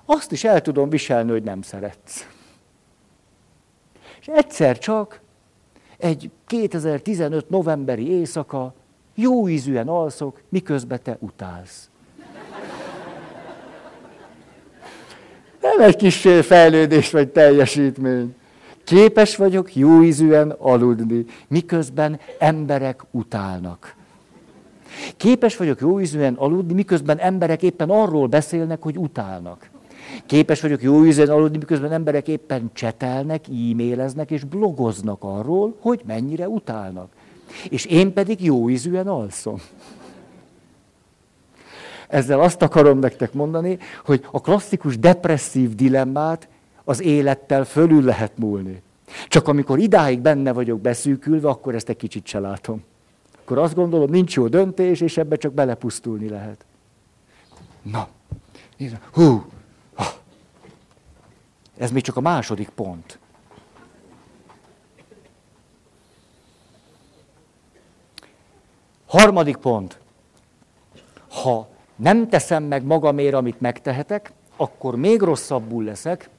azt 0.04 0.32
is 0.32 0.44
el 0.44 0.60
tudom 0.60 0.88
viselni, 0.88 1.30
hogy 1.30 1.42
nem 1.42 1.62
szeretsz. 1.62 2.26
És 4.20 4.26
egyszer 4.26 4.78
csak 4.78 5.20
egy 5.98 6.30
2015 6.46 7.50
novemberi 7.50 8.10
éjszaka 8.10 8.74
jó 9.14 9.48
ízűen 9.48 9.88
alszok, 9.88 10.40
miközben 10.48 11.00
te 11.02 11.16
utálsz. 11.20 11.90
Nem 15.60 15.80
egy 15.80 15.96
kis 15.96 16.28
fejlődés 16.42 17.10
vagy 17.10 17.28
teljesítmény. 17.28 18.34
Képes 18.88 19.36
vagyok 19.36 19.76
jó 19.76 20.02
ízűen 20.02 20.50
aludni, 20.50 21.24
miközben 21.48 22.20
emberek 22.38 23.04
utálnak. 23.10 23.94
Képes 25.16 25.56
vagyok 25.56 25.80
jó 25.80 26.00
ízűen 26.00 26.34
aludni, 26.34 26.72
miközben 26.72 27.18
emberek 27.18 27.62
éppen 27.62 27.90
arról 27.90 28.26
beszélnek, 28.26 28.82
hogy 28.82 28.96
utálnak. 28.96 29.70
Képes 30.26 30.60
vagyok 30.60 30.82
jó 30.82 31.04
ízűen 31.04 31.28
aludni, 31.28 31.58
miközben 31.58 31.92
emberek 31.92 32.28
éppen 32.28 32.70
csetelnek, 32.72 33.44
e-maileznek 33.46 34.30
és 34.30 34.44
blogoznak 34.44 35.22
arról, 35.24 35.76
hogy 35.80 36.02
mennyire 36.06 36.48
utálnak. 36.48 37.12
És 37.70 37.84
én 37.84 38.12
pedig 38.12 38.44
jó 38.44 38.70
ízűen 38.70 39.06
alszom. 39.06 39.56
Ezzel 42.08 42.40
azt 42.40 42.62
akarom 42.62 42.98
nektek 42.98 43.32
mondani, 43.32 43.78
hogy 44.04 44.26
a 44.30 44.40
klasszikus 44.40 44.98
depresszív 44.98 45.74
dilemmát 45.74 46.48
az 46.88 47.02
élettel 47.02 47.64
fölül 47.64 48.02
lehet 48.04 48.38
múlni. 48.38 48.82
Csak 49.28 49.48
amikor 49.48 49.78
idáig 49.78 50.20
benne 50.20 50.52
vagyok 50.52 50.80
beszűkülve, 50.80 51.48
akkor 51.48 51.74
ezt 51.74 51.88
egy 51.88 51.96
kicsit 51.96 52.26
se 52.26 52.38
látom. 52.38 52.84
Akkor 53.40 53.58
azt 53.58 53.74
gondolom, 53.74 54.10
nincs 54.10 54.34
jó 54.34 54.48
döntés, 54.48 55.00
és 55.00 55.16
ebbe 55.16 55.36
csak 55.36 55.52
belepusztulni 55.52 56.28
lehet. 56.28 56.64
Na, 57.82 58.08
hú, 59.12 59.44
ez 61.76 61.90
még 61.90 62.02
csak 62.02 62.16
a 62.16 62.20
második 62.20 62.68
pont. 62.68 63.18
Harmadik 69.06 69.56
pont. 69.56 69.98
Ha 71.28 71.68
nem 71.96 72.28
teszem 72.28 72.62
meg 72.62 72.84
magamért, 72.84 73.34
amit 73.34 73.60
megtehetek, 73.60 74.32
akkor 74.56 74.96
még 74.96 75.20
rosszabbul 75.20 75.84
leszek, 75.84 76.30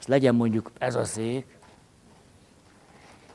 ez 0.00 0.06
legyen 0.06 0.34
mondjuk 0.34 0.70
ez 0.78 0.94
a 0.94 1.04
szék, 1.04 1.46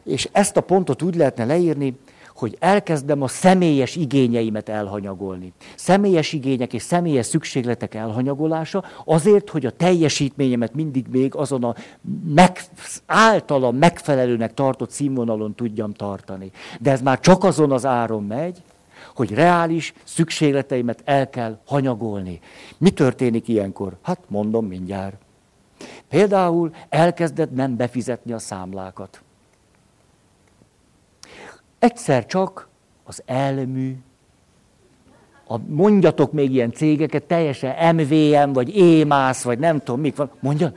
és 0.03 0.29
ezt 0.31 0.57
a 0.57 0.61
pontot 0.61 1.01
úgy 1.01 1.15
lehetne 1.15 1.45
leírni, 1.45 1.97
hogy 2.35 2.57
elkezdem 2.59 3.21
a 3.21 3.27
személyes 3.27 3.95
igényeimet 3.95 4.69
elhanyagolni. 4.69 5.53
Személyes 5.75 6.33
igények 6.33 6.73
és 6.73 6.81
személyes 6.81 7.25
szükségletek 7.25 7.93
elhanyagolása 7.93 8.83
azért, 9.05 9.49
hogy 9.49 9.65
a 9.65 9.71
teljesítményemet 9.71 10.73
mindig 10.73 11.05
még 11.11 11.35
azon 11.35 11.63
a 11.63 11.75
meg, 12.25 12.59
általam 13.05 13.75
megfelelőnek 13.75 14.53
tartott 14.53 14.89
színvonalon 14.89 15.55
tudjam 15.55 15.93
tartani. 15.93 16.51
De 16.79 16.91
ez 16.91 17.01
már 17.01 17.19
csak 17.19 17.43
azon 17.43 17.71
az 17.71 17.85
áron 17.85 18.23
megy, 18.23 18.61
hogy 19.15 19.33
reális 19.33 19.93
szükségleteimet 20.03 21.01
el 21.05 21.29
kell 21.29 21.59
hanyagolni. 21.65 22.39
Mi 22.77 22.89
történik 22.89 23.47
ilyenkor? 23.47 23.97
Hát 24.01 24.19
mondom 24.27 24.65
mindjárt. 24.65 25.24
Például 26.09 26.71
elkezded 26.89 27.51
nem 27.51 27.75
befizetni 27.75 28.31
a 28.31 28.39
számlákat. 28.39 29.21
Egyszer 31.79 32.25
csak 32.25 32.67
az 33.03 33.21
elmű, 33.25 33.95
a, 35.47 35.57
mondjatok 35.67 36.31
még 36.31 36.51
ilyen 36.51 36.71
cégeket, 36.71 37.23
teljesen 37.23 37.95
MVM, 37.95 38.51
vagy 38.51 38.79
EMAS, 38.79 39.43
vagy 39.43 39.59
nem 39.59 39.79
tudom, 39.79 40.01
mik 40.01 40.15
van. 40.15 40.31
Mondja, 40.39 40.73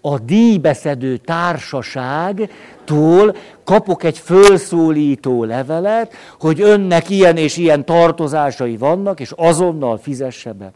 a 0.00 0.18
díjbeszedő 0.18 1.16
társaságtól 1.16 3.36
kapok 3.64 4.04
egy 4.04 4.18
fölszólító 4.18 5.44
levelet, 5.44 6.12
hogy 6.40 6.60
önnek 6.60 7.10
ilyen 7.10 7.36
és 7.36 7.56
ilyen 7.56 7.84
tartozásai 7.84 8.76
vannak, 8.76 9.20
és 9.20 9.32
azonnal 9.36 9.98
fizesse 9.98 10.52
be. 10.52 10.72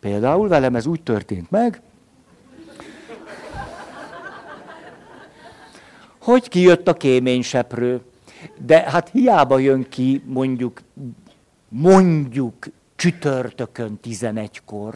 Például 0.00 0.48
velem 0.48 0.74
ez 0.74 0.86
úgy 0.86 1.02
történt 1.02 1.50
meg, 1.50 1.80
hogy 6.26 6.48
kijött 6.48 6.88
a 6.88 6.92
kéményseprő. 6.92 8.00
De 8.66 8.78
hát 8.78 9.08
hiába 9.08 9.58
jön 9.58 9.86
ki 9.88 10.22
mondjuk, 10.26 10.80
mondjuk 11.68 12.66
csütörtökön 12.96 14.00
11-kor. 14.04 14.94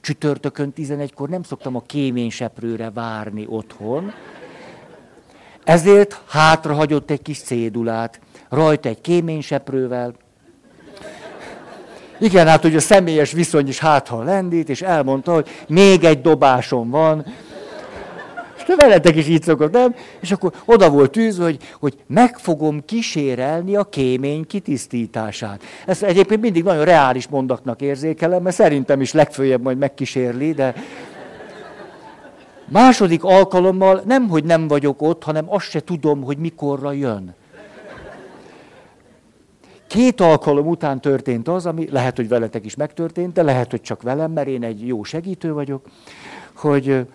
Csütörtökön 0.00 0.72
11-kor 0.76 1.28
nem 1.28 1.42
szoktam 1.42 1.76
a 1.76 1.80
kéményseprőre 1.80 2.90
várni 2.90 3.46
otthon. 3.48 4.12
Ezért 5.64 6.22
hátra 6.28 6.74
hagyott 6.74 7.10
egy 7.10 7.22
kis 7.22 7.38
cédulát, 7.38 8.20
rajta 8.48 8.88
egy 8.88 9.00
kéményseprővel. 9.00 10.14
Igen, 12.18 12.46
hát 12.46 12.62
hogy 12.62 12.76
a 12.76 12.80
személyes 12.80 13.32
viszony 13.32 13.68
is 13.68 13.78
hátha 13.78 14.22
lendít, 14.22 14.68
és 14.68 14.82
elmondta, 14.82 15.32
hogy 15.32 15.48
még 15.68 16.04
egy 16.04 16.20
dobásom 16.20 16.90
van, 16.90 17.26
veletek 18.76 19.16
is 19.16 19.28
így 19.28 19.42
szokott, 19.42 19.72
nem? 19.72 19.94
És 20.20 20.32
akkor 20.32 20.52
oda 20.64 20.90
volt 20.90 21.10
tűzve, 21.10 21.44
hogy, 21.44 21.58
hogy 21.78 21.94
meg 22.06 22.38
fogom 22.38 22.84
kísérelni 22.84 23.76
a 23.76 23.84
kémény 23.84 24.46
kitisztítását. 24.46 25.62
Ezt 25.86 26.02
egyébként 26.02 26.40
mindig 26.40 26.64
nagyon 26.64 26.84
reális 26.84 27.28
mondatnak 27.28 27.80
érzékelem, 27.80 28.42
mert 28.42 28.56
szerintem 28.56 29.00
is 29.00 29.12
legfőjebb 29.12 29.62
majd 29.62 29.78
megkísérli, 29.78 30.52
de 30.52 30.74
második 32.68 33.24
alkalommal 33.24 34.02
nem, 34.04 34.28
hogy 34.28 34.44
nem 34.44 34.68
vagyok 34.68 35.02
ott, 35.02 35.22
hanem 35.22 35.44
azt 35.48 35.70
se 35.70 35.80
tudom, 35.80 36.22
hogy 36.22 36.38
mikorra 36.38 36.92
jön. 36.92 37.34
Két 39.86 40.20
alkalom 40.20 40.66
után 40.66 41.00
történt 41.00 41.48
az, 41.48 41.66
ami 41.66 41.90
lehet, 41.90 42.16
hogy 42.16 42.28
veletek 42.28 42.64
is 42.64 42.74
megtörtént, 42.74 43.32
de 43.32 43.42
lehet, 43.42 43.70
hogy 43.70 43.80
csak 43.80 44.02
velem, 44.02 44.32
mert 44.32 44.48
én 44.48 44.62
egy 44.62 44.86
jó 44.86 45.02
segítő 45.02 45.52
vagyok, 45.52 45.86
hogy 46.54 47.06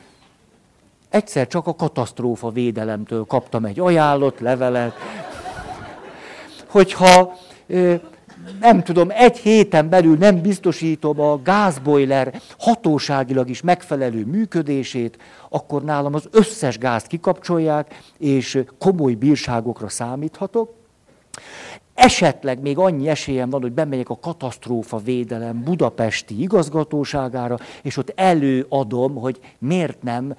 Egyszer 1.13 1.47
csak 1.47 1.67
a 1.67 1.75
katasztrófa 1.75 2.49
védelemtől 2.49 3.25
kaptam 3.25 3.65
egy 3.65 3.79
ajánlott 3.79 4.39
levelet, 4.39 4.93
hogyha 6.67 7.33
nem 8.59 8.83
tudom, 8.83 9.09
egy 9.09 9.37
héten 9.37 9.89
belül 9.89 10.17
nem 10.17 10.41
biztosítom 10.41 11.19
a 11.19 11.41
gázbojler 11.41 12.41
hatóságilag 12.59 13.49
is 13.49 13.61
megfelelő 13.61 14.25
működését, 14.25 15.17
akkor 15.49 15.83
nálam 15.83 16.13
az 16.13 16.27
összes 16.31 16.77
gázt 16.77 17.07
kikapcsolják, 17.07 18.01
és 18.17 18.63
komoly 18.79 19.13
bírságokra 19.13 19.89
számíthatok. 19.89 20.73
esetleg 21.93 22.61
még 22.61 22.77
annyi 22.77 23.09
esélyem 23.09 23.49
van, 23.49 23.61
hogy 23.61 23.71
bemegyek 23.71 24.09
a 24.09 24.19
katasztrófa 24.21 24.97
védelem 24.97 25.63
budapesti 25.63 26.41
igazgatóságára, 26.41 27.57
és 27.81 27.97
ott 27.97 28.13
előadom, 28.15 29.15
hogy 29.15 29.39
miért 29.59 30.03
nem 30.03 30.35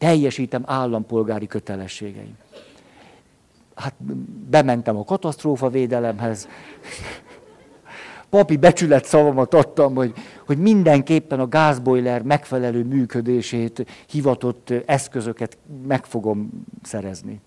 teljesítem 0.00 0.62
állampolgári 0.66 1.46
kötelességeim. 1.46 2.36
Hát 3.74 3.94
bementem 4.50 4.96
a 4.96 5.04
katasztrófa 5.04 5.68
védelemhez, 5.68 6.48
papi 8.28 8.56
becsület 8.56 9.04
szavamat 9.04 9.54
adtam, 9.54 9.94
hogy, 9.94 10.14
hogy 10.46 10.58
mindenképpen 10.58 11.40
a 11.40 11.48
gázbojler 11.48 12.22
megfelelő 12.22 12.84
működését, 12.84 13.86
hivatott 14.08 14.70
eszközöket 14.86 15.58
meg 15.86 16.04
fogom 16.04 16.64
szerezni. 16.82 17.40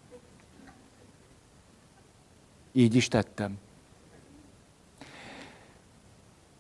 Így 2.72 2.96
is 2.96 3.08
tettem. 3.08 3.58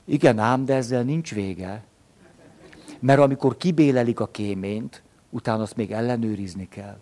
Igen 0.06 0.40
ám, 0.40 0.66
de 0.66 0.76
ezzel 0.76 1.04
nincs 1.04 1.34
vége. 1.34 1.84
Mert 3.00 3.20
amikor 3.20 3.58
kibélelik 3.58 4.20
a 4.20 4.28
kéményt, 4.28 5.02
utána 5.34 5.62
azt 5.62 5.76
még 5.76 5.92
ellenőrizni 5.92 6.68
kell. 6.72 6.98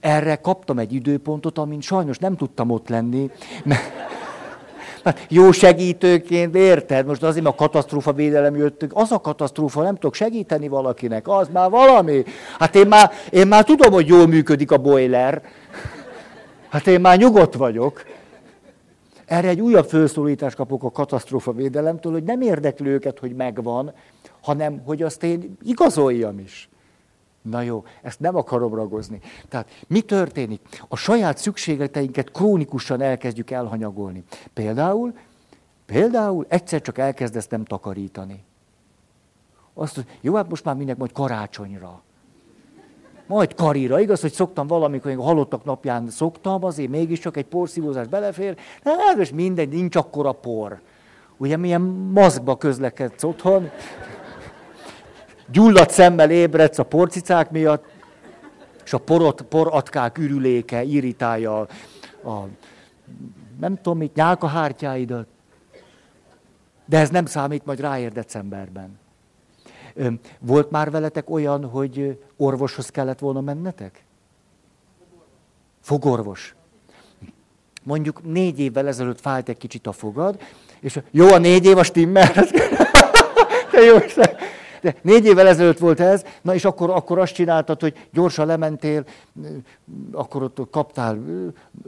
Erre 0.00 0.36
kaptam 0.36 0.78
egy 0.78 0.92
időpontot, 0.92 1.58
amin 1.58 1.80
sajnos 1.80 2.18
nem 2.18 2.36
tudtam 2.36 2.70
ott 2.70 2.88
lenni, 2.88 3.30
mert 3.64 4.08
Hát 5.04 5.26
jó 5.28 5.52
segítőként, 5.52 6.54
érted? 6.54 7.06
Most 7.06 7.22
azért, 7.22 7.44
mert 7.44 7.54
a 7.60 7.62
katasztrófa 7.62 8.12
védelem 8.12 8.56
jöttünk, 8.56 8.92
az 8.94 9.12
a 9.12 9.20
katasztrófa, 9.20 9.82
nem 9.82 9.94
tudok 9.94 10.14
segíteni 10.14 10.68
valakinek, 10.68 11.28
az 11.28 11.48
már 11.52 11.70
valami. 11.70 12.24
Hát 12.58 12.74
én 12.74 12.86
már, 12.86 13.10
én 13.30 13.46
már 13.46 13.64
tudom, 13.64 13.92
hogy 13.92 14.06
jól 14.06 14.26
működik 14.26 14.70
a 14.70 14.78
boiler. 14.78 15.42
Hát 16.68 16.86
én 16.86 17.00
már 17.00 17.18
nyugodt 17.18 17.54
vagyok. 17.54 18.04
Erre 19.26 19.48
egy 19.48 19.60
újabb 19.60 19.88
felszólítást 19.88 20.56
kapok 20.56 20.84
a 20.84 20.90
katasztrófa 20.90 21.52
védelemtől, 21.52 22.12
hogy 22.12 22.24
nem 22.24 22.40
érdekli 22.40 22.88
őket, 22.88 23.18
hogy 23.18 23.34
megvan, 23.34 23.92
hanem 24.40 24.82
hogy 24.84 25.02
azt 25.02 25.22
én 25.22 25.56
igazoljam 25.62 26.38
is. 26.38 26.69
Na 27.42 27.60
jó, 27.60 27.84
ezt 28.02 28.20
nem 28.20 28.36
akarom 28.36 28.74
ragozni. 28.74 29.20
Tehát 29.48 29.68
mi 29.86 30.00
történik? 30.00 30.60
A 30.88 30.96
saját 30.96 31.38
szükségleteinket 31.38 32.30
krónikusan 32.30 33.00
elkezdjük 33.00 33.50
elhanyagolni. 33.50 34.24
Például, 34.52 35.14
például 35.86 36.46
egyszer 36.48 36.80
csak 36.80 36.98
elkezdesz 36.98 37.48
nem 37.48 37.64
takarítani. 37.64 38.44
Azt, 39.74 39.94
hogy 39.94 40.06
jó, 40.20 40.34
hát 40.34 40.48
most 40.48 40.64
már 40.64 40.74
minek 40.74 40.96
majd 40.96 41.12
karácsonyra. 41.12 42.02
Majd 43.26 43.54
karira. 43.54 44.00
Igaz, 44.00 44.20
hogy 44.20 44.32
szoktam 44.32 44.66
valamikor, 44.66 45.12
a 45.12 45.22
halottak 45.22 45.64
napján 45.64 46.08
szoktam, 46.08 46.64
azért 46.64 46.90
mégiscsak 46.90 47.36
egy 47.36 47.46
porszívózás 47.46 48.06
belefér. 48.06 48.56
De 48.82 48.90
hát 48.90 49.16
most 49.16 49.32
mindegy, 49.32 49.68
nincs 49.68 49.96
akkora 49.96 50.32
por. 50.32 50.80
Ugye 51.36 51.56
milyen 51.56 51.80
maszkba 52.12 52.56
közlekedsz 52.56 53.22
otthon 53.22 53.70
gyulladt 55.52 55.90
szemmel 55.90 56.30
ébredsz 56.30 56.78
a 56.78 56.82
porcicák 56.82 57.50
miatt, 57.50 57.84
és 58.84 58.92
a 58.92 58.98
porot, 58.98 59.42
poratkák 59.42 60.18
ürüléke 60.18 60.82
irritálja 60.82 61.60
a, 61.60 61.68
a 62.28 62.46
nem 63.60 63.76
tudom 63.76 63.98
mit, 63.98 64.14
nyálkahártyáidat. 64.14 65.26
De 66.84 66.98
ez 66.98 67.10
nem 67.10 67.26
számít, 67.26 67.64
majd 67.64 67.80
ráér 67.80 68.12
decemberben. 68.12 68.98
Volt 70.38 70.70
már 70.70 70.90
veletek 70.90 71.30
olyan, 71.30 71.64
hogy 71.64 72.22
orvoshoz 72.36 72.88
kellett 72.88 73.18
volna 73.18 73.40
mennetek? 73.40 74.04
Fogorvos. 75.80 76.54
Mondjuk 77.82 78.24
négy 78.24 78.58
évvel 78.58 78.86
ezelőtt 78.86 79.20
fájt 79.20 79.48
egy 79.48 79.56
kicsit 79.56 79.86
a 79.86 79.92
fogad, 79.92 80.40
és 80.80 81.00
jó, 81.10 81.26
a 81.26 81.38
négy 81.38 81.64
év 81.64 81.78
a 81.78 81.82
stimmel. 81.82 82.32
De 83.72 83.80
jó, 83.80 83.98
de 84.80 84.94
négy 85.02 85.24
évvel 85.24 85.46
ezelőtt 85.46 85.78
volt 85.78 86.00
ez, 86.00 86.24
na 86.42 86.54
és 86.54 86.64
akkor, 86.64 86.90
akkor 86.90 87.18
azt 87.18 87.34
csináltad, 87.34 87.80
hogy 87.80 88.08
gyorsan 88.12 88.46
lementél, 88.46 89.04
akkor 90.12 90.42
ott 90.42 90.70
kaptál, 90.70 91.18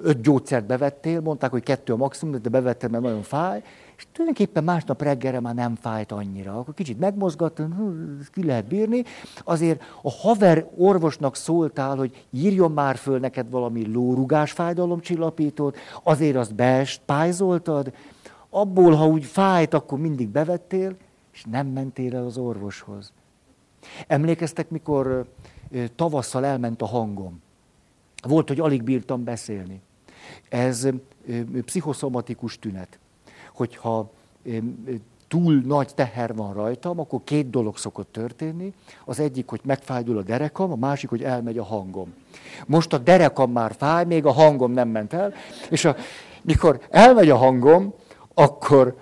öt 0.02 0.20
gyógyszert 0.20 0.66
bevettél, 0.66 1.20
mondták, 1.20 1.50
hogy 1.50 1.62
kettő 1.62 1.92
a 1.92 1.96
maximum, 1.96 2.42
de 2.42 2.48
bevettem, 2.48 2.90
mert 2.90 3.02
nagyon 3.02 3.22
fáj, 3.22 3.62
és 4.02 4.08
tulajdonképpen 4.12 4.64
másnap 4.64 5.02
reggelre 5.02 5.40
már 5.40 5.54
nem 5.54 5.74
fájt 5.74 6.12
annyira. 6.12 6.58
Akkor 6.58 6.74
kicsit 6.74 6.98
megmozgattam, 6.98 8.18
ki 8.32 8.44
lehet 8.44 8.66
bírni. 8.66 9.04
Azért 9.44 9.82
a 10.02 10.10
haver 10.10 10.66
orvosnak 10.76 11.36
szóltál, 11.36 11.96
hogy 11.96 12.26
írjon 12.30 12.72
már 12.72 12.96
föl 12.96 13.18
neked 13.18 13.50
valami 13.50 13.86
lórugás 13.92 14.52
fájdalomcsillapítót, 14.52 15.76
azért 16.02 16.36
azt 16.36 16.54
beest, 16.54 17.00
pályzoltad, 17.06 17.92
abból, 18.50 18.92
ha 18.94 19.06
úgy 19.06 19.24
fájt, 19.24 19.74
akkor 19.74 19.98
mindig 19.98 20.28
bevettél, 20.28 20.96
és 21.32 21.44
nem 21.50 21.66
mentél 21.66 22.16
el 22.16 22.24
az 22.24 22.36
orvoshoz. 22.36 23.12
Emlékeztek, 24.06 24.70
mikor 24.70 25.26
tavasszal 25.96 26.44
elment 26.44 26.82
a 26.82 26.86
hangom? 26.86 27.42
Volt, 28.22 28.48
hogy 28.48 28.60
alig 28.60 28.82
bírtam 28.82 29.24
beszélni. 29.24 29.80
Ez 30.48 30.88
pszichoszomatikus 31.64 32.58
tünet. 32.58 32.98
Hogyha 33.52 34.10
túl 35.28 35.62
nagy 35.66 35.94
teher 35.94 36.34
van 36.34 36.52
rajtam, 36.52 37.00
akkor 37.00 37.20
két 37.24 37.50
dolog 37.50 37.76
szokott 37.76 38.12
történni. 38.12 38.72
Az 39.04 39.20
egyik, 39.20 39.48
hogy 39.48 39.60
megfájdul 39.64 40.18
a 40.18 40.22
derekam, 40.22 40.72
a 40.72 40.76
másik, 40.76 41.08
hogy 41.08 41.22
elmegy 41.22 41.58
a 41.58 41.64
hangom. 41.64 42.14
Most 42.66 42.92
a 42.92 42.98
derekam 42.98 43.52
már 43.52 43.74
fáj, 43.74 44.04
még 44.04 44.26
a 44.26 44.32
hangom 44.32 44.72
nem 44.72 44.88
ment 44.88 45.12
el, 45.12 45.34
és 45.70 45.84
a, 45.84 45.96
mikor 46.42 46.80
elmegy 46.90 47.30
a 47.30 47.36
hangom, 47.36 47.94
akkor 48.34 48.96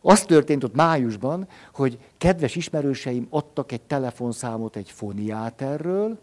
az 0.00 0.22
történt 0.22 0.64
ott 0.64 0.74
májusban, 0.74 1.48
hogy 1.74 1.98
kedves 2.18 2.56
ismerőseim 2.56 3.26
adtak 3.30 3.72
egy 3.72 3.80
telefonszámot 3.80 4.76
egy 4.76 4.90
foniáterről, 4.90 6.18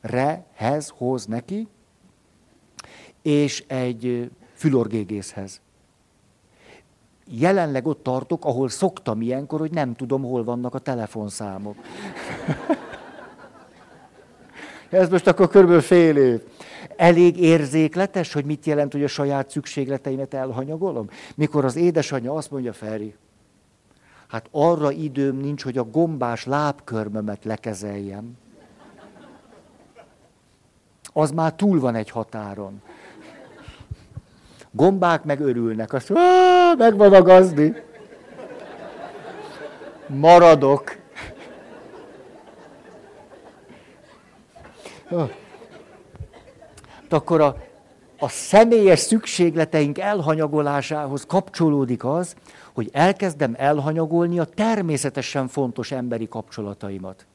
rehez 0.00 0.92
hoz 0.96 1.26
neki, 1.26 1.68
és 3.22 3.64
egy 3.66 4.30
fülorgégészhez. 4.54 5.60
Jelenleg 7.26 7.86
ott 7.86 8.02
tartok, 8.02 8.44
ahol 8.44 8.68
szoktam 8.68 9.20
ilyenkor, 9.20 9.60
hogy 9.60 9.70
nem 9.70 9.94
tudom, 9.94 10.22
hol 10.22 10.44
vannak 10.44 10.74
a 10.74 10.78
telefonszámok. 10.78 11.76
Ez 14.90 15.08
most 15.08 15.26
akkor 15.26 15.48
körülbelül 15.48 15.82
fél 15.82 16.16
év 16.16 16.40
elég 16.96 17.40
érzékletes, 17.40 18.32
hogy 18.32 18.44
mit 18.44 18.66
jelent, 18.66 18.92
hogy 18.92 19.04
a 19.04 19.08
saját 19.08 19.50
szükségleteimet 19.50 20.34
elhanyagolom? 20.34 21.08
Mikor 21.34 21.64
az 21.64 21.76
édesanyja 21.76 22.34
azt 22.34 22.50
mondja, 22.50 22.72
Feri, 22.72 23.14
hát 24.28 24.48
arra 24.50 24.90
időm 24.90 25.36
nincs, 25.36 25.62
hogy 25.62 25.78
a 25.78 25.84
gombás 25.84 26.44
lábkörmömet 26.44 27.44
lekezeljem. 27.44 28.32
Az 31.12 31.30
már 31.30 31.54
túl 31.54 31.80
van 31.80 31.94
egy 31.94 32.10
határon. 32.10 32.82
Gombák 34.70 35.24
meg 35.24 35.40
örülnek, 35.40 35.92
azt 35.92 36.08
mondja, 36.08 36.74
megvan 36.78 37.12
a 37.12 37.22
gazdi. 37.22 37.74
Maradok. 40.06 40.98
Oh 45.10 45.30
akkor 47.12 47.40
a, 47.40 47.56
a 48.18 48.28
személyes 48.28 48.98
szükségleteink 48.98 49.98
elhanyagolásához 49.98 51.26
kapcsolódik 51.26 52.04
az, 52.04 52.34
hogy 52.72 52.88
elkezdem 52.92 53.54
elhanyagolni 53.58 54.38
a 54.38 54.44
természetesen 54.44 55.48
fontos 55.48 55.92
emberi 55.92 56.28
kapcsolataimat. 56.28 57.26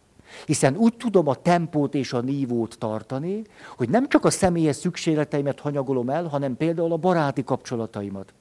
Hiszen 0.45 0.75
úgy 0.75 0.93
tudom 0.97 1.27
a 1.27 1.35
tempót 1.35 1.93
és 1.93 2.13
a 2.13 2.21
nívót 2.21 2.77
tartani, 2.77 3.41
hogy 3.77 3.89
nem 3.89 4.07
csak 4.07 4.25
a 4.25 4.29
személyes 4.29 4.75
szükségleteimet 4.75 5.59
hanyagolom 5.59 6.09
el, 6.09 6.27
hanem 6.27 6.57
például 6.57 6.91
a 6.91 6.97
baráti 6.97 7.43
kapcsolataimat, 7.43 8.33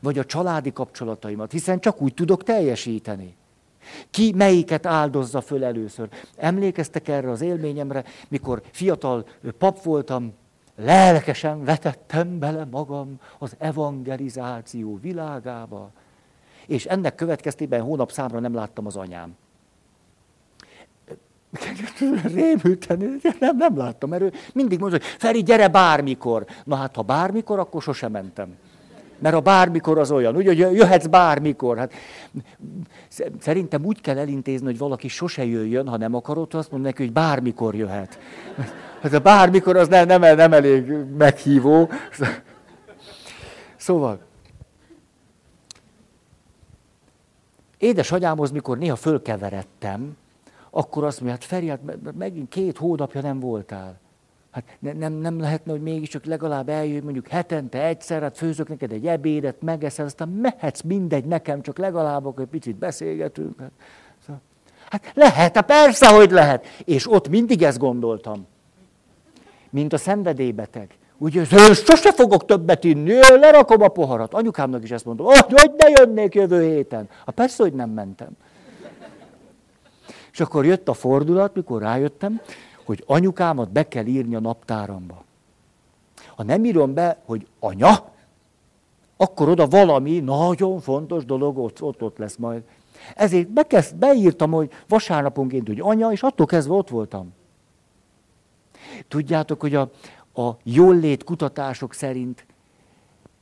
vagy 0.00 0.18
a 0.18 0.24
családi 0.24 0.72
kapcsolataimat, 0.72 1.52
hiszen 1.52 1.80
csak 1.80 2.00
úgy 2.00 2.14
tudok 2.14 2.42
teljesíteni. 2.42 3.36
Ki 4.10 4.32
melyiket 4.36 4.86
áldozza 4.86 5.40
föl 5.40 5.64
először? 5.64 6.08
Emlékeztek 6.36 7.08
erre 7.08 7.30
az 7.30 7.40
élményemre, 7.40 8.04
mikor 8.28 8.62
fiatal 8.70 9.26
pap 9.58 9.82
voltam, 9.82 10.32
lelkesen 10.84 11.64
vetettem 11.64 12.38
bele 12.38 12.64
magam 12.70 13.20
az 13.38 13.54
evangelizáció 13.58 14.98
világába, 15.02 15.90
és 16.66 16.86
ennek 16.86 17.14
következtében 17.14 17.82
hónap 17.82 18.10
számra 18.10 18.38
nem 18.38 18.54
láttam 18.54 18.86
az 18.86 18.96
anyám. 18.96 19.36
Rémülten, 22.34 23.20
nem, 23.40 23.56
nem 23.56 23.76
láttam, 23.76 24.08
mert 24.08 24.22
ő 24.22 24.32
mindig 24.52 24.78
mondja, 24.78 24.98
hogy 24.98 25.08
Feri, 25.18 25.42
gyere 25.42 25.68
bármikor. 25.68 26.44
Na 26.64 26.76
hát, 26.76 26.94
ha 26.96 27.02
bármikor, 27.02 27.58
akkor 27.58 27.82
sosem 27.82 28.10
mentem. 28.10 28.56
Mert 29.18 29.34
a 29.34 29.40
bármikor 29.40 29.98
az 29.98 30.10
olyan, 30.10 30.36
ugye, 30.36 30.48
hogy 30.48 30.76
jöhetsz 30.76 31.06
bármikor. 31.06 31.76
Hát, 31.76 31.92
szerintem 33.38 33.84
úgy 33.84 34.00
kell 34.00 34.18
elintézni, 34.18 34.66
hogy 34.66 34.78
valaki 34.78 35.08
sose 35.08 35.44
jöjjön, 35.44 35.88
ha 35.88 35.96
nem 35.96 36.14
akarod, 36.14 36.54
azt 36.54 36.70
mondja 36.70 36.88
neki, 36.90 37.02
hogy 37.02 37.12
bármikor 37.12 37.74
jöhet. 37.74 38.18
Hát 39.00 39.12
a 39.12 39.18
bármikor 39.18 39.76
az 39.76 39.88
nem, 39.88 40.06
nem, 40.06 40.20
nem 40.36 40.52
elég 40.52 40.92
meghívó. 41.16 41.88
Szóval, 43.76 44.20
édesanyámhoz, 47.78 48.50
mikor 48.50 48.78
néha 48.78 48.96
fölkeveredtem, 48.96 50.16
akkor 50.70 51.04
azt 51.04 51.20
mondja, 51.20 51.38
hát 51.38 51.48
Feri, 51.48 51.68
hát 51.68 51.80
megint 52.18 52.48
két 52.48 52.76
hónapja 52.76 53.20
nem 53.20 53.40
voltál. 53.40 53.98
Hát 54.50 54.64
ne, 54.78 54.92
nem, 54.92 55.12
nem 55.12 55.40
lehetne, 55.40 55.72
hogy 55.72 55.82
mégiscsak 55.82 56.24
legalább 56.24 56.68
eljön, 56.68 57.02
mondjuk 57.02 57.28
hetente 57.28 57.84
egyszer, 57.84 58.22
hát 58.22 58.36
főzök 58.36 58.68
neked 58.68 58.92
egy 58.92 59.06
ebédet, 59.06 59.62
megeszel, 59.62 60.04
aztán 60.04 60.28
mehetsz 60.28 60.82
mindegy 60.82 61.24
nekem, 61.24 61.62
csak 61.62 61.78
legalább 61.78 62.26
akkor 62.26 62.42
egy 62.42 62.48
picit 62.48 62.76
beszélgetünk. 62.76 63.60
Hát, 63.60 63.70
szóval, 64.22 64.40
hát 64.90 65.12
lehet, 65.14 65.54
hát 65.54 65.66
persze, 65.66 66.08
hogy 66.08 66.30
lehet. 66.30 66.66
És 66.84 67.12
ott 67.12 67.28
mindig 67.28 67.62
ezt 67.62 67.78
gondoltam. 67.78 68.46
Mint 69.70 69.92
a 69.92 69.98
szenvedélybeteg. 69.98 70.98
Ugye, 71.18 71.44
sose 71.74 72.12
fogok 72.12 72.44
többet 72.44 72.84
inni, 72.84 73.12
lerakom 73.12 73.82
a 73.82 73.88
poharat. 73.88 74.34
Anyukámnak 74.34 74.82
is 74.82 74.90
ezt 74.90 75.04
mondom, 75.04 75.26
oh, 75.26 75.38
hogy 75.38 75.72
ne 75.76 75.88
jönnék 75.88 76.34
jövő 76.34 76.74
héten. 76.74 77.08
Hát 77.26 77.34
persze, 77.34 77.62
hogy 77.62 77.72
nem 77.72 77.90
mentem. 77.90 78.28
És 80.32 80.40
akkor 80.40 80.66
jött 80.66 80.88
a 80.88 80.92
fordulat, 80.92 81.54
mikor 81.54 81.82
rájöttem, 81.82 82.40
hogy 82.84 83.04
anyukámat 83.06 83.72
be 83.72 83.88
kell 83.88 84.06
írni 84.06 84.34
a 84.34 84.40
naptáramba. 84.40 85.24
Ha 86.36 86.42
nem 86.42 86.64
írom 86.64 86.94
be, 86.94 87.18
hogy 87.24 87.46
anya, 87.58 88.10
akkor 89.16 89.48
oda 89.48 89.66
valami 89.66 90.18
nagyon 90.18 90.80
fontos 90.80 91.24
dolog 91.24 91.58
ott, 91.58 91.82
ott, 91.82 92.02
ott 92.02 92.18
lesz 92.18 92.36
majd. 92.36 92.62
Ezért 93.14 93.48
bekezd, 93.48 93.96
beírtam, 93.96 94.50
hogy 94.50 94.70
vasárnaponként, 94.88 95.66
hogy 95.66 95.80
anya, 95.80 96.12
és 96.12 96.22
attól 96.22 96.46
kezdve 96.46 96.74
ott 96.74 96.88
voltam. 96.88 97.32
Tudjátok, 99.08 99.60
hogy 99.60 99.74
a, 99.74 99.90
a 100.34 100.56
jólét 100.62 101.24
kutatások 101.24 101.94
szerint 101.94 102.46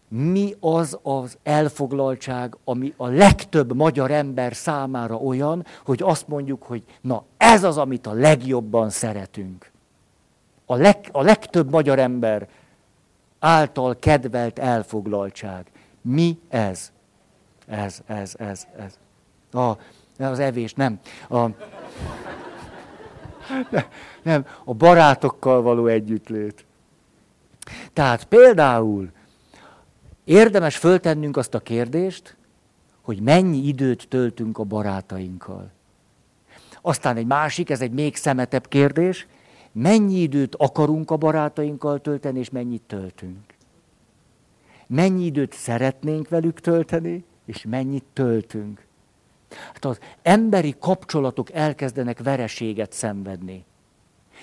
mi 0.08 0.54
az 0.60 0.98
az 1.02 1.38
elfoglaltság, 1.42 2.56
ami 2.64 2.94
a 2.96 3.06
legtöbb 3.06 3.74
magyar 3.74 4.10
ember 4.10 4.54
számára 4.54 5.16
olyan, 5.16 5.66
hogy 5.84 6.02
azt 6.02 6.28
mondjuk, 6.28 6.62
hogy 6.62 6.82
na 7.00 7.24
ez 7.36 7.64
az, 7.64 7.78
amit 7.78 8.06
a 8.06 8.12
legjobban 8.12 8.90
szeretünk. 8.90 9.70
A, 10.66 10.74
leg, 10.74 11.08
a 11.12 11.22
legtöbb 11.22 11.70
magyar 11.70 11.98
ember 11.98 12.48
által 13.38 13.96
kedvelt 13.98 14.58
elfoglaltság. 14.58 15.70
Mi 16.02 16.38
ez? 16.48 16.92
Ez, 17.66 18.00
ez, 18.06 18.34
ez, 18.38 18.66
ez. 18.76 18.98
A, 19.52 19.76
az 20.18 20.38
evés, 20.38 20.74
nem. 20.74 21.00
A, 21.28 21.46
nem, 24.22 24.46
a 24.64 24.74
barátokkal 24.74 25.62
való 25.62 25.86
együttlét. 25.86 26.64
Tehát 27.92 28.24
például 28.24 29.10
Érdemes 30.28 30.76
föltennünk 30.76 31.36
azt 31.36 31.54
a 31.54 31.60
kérdést, 31.60 32.36
hogy 33.00 33.20
mennyi 33.20 33.66
időt 33.66 34.08
töltünk 34.08 34.58
a 34.58 34.64
barátainkkal. 34.64 35.70
Aztán 36.80 37.16
egy 37.16 37.26
másik, 37.26 37.70
ez 37.70 37.80
egy 37.80 37.90
még 37.90 38.16
szemetebb 38.16 38.68
kérdés, 38.68 39.26
mennyi 39.72 40.14
időt 40.14 40.54
akarunk 40.54 41.10
a 41.10 41.16
barátainkkal 41.16 42.00
tölteni, 42.00 42.38
és 42.38 42.50
mennyit 42.50 42.82
töltünk. 42.82 43.54
Mennyi 44.86 45.24
időt 45.24 45.52
szeretnénk 45.52 46.28
velük 46.28 46.60
tölteni, 46.60 47.24
és 47.44 47.64
mennyit 47.68 48.04
töltünk. 48.12 48.86
Hát 49.50 49.84
az 49.84 49.98
emberi 50.22 50.74
kapcsolatok 50.80 51.52
elkezdenek 51.52 52.22
vereséget 52.22 52.92
szenvedni. 52.92 53.64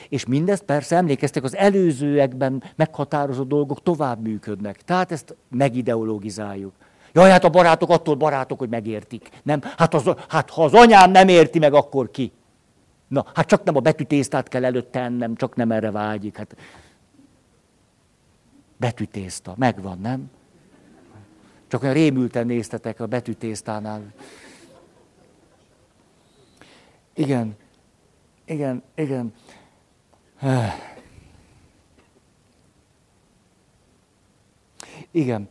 És 0.09 0.25
mindezt 0.25 0.63
persze 0.63 0.95
emlékeztek, 0.95 1.43
az 1.43 1.55
előzőekben 1.55 2.63
meghatározott 2.75 3.47
dolgok 3.47 3.83
tovább 3.83 4.21
működnek. 4.21 4.81
Tehát 4.81 5.11
ezt 5.11 5.35
megideologizáljuk. 5.49 6.73
Jaj, 7.13 7.29
hát 7.29 7.43
a 7.43 7.49
barátok 7.49 7.89
attól 7.89 8.15
barátok, 8.15 8.59
hogy 8.59 8.69
megértik. 8.69 9.29
Nem, 9.43 9.61
hát, 9.77 9.93
az, 9.93 10.09
hát 10.27 10.49
ha 10.49 10.63
az 10.63 10.73
anyám 10.73 11.11
nem 11.11 11.27
érti 11.27 11.59
meg, 11.59 11.73
akkor 11.73 12.11
ki? 12.11 12.31
Na, 13.07 13.25
hát 13.33 13.47
csak 13.47 13.63
nem 13.63 13.75
a 13.75 13.79
betűtésztát 13.79 14.47
kell 14.47 14.65
előtte 14.65 14.99
ennem, 14.99 15.35
csak 15.35 15.55
nem 15.55 15.71
erre 15.71 15.91
vágyik. 15.91 16.37
Hát 16.37 16.55
betűtészta, 18.77 19.53
megvan, 19.57 19.99
nem? 20.01 20.31
Csak 21.67 21.83
olyan 21.83 21.93
rémülten 21.93 22.45
néztetek 22.45 22.99
a 22.99 23.05
betűtésztánál. 23.05 24.01
Igen, 27.15 27.55
igen, 28.45 28.83
igen. 28.95 29.33
Igen. 35.11 35.49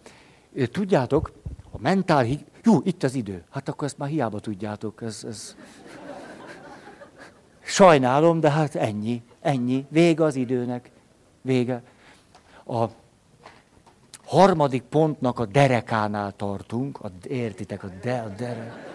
Tudjátok, 0.72 1.32
a 1.70 1.78
mentál... 1.78 2.26
Jó, 2.62 2.80
itt 2.84 3.02
az 3.02 3.14
idő. 3.14 3.44
Hát 3.50 3.68
akkor 3.68 3.86
ezt 3.86 3.98
már 3.98 4.08
hiába 4.08 4.40
tudjátok. 4.40 5.02
Ez, 5.02 5.24
ez... 5.26 5.56
Sajnálom, 7.60 8.40
de 8.40 8.50
hát 8.50 8.74
ennyi, 8.74 9.22
ennyi. 9.40 9.86
Vége 9.88 10.24
az 10.24 10.34
időnek. 10.34 10.90
Vége. 11.42 11.82
A 12.66 12.84
harmadik 14.24 14.82
pontnak 14.82 15.38
a 15.38 15.46
derekánál 15.46 16.32
tartunk. 16.36 17.00
A, 17.00 17.10
értitek, 17.28 17.84
a, 17.84 17.88
de, 18.02 18.18
a 18.18 18.28
derek. 18.28 18.93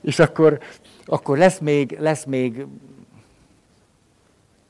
És 0.00 0.18
akkor, 0.18 0.60
akkor 1.04 1.38
lesz 1.38 1.58
még, 1.58 1.96
lesz 1.98 2.24
még 2.24 2.66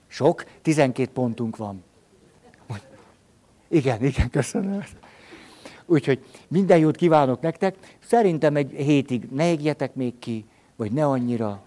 sok, 0.06 0.44
12 0.62 1.10
pontunk 1.12 1.56
van. 1.56 1.84
Igen, 3.68 4.04
igen, 4.04 4.30
köszönöm. 4.30 4.84
Úgyhogy 5.86 6.24
minden 6.48 6.78
jót 6.78 6.96
kívánok 6.96 7.40
nektek. 7.40 7.96
Szerintem 7.98 8.56
egy 8.56 8.70
hétig 8.70 9.28
ne 9.30 9.50
égjetek 9.50 9.94
még 9.94 10.18
ki, 10.18 10.44
vagy 10.76 10.92
ne 10.92 11.06
annyira. 11.06 11.62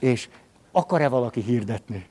És 0.00 0.28
akar-e 0.70 1.08
valaki 1.08 1.40
hirdetni? 1.40 2.06